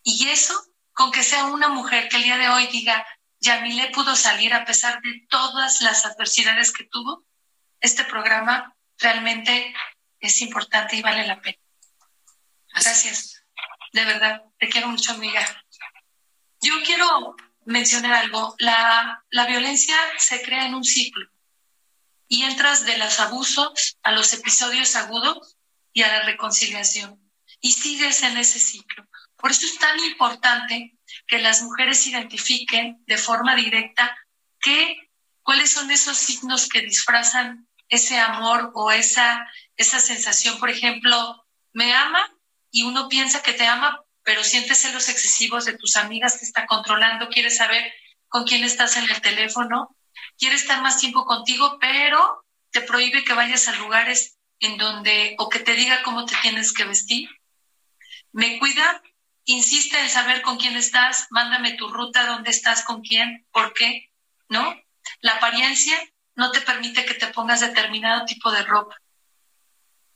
Y 0.04 0.28
eso, 0.28 0.54
con 0.94 1.12
que 1.12 1.24
sea 1.24 1.46
una 1.46 1.70
mujer 1.70 2.10
que 2.10 2.18
el 2.18 2.24
día 2.24 2.38
de 2.38 2.50
hoy 2.50 2.68
diga, 2.68 3.06
Yamile 3.40 3.92
pudo 3.92 4.16
salir 4.16 4.54
a 4.54 4.66
pesar 4.66 5.02
de 5.02 5.26
todas 5.30 5.82
las 5.82 6.06
adversidades 6.06 6.72
que 6.72 6.86
tuvo, 6.86 7.25
este 7.86 8.04
programa 8.06 8.76
realmente 8.98 9.74
es 10.20 10.42
importante 10.42 10.96
y 10.96 11.02
vale 11.02 11.26
la 11.28 11.42
pena. 11.42 11.58
Gracias. 12.74 13.44
De 13.94 14.04
verdad, 14.04 14.44
te 14.60 14.68
quiero 14.70 14.90
mucho, 14.90 15.14
amiga. 15.14 15.42
Yo 16.62 16.74
quiero 16.86 17.36
mencionar 17.66 18.14
algo. 18.14 18.56
La, 18.60 19.24
la 19.30 19.46
violencia 19.46 19.96
se 20.18 20.42
crea 20.42 20.66
en 20.66 20.76
un 20.76 20.84
ciclo 20.84 21.30
y 22.28 22.44
entras 22.44 22.86
de 22.86 22.98
los 22.98 23.20
abusos 23.20 23.98
a 24.04 24.12
los 24.12 24.34
episodios 24.34 24.96
agudos 24.96 25.58
y 25.94 26.02
a 26.02 26.08
la 26.08 26.24
reconciliación 26.24 27.22
y 27.62 27.72
sigues 27.72 28.24
en 28.24 28.38
ese 28.38 28.60
ciclo. 28.60 29.08
Por 29.38 29.52
eso 29.52 29.66
es 29.66 29.78
tan 29.78 29.98
importante 30.00 30.98
que 31.28 31.40
las 31.40 31.62
mujeres 31.62 32.06
identifiquen 32.08 33.04
de 33.06 33.18
forma 33.18 33.56
directa 33.56 34.16
qué, 34.60 34.98
cuáles 35.44 35.72
son 35.72 35.92
esos 35.92 36.18
signos 36.18 36.68
que 36.68 36.82
disfrazan 36.82 37.65
ese 37.90 38.20
amor 38.20 38.72
o 38.74 38.92
esa, 38.92 39.48
esa 39.78 40.00
sensación. 40.00 40.60
Por 40.60 40.70
ejemplo, 40.70 41.46
me 41.74 41.94
ama 41.94 42.32
y 42.72 42.84
uno 42.84 43.08
piensa 43.10 43.42
que 43.42 43.54
te 43.54 43.68
ama 43.68 44.06
pero 44.26 44.44
sientes 44.44 44.82
celos 44.82 45.08
excesivos 45.08 45.66
de 45.66 45.78
tus 45.78 45.96
amigas 45.96 46.40
que 46.40 46.46
está 46.46 46.66
controlando, 46.66 47.30
quieres 47.30 47.58
saber 47.58 47.94
con 48.28 48.44
quién 48.44 48.64
estás 48.64 48.98
en 48.98 49.08
el 49.10 49.22
teléfono, 49.22 49.96
quiere 50.38 50.56
estar 50.56 50.82
más 50.82 51.00
tiempo 51.00 51.26
contigo, 51.26 51.78
pero 51.80 52.44
te 52.72 52.82
prohíbe 52.82 53.24
que 53.24 53.34
vayas 53.34 53.68
a 53.68 53.76
lugares 53.76 54.40
en 54.60 54.78
donde 54.78 55.36
o 55.38 55.48
que 55.48 55.60
te 55.60 55.76
diga 55.76 56.02
cómo 56.02 56.26
te 56.26 56.36
tienes 56.42 56.74
que 56.74 56.86
vestir. 56.86 57.30
Me 58.32 58.58
cuida, 58.58 59.04
insiste 59.46 60.00
en 60.00 60.10
saber 60.10 60.42
con 60.42 60.58
quién 60.58 60.76
estás, 60.76 61.28
mándame 61.30 61.74
tu 61.74 61.88
ruta, 61.90 62.26
dónde 62.26 62.50
estás, 62.50 62.84
con 62.84 63.02
quién, 63.04 63.46
por 63.52 63.74
qué, 63.74 64.12
¿no? 64.50 64.76
La 65.22 65.34
apariencia 65.34 65.96
no 66.36 66.52
te 66.52 66.62
permite 66.62 67.06
que 67.06 67.16
te 67.16 67.28
pongas 67.28 67.62
determinado 67.62 68.26
tipo 68.26 68.52
de 68.52 68.64
ropa. 68.64 68.96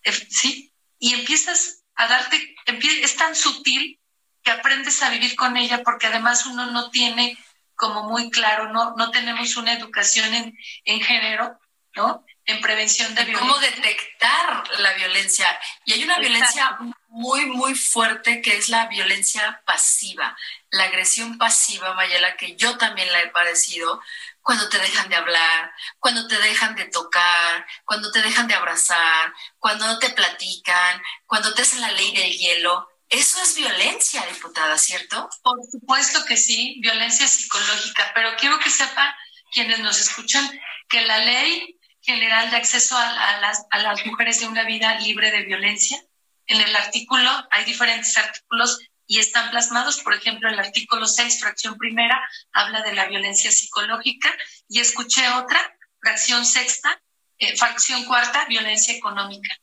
Eh, 0.04 0.14
¿Sí? 0.30 0.74
Y 1.00 1.14
empiezas 1.14 1.84
a 1.96 2.08
darte, 2.08 2.56
es 2.66 3.16
tan 3.16 3.36
sutil 3.36 4.00
que 4.44 4.52
aprendes 4.52 5.02
a 5.02 5.10
vivir 5.10 5.36
con 5.36 5.58
ella 5.58 5.82
porque 5.84 6.08
además 6.08 6.46
uno 6.46 6.68
no 6.68 6.90
tiene 6.92 7.38
como 7.76 8.04
muy 8.04 8.30
claro, 8.30 8.72
no, 8.74 8.94
no 8.98 9.10
tenemos 9.12 9.56
una 9.56 9.74
educación 9.74 10.34
en, 10.34 10.58
en 10.84 11.02
género, 11.02 11.58
¿no? 11.96 12.26
En 12.46 12.60
prevención 12.62 13.16
de 13.16 13.24
violencia. 13.24 13.48
¿Cómo 13.48 13.60
detectar 13.60 14.80
la 14.80 14.94
violencia? 14.94 15.48
Y 15.86 15.94
hay 15.94 16.04
una 16.04 16.20
violencia 16.20 16.78
muy, 17.08 17.46
muy 17.46 17.76
fuerte 17.76 18.42
que 18.42 18.58
es 18.58 18.70
la 18.70 18.88
violencia 18.88 19.62
pasiva, 19.66 20.36
la 20.72 20.86
agresión 20.86 21.38
pasiva, 21.38 21.94
Mayela, 21.94 22.36
que 22.36 22.56
yo 22.56 22.78
también 22.78 23.12
la 23.14 23.22
he 23.22 23.28
padecido, 23.30 24.02
cuando 24.42 24.68
te 24.70 24.80
dejan 24.80 25.10
de 25.10 25.16
hablar, 25.16 25.72
cuando 26.00 26.28
te 26.28 26.38
dejan 26.40 26.76
de 26.76 26.86
tocar, 26.86 27.66
cuando 27.86 28.12
te 28.12 28.22
dejan 28.22 28.48
de 28.48 28.56
abrazar, 28.56 29.34
cuando 29.58 29.86
no 29.88 30.00
te 30.00 30.10
platican, 30.10 31.02
cuando 31.26 31.54
te 31.54 31.62
hacen 31.62 31.82
la 31.82 31.92
ley 31.92 32.16
del 32.16 32.32
hielo. 32.32 32.88
Eso 33.10 33.42
es 33.42 33.56
violencia, 33.56 34.26
diputada, 34.28 34.78
¿cierto? 34.78 35.30
Por 35.42 35.58
supuesto 35.72 36.24
que 36.26 36.38
sí, 36.38 36.78
violencia 36.80 37.28
psicológica, 37.28 38.12
pero 38.14 38.36
quiero 38.38 38.60
que 38.60 38.70
sepan 38.70 39.12
quienes 39.52 39.80
nos 39.80 40.00
escuchan 40.00 40.48
que 40.88 41.02
la 41.02 41.18
ley 41.20 41.80
general 42.02 42.50
de 42.52 42.58
acceso 42.58 42.98
a, 42.98 43.40
las, 43.40 43.66
a 43.72 43.80
las 43.80 44.06
mujeres 44.06 44.40
de 44.40 44.48
una 44.48 44.64
vida 44.64 45.00
libre 45.00 45.32
de 45.32 45.44
violencia, 45.44 46.00
en 46.50 46.62
el 46.62 46.76
artículo, 46.76 47.30
hay 47.52 47.64
diferentes 47.64 48.18
artículos 48.18 48.80
y 49.10 49.18
están 49.18 49.50
plasmados, 49.50 50.02
por 50.02 50.14
ejemplo, 50.14 50.48
el 50.48 50.60
artículo 50.60 51.08
6, 51.08 51.42
fracción 51.42 51.78
primera, 51.78 52.22
habla 52.54 52.84
de 52.84 52.94
la 52.94 53.08
violencia 53.08 53.52
psicológica 53.52 54.34
y 54.68 54.80
escuché 54.80 55.28
otra, 55.30 55.60
fracción 56.00 56.46
sexta, 56.46 57.02
eh, 57.40 57.58
fracción 57.58 58.06
cuarta, 58.06 58.46
violencia 58.46 58.96
económica. 58.96 59.58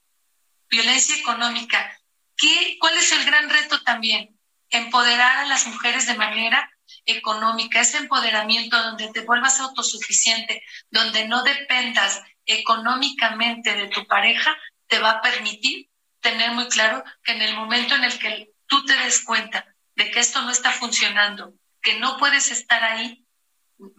Violencia 0.69 1.17
económica 1.17 1.97
¿Qué, 2.37 2.77
¿Cuál 2.81 2.97
es 2.99 3.13
el 3.13 3.25
gran 3.25 3.49
reto 3.49 3.81
también? 3.83 4.39
Empoderar 4.69 5.39
a 5.39 5.47
las 5.47 5.67
mujeres 5.67 6.07
de 6.07 6.15
manera 6.15 6.71
económica, 7.05 7.81
ese 7.81 7.99
empoderamiento 7.99 8.77
donde 8.83 9.11
te 9.13 9.21
vuelvas 9.21 9.61
autosuficiente, 9.61 10.63
donde 10.91 11.27
no 11.29 11.43
dependas 11.45 12.21
económicamente 12.45 13.75
de 13.75 13.89
tu 13.89 14.07
pareja, 14.07 14.57
te 14.87 14.99
va 14.99 15.13
a 15.13 15.23
permitir 15.23 15.89
tener 16.21 16.51
muy 16.51 16.69
claro 16.69 17.03
que 17.23 17.33
en 17.33 17.43
el 17.43 17.55
momento 17.55 17.95
en 17.95 18.05
el 18.05 18.19
que 18.19 18.51
tú 18.67 18.85
te 18.85 18.97
des 18.97 19.21
cuenta 19.25 19.67
de 19.95 20.11
que 20.11 20.21
esto 20.21 20.43
no 20.43 20.51
está 20.51 20.73
funcionando, 20.73 21.55
que 21.83 21.99
no 21.99 22.19
puedes 22.19 22.51
estar 22.51 22.83
ahí, 22.85 23.25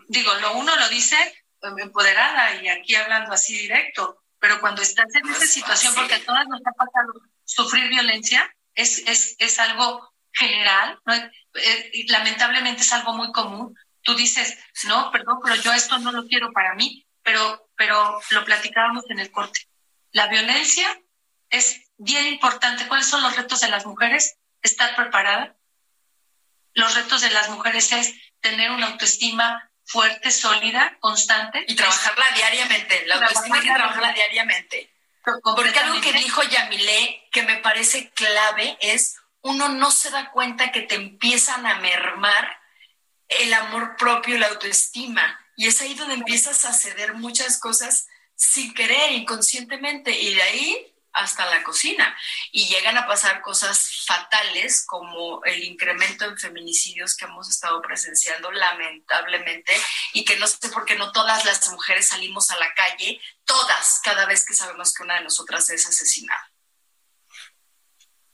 digo, 0.08 0.34
lo 0.36 0.58
uno 0.58 0.76
lo 0.76 0.90
dice 0.90 1.16
empoderada 1.78 2.62
y 2.62 2.68
aquí 2.70 2.96
hablando 2.96 3.34
así 3.34 3.58
directo, 3.58 4.24
pero 4.40 4.60
cuando 4.60 4.82
estás 4.82 5.14
en 5.16 5.28
esa 5.30 5.46
situación, 5.46 5.96
porque 5.96 6.16
a 6.16 6.26
todas 6.26 6.48
nos 6.48 6.62
ha 6.62 6.72
pasado 6.72 7.14
sufrir 7.44 7.90
violencia 7.90 8.54
es, 8.76 9.00
es, 9.08 9.36
es 9.40 9.60
algo 9.60 10.14
general, 10.32 11.00
¿no? 11.06 11.14
Eh, 11.16 11.90
y 11.94 12.08
lamentablemente 12.12 12.82
es 12.82 12.94
algo 12.94 13.14
muy 13.14 13.32
común. 13.32 13.76
Tú 14.02 14.16
dices, 14.16 14.58
no, 14.86 15.12
perdón, 15.12 15.40
pero 15.44 15.56
yo 15.56 15.74
esto 15.74 15.98
no 15.98 16.12
lo 16.12 16.28
quiero 16.28 16.52
para 16.54 16.76
mí, 16.76 17.06
pero, 17.24 17.70
pero 17.76 18.22
lo 18.30 18.46
platicábamos 18.46 19.10
en 19.10 19.20
el 19.20 19.32
corte. 19.32 19.68
la 20.12 20.28
violencia 20.28 20.88
es 21.50 21.82
bien 21.98 22.28
importante. 22.28 22.88
¿Cuáles 22.88 23.08
son 23.08 23.24
los 23.24 23.36
retos 23.36 23.62
de 23.62 23.70
las 23.70 23.86
mujeres? 23.86 24.38
Estar 24.68 24.96
preparada. 24.96 25.56
Los 26.74 26.94
retos 26.96 27.22
de 27.22 27.32
las 27.32 27.50
mujeres 27.50 27.92
es 27.94 28.14
tener 28.42 28.70
una 28.72 28.88
autoestima 28.88 29.72
fuerte, 29.86 30.30
sólida, 30.30 30.98
constante. 31.00 31.64
Y 31.68 31.76
trabajarla 31.76 32.26
diariamente. 32.36 33.06
La 33.06 33.16
autoestima 33.16 33.56
hay 33.56 33.62
que 33.62 33.74
trabajarla 33.74 34.14
diariamente. 34.14 34.94
Porque 35.44 35.80
algo 35.80 36.00
que 36.02 36.14
dijo 36.14 36.44
Yamilé 36.44 37.30
que 37.32 37.44
me 37.44 37.58
parece 37.58 38.12
clave 38.12 38.78
es 38.82 39.18
uno 39.42 39.70
no 39.70 39.92
se 39.92 40.10
da 40.10 40.32
cuenta 40.32 40.72
que 40.72 40.82
te 40.82 40.96
empiezan 40.96 41.66
a 41.66 41.80
mermar 41.80 42.60
el 43.28 43.54
amor 43.54 43.96
propio 43.98 44.36
y 44.36 44.40
la 44.40 44.48
autoestima. 44.48 45.40
Y 45.56 45.68
es 45.68 45.82
ahí 45.82 45.96
donde 45.96 46.16
empiezas 46.16 46.66
a 46.66 46.74
ceder 46.74 47.14
muchas 47.14 47.60
cosas 47.60 48.08
sin 48.36 48.74
querer, 48.74 49.12
inconscientemente. 49.14 50.12
Y 50.12 50.34
de 50.34 50.42
ahí 50.42 50.96
hasta 51.14 51.46
la 51.48 51.64
cocina. 51.64 52.16
Y 52.52 52.68
llegan 52.68 52.98
a 52.98 53.08
pasar 53.08 53.42
cosas 53.42 53.80
fatales 54.08 54.86
como 54.86 55.44
el 55.44 55.66
incremento 55.66 56.24
en 56.24 56.38
feminicidios 56.38 57.16
que 57.18 57.26
hemos 57.26 57.50
estado 57.50 57.82
presenciando 57.82 58.50
lamentablemente 58.52 59.74
y 60.14 60.24
que 60.24 60.38
no 60.38 60.48
sé 60.48 60.70
por 60.70 60.86
qué 60.86 60.96
no 60.96 61.12
todas 61.12 61.44
las 61.44 61.70
mujeres 61.70 62.08
salimos 62.08 62.50
a 62.50 62.58
la 62.58 62.74
calle, 62.74 63.20
todas, 63.44 64.00
cada 64.04 64.26
vez 64.26 64.46
que 64.46 64.54
sabemos 64.54 64.94
que 64.94 65.04
una 65.04 65.16
de 65.16 65.26
nosotras 65.26 65.70
es 65.72 65.86
asesinada. 65.86 66.52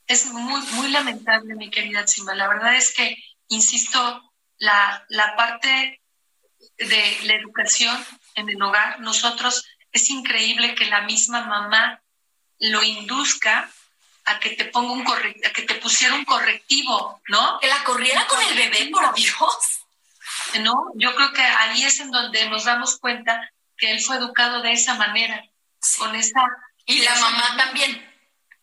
Es 0.06 0.26
muy, 0.26 0.62
muy 0.72 0.90
lamentable, 0.90 1.56
mi 1.56 1.70
querida 1.70 2.06
Simba. 2.06 2.36
La 2.36 2.46
verdad 2.46 2.76
es 2.76 2.94
que, 2.94 3.16
insisto, 3.48 4.32
la, 4.58 5.04
la 5.08 5.34
parte 5.34 6.00
de 6.78 7.18
la 7.24 7.34
educación 7.34 8.06
en 8.36 8.48
el 8.48 8.62
hogar, 8.62 9.00
nosotros, 9.00 9.64
es 9.90 10.08
increíble 10.10 10.76
que 10.76 10.84
la 10.86 11.00
misma 11.00 11.46
mamá 11.46 12.00
lo 12.58 12.82
induzca 12.84 13.70
a 14.26 14.38
que 14.40 14.50
te 14.50 14.66
ponga 14.66 14.92
un 14.92 15.06
a 15.06 15.52
que 15.52 15.62
te 15.62 15.74
pusiera 15.74 16.14
un 16.14 16.24
correctivo, 16.24 17.20
¿no? 17.28 17.58
Que 17.60 17.68
la 17.68 17.84
corriera 17.84 18.26
con 18.26 18.40
el 18.40 18.54
bebé, 18.54 18.90
por 18.90 19.14
Dios. 19.14 19.84
No, 20.60 20.92
yo 20.94 21.14
creo 21.14 21.32
que 21.32 21.42
ahí 21.42 21.84
es 21.84 22.00
en 22.00 22.10
donde 22.10 22.48
nos 22.48 22.64
damos 22.64 22.98
cuenta 22.98 23.50
que 23.76 23.90
él 23.90 24.00
fue 24.00 24.16
educado 24.16 24.62
de 24.62 24.72
esa 24.72 24.94
manera, 24.94 25.44
con 25.98 26.14
esa 26.14 26.40
y 26.86 27.00
la 27.00 27.14
mamá 27.16 27.56
también. 27.56 28.10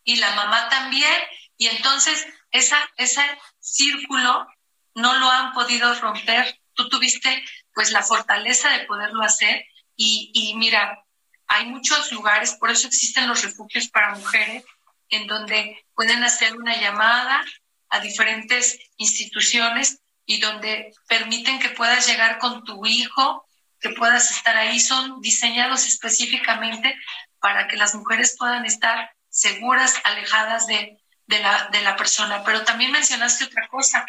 Y 0.04 0.16
la 0.16 0.34
mamá 0.34 0.68
también, 0.68 1.22
y 1.56 1.68
entonces 1.68 2.26
esa 2.50 2.78
ese 2.96 3.22
círculo 3.60 4.48
no 4.94 5.14
lo 5.14 5.30
han 5.30 5.52
podido 5.52 5.94
romper. 6.00 6.60
Tú 6.74 6.88
tuviste 6.88 7.44
pues 7.74 7.92
la 7.92 8.02
fortaleza 8.02 8.70
de 8.70 8.84
poderlo 8.86 9.22
hacer 9.22 9.64
y, 9.94 10.30
y 10.34 10.54
mira, 10.56 11.04
hay 11.46 11.66
muchos 11.66 12.10
lugares, 12.12 12.54
por 12.54 12.70
eso 12.70 12.88
existen 12.88 13.28
los 13.28 13.42
refugios 13.42 13.88
para 13.88 14.14
mujeres, 14.14 14.64
en 15.12 15.26
donde 15.26 15.84
pueden 15.94 16.24
hacer 16.24 16.56
una 16.56 16.80
llamada 16.80 17.44
a 17.90 18.00
diferentes 18.00 18.78
instituciones 18.96 20.00
y 20.24 20.40
donde 20.40 20.92
permiten 21.06 21.60
que 21.60 21.68
puedas 21.68 22.06
llegar 22.08 22.38
con 22.38 22.64
tu 22.64 22.84
hijo, 22.86 23.46
que 23.78 23.90
puedas 23.90 24.30
estar 24.30 24.56
ahí. 24.56 24.80
Son 24.80 25.20
diseñados 25.20 25.86
específicamente 25.86 26.96
para 27.38 27.68
que 27.68 27.76
las 27.76 27.94
mujeres 27.94 28.36
puedan 28.38 28.64
estar 28.64 29.10
seguras, 29.28 30.00
alejadas 30.04 30.66
de, 30.66 30.98
la, 31.26 31.68
de 31.70 31.82
la 31.82 31.94
persona. 31.96 32.42
Pero 32.44 32.64
también 32.64 32.90
mencionaste 32.90 33.44
otra 33.44 33.68
cosa, 33.68 34.06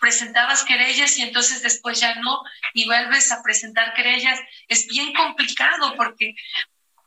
presentabas 0.00 0.64
querellas 0.64 1.16
y 1.16 1.22
entonces 1.22 1.62
después 1.62 2.00
ya 2.00 2.16
no, 2.16 2.42
y 2.74 2.86
vuelves 2.86 3.30
a 3.30 3.42
presentar 3.42 3.94
querellas. 3.94 4.40
Es 4.66 4.88
bien 4.88 5.12
complicado 5.14 5.94
porque 5.96 6.34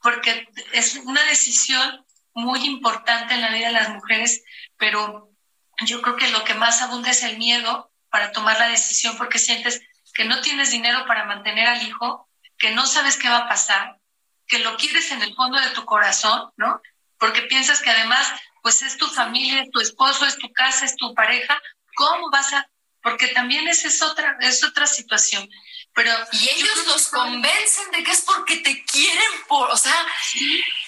porque 0.04 0.50
es 0.74 0.98
una 0.98 1.24
decisión 1.24 2.03
muy 2.34 2.66
importante 2.66 3.34
en 3.34 3.42
la 3.42 3.50
vida 3.50 3.68
de 3.68 3.74
las 3.74 3.90
mujeres, 3.90 4.44
pero 4.78 5.30
yo 5.86 6.02
creo 6.02 6.16
que 6.16 6.30
lo 6.30 6.44
que 6.44 6.54
más 6.54 6.82
abunda 6.82 7.12
es 7.12 7.24
el 7.24 7.38
miedo 7.38 7.92
para 8.10 8.32
tomar 8.32 8.60
la 8.60 8.70
decisión 8.70 9.18
porque 9.18 9.40
sientes 9.40 9.82
que 10.14 10.26
no 10.26 10.42
tienes 10.42 10.72
dinero 10.72 11.06
para 11.06 11.26
mantener 11.26 11.68
al 11.68 11.82
hijo, 11.82 12.30
que 12.58 12.72
no 12.72 12.86
sabes 12.86 13.18
qué 13.18 13.30
va 13.30 13.40
a 13.40 13.50
pasar, 13.50 13.98
que 14.48 14.60
lo 14.60 14.78
quieres 14.78 15.12
en 15.12 15.22
el 15.22 15.34
fondo 15.36 15.60
de 15.60 15.72
tu 15.72 15.86
corazón, 15.86 16.52
¿no? 16.58 16.82
Porque 17.18 17.42
piensas 17.44 17.82
que 17.82 17.90
además, 17.90 18.32
pues 18.62 18.82
es 18.82 18.98
tu 18.98 19.08
familia, 19.08 19.64
es 19.64 19.72
tu 19.72 19.80
esposo, 19.80 20.26
es 20.26 20.38
tu 20.38 20.52
casa, 20.54 20.86
es 20.86 20.96
tu 20.96 21.14
pareja, 21.14 21.60
¿cómo 21.96 22.30
vas 22.30 22.54
a...? 22.54 22.70
Porque 23.02 23.28
también 23.30 23.68
esa 23.68 23.90
es 23.90 24.02
otra, 24.02 24.38
es 24.40 24.64
otra 24.64 24.88
situación. 24.88 25.50
Pero 25.94 26.12
y 26.32 26.50
ellos 26.50 26.88
los 26.88 27.08
convencen 27.10 27.92
de 27.92 28.04
que 28.04 28.12
es 28.12 28.22
porque 28.22 28.58
te 28.58 28.84
quieren 28.86 29.32
por, 29.48 29.70
o 29.70 29.78
sea, 29.78 29.94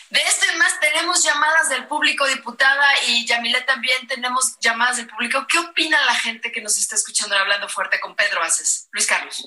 de 0.10 0.22
esto 0.22 0.46
y 0.54 0.58
más 0.58 0.80
tenemos 0.80 1.24
llamadas 1.24 1.70
del 1.70 1.88
público, 1.88 2.26
diputada, 2.28 3.04
y 3.08 3.26
Yamile 3.26 3.62
también 3.62 4.08
tenemos 4.08 4.58
llamadas 4.60 4.98
del 4.98 5.08
público. 5.08 5.46
¿Qué 5.48 5.58
opina 5.60 6.00
la 6.06 6.16
gente 6.16 6.52
que 6.52 6.62
nos 6.62 6.78
está 6.78 6.96
escuchando 6.96 7.36
hablando 7.36 7.68
fuerte 7.68 8.00
con 8.00 8.16
Pedro 8.16 8.42
Aces? 8.44 8.88
Luis 8.92 9.08
Carlos. 9.08 9.44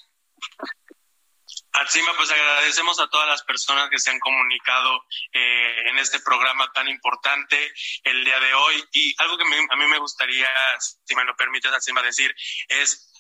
Atsima, 1.73 2.17
pues 2.17 2.31
agradecemos 2.31 2.99
a 2.99 3.09
todas 3.09 3.29
las 3.29 3.43
personas 3.45 3.89
que 3.91 3.99
se 3.99 4.11
han 4.11 4.19
comunicado 4.19 5.05
eh, 5.33 5.89
en 5.91 5.99
este 5.99 6.19
programa 6.21 6.71
tan 6.73 6.89
importante 6.89 7.73
el 8.03 8.25
día 8.25 8.41
de 8.41 8.55
hoy. 8.55 8.85
Y 8.93 9.15
algo 9.19 9.37
que 9.37 9.45
a 9.45 9.77
mí 9.77 9.87
me 9.87 9.99
gustaría, 9.99 10.49
si 10.79 11.15
me 11.15 11.25
lo 11.25 11.37
permites, 11.37 11.73
Atsima, 11.73 12.03
decir 12.03 12.35
es 12.69 13.13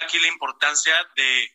aquí 0.00 0.18
la 0.18 0.28
importancia 0.28 0.94
de, 1.16 1.48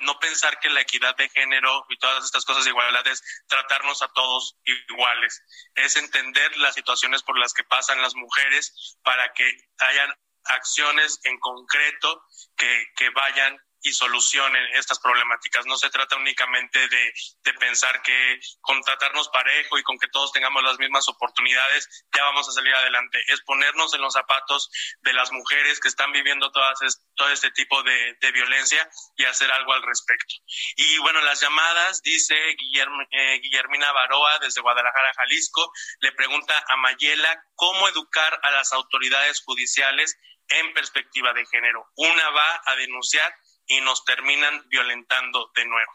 no 0.00 0.18
pensar 0.18 0.58
que 0.60 0.70
la 0.70 0.80
equidad 0.80 1.16
de 1.16 1.28
género 1.28 1.86
y 1.88 1.98
todas 1.98 2.24
estas 2.24 2.44
cosas 2.44 2.64
de 2.64 2.70
igualdad 2.70 3.06
es 3.06 3.22
tratarnos 3.46 4.02
a 4.02 4.08
todos 4.08 4.56
iguales, 4.64 5.42
es 5.74 5.96
entender 5.96 6.56
las 6.58 6.74
situaciones 6.74 7.22
por 7.22 7.38
las 7.38 7.52
que 7.52 7.64
pasan 7.64 8.02
las 8.02 8.14
mujeres 8.14 8.98
para 9.02 9.32
que 9.32 9.50
hayan 9.78 10.12
acciones 10.44 11.20
en 11.24 11.38
concreto 11.38 12.22
que, 12.56 12.86
que 12.96 13.10
vayan 13.10 13.58
y 13.82 13.92
solucionen 13.92 14.64
estas 14.74 14.98
problemáticas. 14.98 15.66
No 15.66 15.76
se 15.76 15.90
trata 15.90 16.16
únicamente 16.16 16.78
de, 16.88 17.12
pensar 17.58 18.02
que 18.02 18.40
con 18.60 18.80
tratarnos 18.82 19.28
parejo 19.30 19.78
y 19.78 19.82
con 19.82 19.98
que 19.98 20.06
todos 20.08 20.32
tengamos 20.32 20.62
las 20.62 20.78
mismas 20.78 21.08
oportunidades 21.08 21.88
ya 22.14 22.22
vamos 22.22 22.48
a 22.48 22.52
salir 22.52 22.72
adelante. 22.74 23.18
Es 23.26 23.40
ponernos 23.40 23.92
en 23.94 24.00
los 24.00 24.12
zapatos 24.12 24.70
de 25.00 25.12
las 25.12 25.32
mujeres 25.32 25.80
que 25.80 25.88
están 25.88 26.12
viviendo 26.12 26.52
todas 26.52 26.78
todo 27.16 27.30
este 27.30 27.50
tipo 27.50 27.82
de, 27.82 28.16
violencia 28.32 28.88
y 29.16 29.24
hacer 29.24 29.50
algo 29.50 29.72
al 29.72 29.82
respecto. 29.82 30.34
Y 30.76 30.98
bueno, 30.98 31.20
las 31.22 31.40
llamadas, 31.40 32.02
dice 32.02 32.34
eh, 32.36 33.40
Guillermina 33.40 33.90
Baroa 33.92 34.38
desde 34.38 34.60
Guadalajara, 34.60 35.12
Jalisco, 35.16 35.72
le 36.00 36.12
pregunta 36.12 36.64
a 36.68 36.76
Mayela 36.76 37.42
cómo 37.54 37.88
educar 37.88 38.38
a 38.42 38.50
las 38.50 38.72
autoridades 38.72 39.40
judiciales 39.40 40.16
en 40.48 40.72
perspectiva 40.74 41.32
de 41.32 41.46
género. 41.46 41.86
Una 41.96 42.30
va 42.30 42.62
a 42.66 42.76
denunciar 42.76 43.34
y 43.68 43.80
nos 43.82 44.04
terminan 44.04 44.66
violentando 44.68 45.52
de 45.54 45.64
nuevo. 45.66 45.92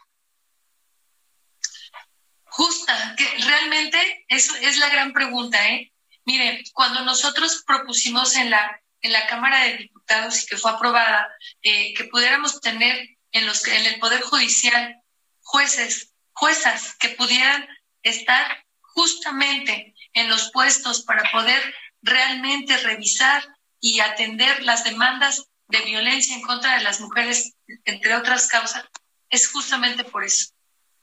Justa, 2.44 3.14
que 3.16 3.28
realmente 3.44 4.24
eso 4.28 4.54
es 4.56 4.78
la 4.78 4.88
gran 4.88 5.12
pregunta, 5.12 5.68
¿eh? 5.68 5.92
Mire, 6.24 6.62
cuando 6.72 7.02
nosotros 7.02 7.64
propusimos 7.66 8.36
en 8.36 8.50
la, 8.50 8.80
en 9.02 9.12
la 9.12 9.26
Cámara 9.26 9.64
de 9.64 9.76
Diputados 9.76 10.42
y 10.42 10.46
que 10.46 10.56
fue 10.56 10.70
aprobada, 10.70 11.28
eh, 11.62 11.92
que 11.94 12.04
pudiéramos 12.04 12.60
tener 12.60 13.08
en, 13.32 13.46
los, 13.46 13.66
en 13.66 13.84
el 13.84 13.98
Poder 13.98 14.22
Judicial 14.22 15.02
jueces, 15.42 16.14
juezas 16.32 16.94
que 16.96 17.10
pudieran 17.10 17.68
estar 18.02 18.64
justamente 18.80 19.94
en 20.12 20.28
los 20.28 20.50
puestos 20.52 21.02
para 21.02 21.30
poder 21.32 21.74
realmente 22.02 22.76
revisar 22.78 23.44
y 23.80 24.00
atender 24.00 24.62
las 24.62 24.84
demandas 24.84 25.48
de 25.68 25.80
violencia 25.80 26.34
en 26.36 26.42
contra 26.42 26.76
de 26.78 26.84
las 26.84 27.00
mujeres, 27.00 27.53
entre 27.84 28.14
otras 28.14 28.46
causas, 28.48 28.84
es 29.30 29.48
justamente 29.50 30.04
por 30.04 30.24
eso. 30.24 30.52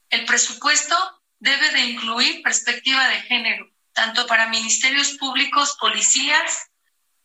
El 0.09 0.25
presupuesto 0.25 0.95
debe 1.39 1.69
de 1.71 1.79
incluir 1.81 2.43
perspectiva 2.43 3.07
de 3.07 3.21
género, 3.21 3.69
tanto 3.93 4.27
para 4.27 4.49
ministerios 4.49 5.13
públicos, 5.13 5.77
policías 5.79 6.69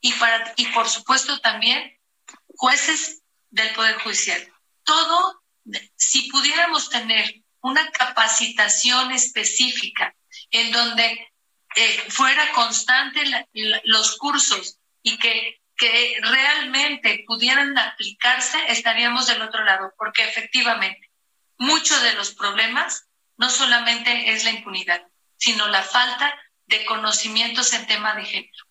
y, 0.00 0.12
para, 0.14 0.54
y 0.56 0.66
por 0.68 0.88
supuesto 0.88 1.38
también 1.40 1.98
jueces 2.56 3.22
del 3.50 3.72
Poder 3.74 3.96
Judicial. 3.98 4.52
Todo, 4.84 5.42
si 5.96 6.30
pudiéramos 6.30 6.88
tener 6.88 7.42
una 7.60 7.90
capacitación 7.90 9.12
específica 9.12 10.14
en 10.50 10.72
donde 10.72 11.32
eh, 11.76 12.04
fuera 12.08 12.52
constante 12.52 13.22
los 13.84 14.16
cursos 14.16 14.78
y 15.02 15.18
que 15.18 15.60
que 15.76 16.18
realmente 16.22 17.24
pudieran 17.26 17.76
aplicarse, 17.78 18.58
estaríamos 18.68 19.26
del 19.26 19.42
otro 19.42 19.64
lado, 19.64 19.92
porque 19.98 20.24
efectivamente 20.24 21.10
muchos 21.58 22.02
de 22.02 22.14
los 22.14 22.34
problemas 22.34 23.06
no 23.36 23.50
solamente 23.50 24.30
es 24.32 24.44
la 24.44 24.50
impunidad, 24.50 25.02
sino 25.36 25.68
la 25.68 25.82
falta 25.82 26.34
de 26.66 26.84
conocimientos 26.84 27.72
en 27.72 27.86
tema 27.86 28.14
de 28.14 28.24
género. 28.24 28.64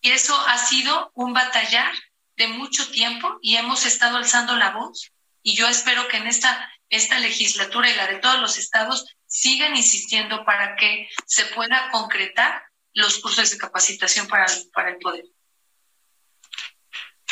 Y 0.00 0.10
eso 0.10 0.36
ha 0.48 0.58
sido 0.58 1.10
un 1.14 1.32
batallar 1.32 1.92
de 2.36 2.48
mucho 2.48 2.90
tiempo 2.90 3.38
y 3.42 3.56
hemos 3.56 3.84
estado 3.84 4.16
alzando 4.16 4.56
la 4.56 4.70
voz 4.70 5.12
y 5.42 5.56
yo 5.56 5.68
espero 5.68 6.08
que 6.08 6.16
en 6.16 6.26
esta 6.26 6.70
esta 6.92 7.18
legislatura 7.18 7.90
y 7.90 7.94
la 7.96 8.06
de 8.06 8.18
todos 8.18 8.38
los 8.38 8.58
estados 8.58 9.06
sigan 9.26 9.74
insistiendo 9.74 10.44
para 10.44 10.76
que 10.76 11.08
se 11.24 11.46
pueda 11.46 11.88
concretar 11.90 12.62
los 12.92 13.18
cursos 13.18 13.50
de 13.50 13.56
capacitación 13.56 14.28
para, 14.28 14.46
para 14.74 14.90
el 14.90 14.98
poder. 14.98 15.24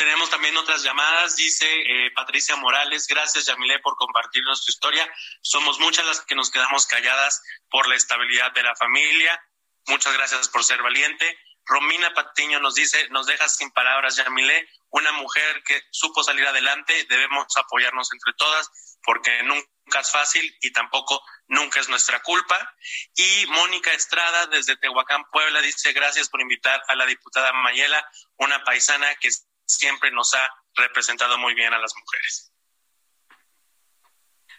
Tenemos 0.01 0.31
también 0.31 0.57
otras 0.57 0.81
llamadas, 0.81 1.35
dice 1.35 1.67
eh, 1.67 2.09
Patricia 2.15 2.55
Morales, 2.55 3.05
gracias 3.05 3.45
Yamile 3.45 3.77
por 3.81 3.95
compartirnos 3.97 4.65
tu 4.65 4.71
historia. 4.71 5.07
Somos 5.43 5.79
muchas 5.79 6.03
las 6.07 6.21
que 6.21 6.33
nos 6.33 6.49
quedamos 6.49 6.87
calladas 6.87 7.39
por 7.69 7.87
la 7.87 7.93
estabilidad 7.93 8.51
de 8.51 8.63
la 8.63 8.75
familia. 8.75 9.39
Muchas 9.85 10.11
gracias 10.13 10.49
por 10.49 10.63
ser 10.63 10.81
valiente. 10.81 11.37
Romina 11.65 12.11
Patiño 12.15 12.59
nos 12.59 12.73
dice, 12.73 13.09
nos 13.09 13.27
deja 13.27 13.47
sin 13.47 13.69
palabras, 13.73 14.15
Yamile, 14.15 14.67
una 14.89 15.11
mujer 15.11 15.61
que 15.67 15.79
supo 15.91 16.23
salir 16.23 16.47
adelante, 16.47 17.05
debemos 17.07 17.45
apoyarnos 17.55 18.11
entre 18.11 18.33
todas 18.33 18.71
porque 19.03 19.43
nunca 19.43 19.99
es 19.99 20.11
fácil 20.11 20.57
y 20.61 20.71
tampoco 20.73 21.21
nunca 21.47 21.79
es 21.79 21.89
nuestra 21.89 22.23
culpa. 22.23 22.75
Y 23.15 23.45
Mónica 23.49 23.93
Estrada 23.93 24.47
desde 24.47 24.77
Tehuacán, 24.77 25.25
Puebla, 25.31 25.61
dice 25.61 25.93
gracias 25.93 26.27
por 26.27 26.41
invitar 26.41 26.81
a 26.87 26.95
la 26.95 27.05
diputada 27.05 27.53
Mayela, 27.53 28.03
una 28.37 28.63
paisana 28.63 29.13
que 29.15 29.29
siempre 29.77 30.11
nos 30.11 30.33
ha 30.33 30.49
representado 30.75 31.37
muy 31.37 31.53
bien 31.53 31.73
a 31.73 31.79
las 31.79 31.93
mujeres. 31.95 32.51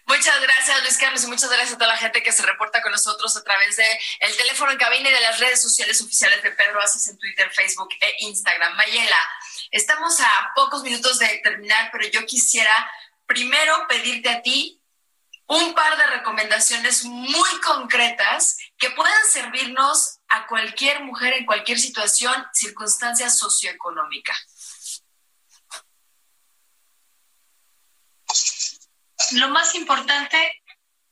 Muchas 0.07 0.41
gracias, 0.41 0.83
Luis 0.83 0.99
Carlos, 0.99 1.25
y 1.25 1.27
muchas 1.29 1.49
gracias 1.49 1.75
a 1.75 1.79
toda 1.79 1.93
la 1.93 1.97
gente 1.97 2.23
que 2.23 2.33
se 2.33 2.43
reporta 2.43 2.83
con 2.83 2.91
nosotros 2.91 3.37
a 3.37 3.45
través 3.45 3.77
de 3.77 4.01
el 4.21 4.37
teléfono 4.37 4.73
en 4.73 4.79
cabina 4.79 5.09
y 5.09 5.13
de 5.13 5.21
las 5.21 5.39
redes 5.39 5.63
sociales 5.63 6.01
oficiales 6.03 6.43
de 6.43 6.51
Pedro 6.51 6.81
Aces 6.81 7.07
en 7.09 7.19
Twitter, 7.19 7.51
Facebook 7.53 7.89
e 8.01 8.17
Instagram. 8.19 8.77
Mayela, 8.77 9.17
estamos 9.71 10.21
a 10.21 10.53
pocos 10.55 10.83
minutos 10.83 11.19
de 11.19 11.41
terminar, 11.43 11.91
pero 11.93 12.09
yo 12.09 12.27
quisiera 12.27 12.91
primero 13.27 13.87
pedirte 13.89 14.29
a 14.29 14.43
ti 14.43 14.83
un 15.47 15.75
par 15.75 15.97
de 15.97 16.07
recomendaciones 16.07 17.05
muy 17.05 17.61
concretas 17.61 18.59
que 18.79 18.91
puedan 18.91 19.27
servirnos 19.31 20.19
a 20.29 20.47
cualquier 20.47 21.01
mujer 21.05 21.35
en 21.35 21.47
cualquier 21.47 21.79
situación, 21.79 22.35
circunstancia 22.55 23.31
socioeconómica. 23.31 24.35
Lo 29.33 29.49
más 29.49 29.75
importante 29.75 30.63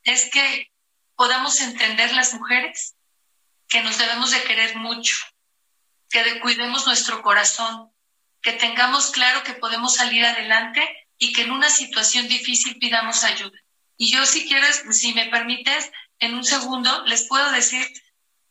es 0.02 0.28
que 0.30 0.70
podamos 1.14 1.60
entender 1.60 2.12
las 2.12 2.34
mujeres 2.34 2.96
que 3.68 3.82
nos 3.82 3.98
debemos 3.98 4.32
de 4.32 4.42
querer 4.42 4.76
mucho, 4.76 5.14
que 6.08 6.40
cuidemos 6.40 6.86
nuestro 6.86 7.22
corazón, 7.22 7.92
que 8.42 8.52
tengamos 8.52 9.10
claro 9.10 9.42
que 9.44 9.54
podemos 9.54 9.94
salir 9.94 10.24
adelante 10.24 10.82
y 11.18 11.32
que 11.32 11.42
en 11.42 11.52
una 11.52 11.70
situación 11.70 12.26
difícil 12.26 12.78
pidamos 12.78 13.22
ayuda. 13.22 13.58
Y 13.96 14.10
yo 14.10 14.24
si 14.26 14.48
quieres, 14.48 14.82
si 14.90 15.12
me 15.12 15.26
permites, 15.26 15.90
en 16.18 16.34
un 16.34 16.44
segundo 16.44 17.04
les 17.06 17.28
puedo 17.28 17.50
decir, 17.52 17.86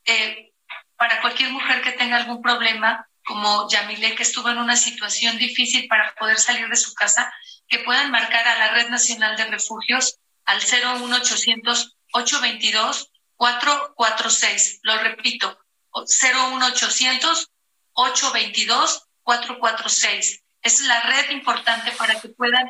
eh, 0.06 0.54
para 0.96 1.22
cualquier 1.22 1.52
mujer 1.52 1.82
que 1.82 1.94
tenga 1.94 2.18
algún 2.18 2.42
problema, 2.42 3.10
como 3.26 3.70
Yamile, 3.70 4.16
que 4.16 4.24
estuvo 4.24 4.50
en 4.50 4.58
una 4.58 4.76
situación 4.76 5.38
difícil 5.38 5.88
para 5.88 6.14
poder 6.16 6.40
salir 6.40 6.68
de 6.68 6.76
su 6.76 6.94
casa, 6.94 7.32
que 7.70 7.80
puedan 7.80 8.12
marcar 8.12 8.48
a 8.48 8.60
la 8.60 8.72
Red 8.72 8.90
Nacional 8.90 9.38
de 9.38 9.46
Refugios 9.46 10.20
al 10.46 10.60
01800 10.60 11.96
822 12.12 13.12
446. 13.36 14.80
Lo 14.84 14.98
repito, 14.98 15.60
01800 15.94 17.50
822 17.94 19.06
446 19.24 20.44
es 20.62 20.82
la 20.82 21.00
red 21.02 21.30
importante 21.32 21.92
para 21.94 22.20
que 22.20 22.30
puedan 22.30 22.70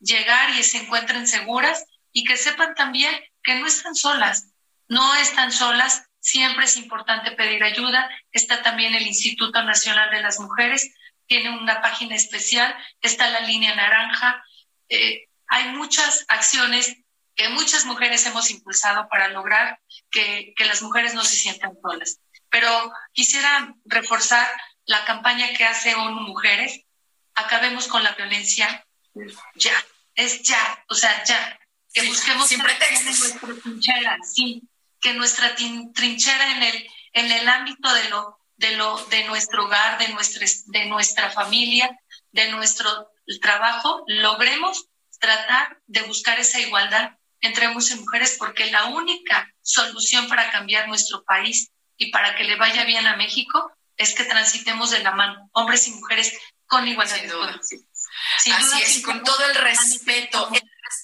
llegar 0.00 0.50
y 0.50 0.62
se 0.62 0.78
encuentren 0.78 1.26
seguras 1.26 1.84
y 2.12 2.24
que 2.24 2.36
sepan 2.36 2.74
también 2.74 3.14
que 3.42 3.56
no 3.56 3.66
están 3.66 3.94
solas, 3.94 4.48
no 4.88 5.14
están 5.16 5.52
solas, 5.52 6.04
siempre 6.20 6.64
es 6.64 6.76
importante 6.76 7.32
pedir 7.32 7.62
ayuda. 7.62 8.08
Está 8.32 8.62
también 8.62 8.94
el 8.94 9.06
Instituto 9.06 9.62
Nacional 9.62 10.10
de 10.10 10.22
las 10.22 10.40
Mujeres, 10.40 10.90
tiene 11.26 11.50
una 11.50 11.80
página 11.80 12.14
especial, 12.14 12.74
está 13.00 13.28
la 13.30 13.40
línea 13.40 13.74
naranja. 13.74 14.42
Eh, 14.88 15.28
hay 15.48 15.68
muchas 15.70 16.24
acciones 16.28 16.96
que 17.34 17.48
muchas 17.50 17.84
mujeres 17.84 18.24
hemos 18.26 18.50
impulsado 18.50 19.08
para 19.08 19.28
lograr 19.28 19.78
que, 20.10 20.54
que 20.56 20.64
las 20.64 20.82
mujeres 20.82 21.14
no 21.14 21.24
se 21.24 21.36
sientan 21.36 21.72
solas. 21.82 22.20
Pero 22.48 22.92
quisiera 23.12 23.74
reforzar 23.84 24.46
la 24.86 25.04
campaña 25.04 25.52
que 25.52 25.64
hace 25.64 25.94
ONU 25.94 26.20
Mujeres, 26.22 26.80
acabemos 27.34 27.88
con 27.88 28.02
la 28.02 28.12
violencia 28.12 28.86
ya, 29.54 29.72
es 30.14 30.42
ya, 30.42 30.84
o 30.88 30.94
sea, 30.94 31.24
ya. 31.24 31.58
Que 31.92 32.06
busquemos 32.06 32.48
sin 32.48 32.58
nuestra 32.58 33.40
trinchera, 33.62 34.18
sí, 34.22 34.62
que 35.00 35.14
nuestra 35.14 35.54
trinchera 35.54 36.56
en 36.56 36.62
el, 36.62 36.86
en 37.12 37.32
el 37.32 37.48
ámbito 37.48 37.92
de 37.94 38.08
lo, 38.10 38.38
de 38.56 38.76
lo, 38.76 38.96
de 39.06 39.24
nuestro 39.24 39.66
hogar, 39.66 39.98
de 39.98 40.08
nuestra, 40.08 40.46
de 40.66 40.86
nuestra 40.86 41.30
familia, 41.30 41.98
de 42.32 42.50
nuestro 42.50 43.10
trabajo, 43.40 44.04
logremos 44.06 44.86
tratar 45.18 45.78
de 45.86 46.02
buscar 46.02 46.38
esa 46.38 46.60
igualdad 46.60 47.12
entre 47.40 47.68
hombres 47.68 47.90
y 47.90 47.96
mujeres, 47.96 48.36
porque 48.38 48.70
la 48.70 48.86
única 48.86 49.52
solución 49.62 50.28
para 50.28 50.50
cambiar 50.50 50.88
nuestro 50.88 51.24
país 51.24 51.70
y 51.96 52.10
para 52.10 52.34
que 52.34 52.44
le 52.44 52.56
vaya 52.56 52.84
bien 52.84 53.06
a 53.06 53.16
México 53.16 53.72
es 53.96 54.14
que 54.14 54.24
transitemos 54.24 54.90
de 54.90 55.02
la 55.02 55.12
mano, 55.12 55.48
hombres 55.52 55.86
y 55.88 55.92
mujeres 55.92 56.38
con 56.66 56.86
igualdad 56.86 57.16
Sin 57.16 57.28
duda. 57.28 57.60
Así 58.56 58.82
es, 58.82 59.02
con 59.04 59.22
todo 59.22 59.44
el 59.46 59.54
respeto, 59.56 60.50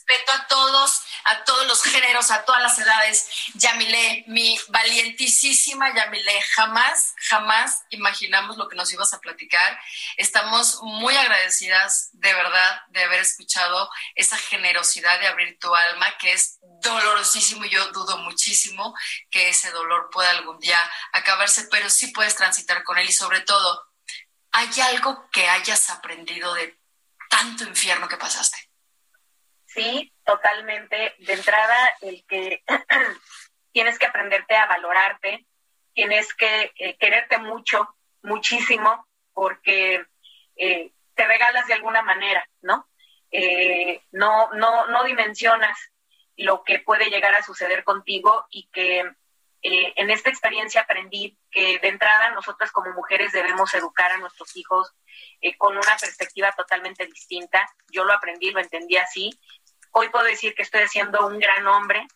respeto 0.03 0.33
a 0.33 0.47
todos, 0.47 1.03
a 1.25 1.45
todos 1.45 1.67
los 1.67 1.83
géneros, 1.83 2.31
a 2.31 2.45
todas 2.45 2.63
las 2.63 2.79
edades. 2.79 3.29
Yamile, 3.55 4.25
mi 4.29 4.59
valientísima 4.69 5.95
Yamile, 5.95 6.43
jamás, 6.55 7.15
jamás 7.29 7.85
imaginamos 7.91 8.57
lo 8.57 8.69
que 8.69 8.77
nos 8.77 8.93
ibas 8.93 9.13
a 9.15 9.21
platicar. 9.21 9.79
Estamos 10.17 10.81
muy 10.83 11.17
agradecidas, 11.17 12.11
de 12.13 12.33
verdad, 12.33 12.83
de 12.89 13.05
haber 13.05 13.21
escuchado 13.21 13.89
esa 14.15 14.37
generosidad 14.37 15.21
de 15.21 15.29
abrir 15.29 15.59
tu 15.59 15.75
alma, 15.75 16.07
que 16.19 16.33
es 16.33 16.59
dolorosísimo 16.83 17.65
yo 17.65 17.87
dudo 17.93 18.19
muchísimo 18.19 18.95
que 19.31 19.51
ese 19.51 19.71
dolor 19.71 20.11
pueda 20.11 20.31
algún 20.31 20.59
día 20.59 20.79
acabarse, 21.13 21.69
pero 21.71 21.89
sí 21.89 22.09
puedes 22.09 22.35
transitar 22.35 22.83
con 22.83 22.99
él 22.99 23.09
y 23.09 23.13
sobre 23.13 23.41
todo 23.41 23.89
¿hay 24.51 24.69
algo 24.81 25.31
que 25.31 25.49
hayas 25.49 25.91
aprendido 25.91 26.53
de 26.55 26.79
tanto 27.31 27.65
infierno 27.65 28.09
que 28.09 28.17
pasaste? 28.17 28.72
Sí, 29.75 30.12
totalmente. 30.25 31.14
De 31.18 31.33
entrada, 31.33 31.77
el 32.01 32.25
que 32.27 32.62
tienes 33.73 33.99
que 33.99 34.07
aprenderte 34.07 34.57
a 34.57 34.66
valorarte, 34.66 35.47
tienes 35.95 36.35
que 36.35 36.73
eh, 36.77 36.97
quererte 36.99 37.39
mucho, 37.39 37.97
muchísimo, 38.23 39.07
porque 39.33 40.05
eh, 40.57 40.93
te 41.14 41.27
regalas 41.27 41.66
de 41.66 41.75
alguna 41.75 42.03
manera, 42.03 42.47
¿no? 42.61 42.89
Eh, 43.31 44.03
no, 44.12 44.53
no, 44.53 44.87
no 44.89 45.05
dimensionas 45.05 45.79
lo 46.37 46.64
que 46.64 46.81
puede 46.81 47.07
llegar 47.11 47.35
a 47.35 47.43
suceder 47.43 47.85
contigo 47.85 48.47
y 48.51 48.68
que 48.73 49.05
eh, 49.64 49.93
en 49.95 50.11
esta 50.11 50.29
experiencia 50.29 50.81
aprendí 50.81 51.39
que 51.51 51.79
de 51.79 51.89
entrada 51.89 52.31
nosotras 52.31 52.73
como 52.73 52.93
mujeres 52.93 53.31
debemos 53.31 53.73
educar 53.75 54.11
a 54.11 54.18
nuestros 54.18 54.57
hijos 54.57 54.93
eh, 55.41 55.57
con 55.57 55.77
una 55.77 55.97
perspectiva 56.01 56.53
totalmente 56.53 57.07
distinta. 57.07 57.68
Yo 57.91 58.05
lo 58.05 58.12
aprendí, 58.12 58.51
lo 58.51 58.61
entendí 58.61 58.97
así. 58.97 59.31
Hoy 59.95 60.09
puedo 60.09 60.24
decir 60.24 60.55
que 60.55 60.62
estoy 60.62 60.80
haciendo 60.80 61.26
un 61.26 61.38
gran 61.38 61.66
hombre, 61.66 62.07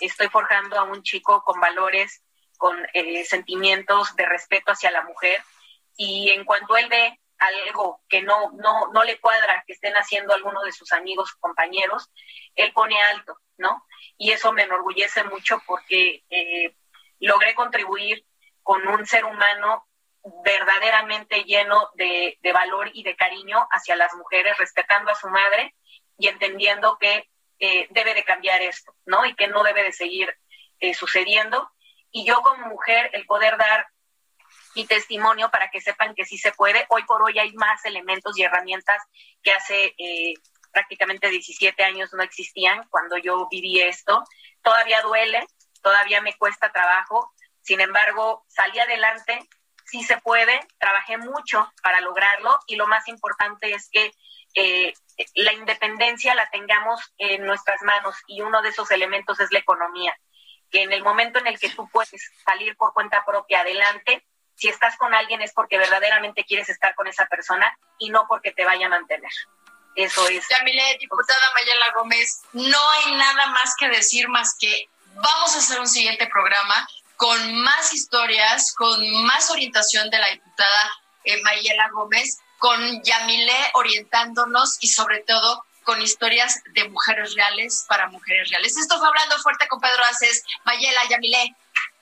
estoy 0.00 0.28
forjando 0.28 0.78
a 0.78 0.84
un 0.84 1.02
chico 1.02 1.42
con 1.44 1.60
valores, 1.60 2.22
con 2.56 2.76
eh, 2.94 3.24
sentimientos 3.26 4.16
de 4.16 4.24
respeto 4.24 4.72
hacia 4.72 4.90
la 4.90 5.02
mujer 5.02 5.42
y 5.96 6.30
en 6.30 6.46
cuanto 6.46 6.78
él 6.78 6.88
ve 6.88 7.20
algo 7.36 8.00
que 8.08 8.22
no, 8.22 8.52
no, 8.52 8.90
no 8.90 9.04
le 9.04 9.20
cuadra 9.20 9.62
que 9.66 9.74
estén 9.74 9.92
haciendo 9.94 10.32
algunos 10.32 10.64
de 10.64 10.72
sus 10.72 10.92
amigos 10.94 11.34
compañeros, 11.34 12.10
él 12.54 12.72
pone 12.72 12.98
alto, 13.02 13.38
¿no? 13.58 13.84
Y 14.16 14.32
eso 14.32 14.52
me 14.54 14.62
enorgullece 14.62 15.22
mucho 15.24 15.62
porque 15.66 16.24
logré 17.20 17.54
contribuir 17.54 18.24
con 18.62 18.88
un 18.88 19.06
ser 19.06 19.26
humano 19.26 19.86
verdaderamente 20.42 21.44
lleno 21.44 21.90
de, 21.94 22.38
valor 22.52 22.90
y 22.94 23.02
de 23.02 23.14
cariño 23.14 23.66
hacia 23.70 23.94
las 23.96 24.14
mujeres, 24.14 24.56
respetando 24.56 25.10
a 25.10 25.14
su 25.14 25.28
madre 25.28 25.74
y 26.18 26.28
entendiendo 26.28 26.98
que 26.98 27.28
eh, 27.58 27.86
debe 27.90 28.14
de 28.14 28.24
cambiar 28.24 28.60
esto, 28.62 28.94
¿no? 29.06 29.24
Y 29.24 29.34
que 29.34 29.48
no 29.48 29.62
debe 29.62 29.82
de 29.82 29.92
seguir 29.92 30.28
eh, 30.80 30.94
sucediendo. 30.94 31.70
Y 32.10 32.24
yo 32.24 32.42
como 32.42 32.66
mujer, 32.66 33.10
el 33.12 33.24
poder 33.26 33.56
dar 33.56 33.86
mi 34.74 34.86
testimonio 34.86 35.50
para 35.50 35.70
que 35.70 35.80
sepan 35.80 36.14
que 36.14 36.26
sí 36.26 36.36
se 36.36 36.52
puede. 36.52 36.84
Hoy 36.90 37.04
por 37.04 37.22
hoy 37.22 37.38
hay 37.38 37.52
más 37.54 37.84
elementos 37.86 38.38
y 38.38 38.42
herramientas 38.42 39.02
que 39.42 39.52
hace 39.52 39.94
eh, 39.96 40.34
prácticamente 40.70 41.30
17 41.30 41.82
años 41.82 42.12
no 42.12 42.22
existían 42.22 42.86
cuando 42.90 43.16
yo 43.16 43.48
viví 43.50 43.80
esto. 43.80 44.22
Todavía 44.62 45.00
duele, 45.00 45.46
todavía 45.82 46.20
me 46.20 46.34
cuesta 46.34 46.70
trabajo, 46.72 47.32
sin 47.62 47.80
embargo, 47.80 48.44
salí 48.48 48.78
adelante, 48.78 49.38
sí 49.86 50.02
se 50.02 50.18
puede, 50.18 50.60
trabajé 50.78 51.16
mucho 51.16 51.72
para 51.82 52.00
lograrlo 52.00 52.58
y 52.66 52.76
lo 52.76 52.86
más 52.86 53.08
importante 53.08 53.72
es 53.72 53.88
que 53.90 54.12
la 55.34 55.52
independencia 55.52 56.34
la 56.34 56.48
tengamos 56.50 57.00
en 57.18 57.44
nuestras 57.46 57.82
manos 57.82 58.16
y 58.26 58.42
uno 58.42 58.62
de 58.62 58.70
esos 58.70 58.90
elementos 58.90 59.40
es 59.40 59.50
la 59.50 59.58
economía, 59.58 60.16
que 60.70 60.82
en 60.82 60.92
el 60.92 61.02
momento 61.02 61.38
en 61.38 61.46
el 61.46 61.58
que 61.58 61.70
tú 61.70 61.88
puedes 61.88 62.32
salir 62.44 62.76
por 62.76 62.92
cuenta 62.92 63.24
propia 63.24 63.60
adelante, 63.60 64.24
si 64.54 64.68
estás 64.68 64.96
con 64.96 65.14
alguien 65.14 65.42
es 65.42 65.52
porque 65.52 65.78
verdaderamente 65.78 66.44
quieres 66.44 66.68
estar 66.68 66.94
con 66.94 67.06
esa 67.06 67.26
persona 67.26 67.76
y 67.98 68.10
no 68.10 68.26
porque 68.28 68.52
te 68.52 68.64
vaya 68.64 68.86
a 68.86 68.90
mantener. 68.90 69.30
Eso 69.94 70.28
es. 70.28 70.46
Yamile, 70.48 70.98
diputada 71.00 71.52
Mayela 71.54 71.92
Gómez, 71.94 72.42
no 72.52 72.90
hay 72.90 73.14
nada 73.16 73.46
más 73.46 73.74
que 73.78 73.88
decir 73.88 74.28
más 74.28 74.56
que 74.58 74.88
vamos 75.14 75.54
a 75.54 75.58
hacer 75.58 75.80
un 75.80 75.88
siguiente 75.88 76.26
programa 76.26 76.86
con 77.16 77.62
más 77.62 77.94
historias, 77.94 78.74
con 78.74 79.22
más 79.24 79.50
orientación 79.50 80.10
de 80.10 80.18
la 80.18 80.28
diputada 80.28 80.92
eh, 81.24 81.40
Mayela 81.42 81.88
Gómez, 81.92 82.40
con 82.58 83.02
Yamile 83.02 83.70
orientándonos 83.74 84.78
y 84.80 84.88
sobre 84.88 85.20
todo 85.20 85.64
con 85.84 86.02
historias 86.02 86.62
de 86.72 86.88
mujeres 86.88 87.34
reales 87.34 87.84
para 87.88 88.08
mujeres 88.08 88.50
reales. 88.50 88.76
Esto 88.76 88.98
fue 88.98 89.06
Hablando 89.06 89.38
Fuerte 89.38 89.68
con 89.68 89.80
Pedro 89.80 90.02
Aces, 90.10 90.42
Mayela, 90.64 91.00
Yamile, 91.08 91.54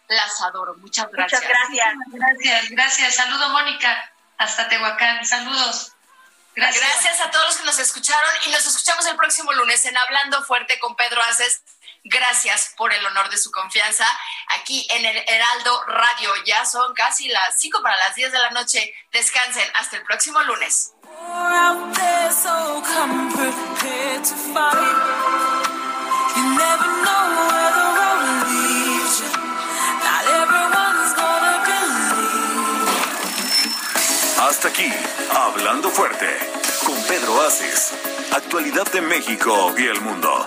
las 0.09 0.41
adoro. 0.43 0.75
Muchas 0.77 1.11
gracias. 1.11 1.43
Muchas 1.43 1.57
gracias. 1.57 1.95
Gracias, 2.13 2.71
gracias. 2.71 3.15
Saludo, 3.15 3.51
Mónica, 3.51 4.13
hasta 4.39 4.69
Tehuacán. 4.69 5.25
Saludos. 5.25 5.93
Gracias. 6.55 6.85
Gracias 6.85 7.21
a 7.21 7.31
todos 7.31 7.47
los 7.47 7.57
que 7.59 7.65
nos 7.65 7.79
escucharon 7.79 8.31
y 8.47 8.51
nos 8.51 8.65
escuchamos 8.65 9.07
el 9.07 9.17
próximo 9.17 9.53
lunes 9.53 9.85
en 9.87 9.97
Hablando 9.97 10.43
Fuerte 10.45 10.79
con 10.79 10.95
Pedro 10.97 11.21
Aces. 11.23 11.63
Gracias 12.07 12.75
por 12.77 12.93
el 12.93 13.05
honor 13.07 13.31
de 13.31 13.39
su 13.39 13.51
confianza 13.51 14.07
aquí 14.49 14.87
en 14.91 15.07
el 15.07 15.17
Heraldo 15.27 15.85
Radio. 15.87 16.31
Ya 16.45 16.67
son 16.67 16.93
casi 16.93 17.29
las 17.29 17.59
5 17.59 17.81
para 17.83 17.97
las 17.97 18.15
10 18.15 18.31
de 18.31 18.39
la 18.39 18.51
noche. 18.51 18.95
Descansen 19.11 19.67
hasta 19.75 19.97
el 19.97 20.03
próximo 20.03 20.43
lunes. 20.43 20.93
Hasta 34.43 34.69
aquí, 34.69 34.93
Hablando 35.31 35.91
Fuerte, 35.91 36.29
con 36.85 37.03
Pedro 37.05 37.41
Aces. 37.47 37.95
Actualidad 38.33 38.93
de 38.93 39.01
México 39.01 39.75
y 39.79 39.87
el 39.87 40.03
mundo. 40.03 40.47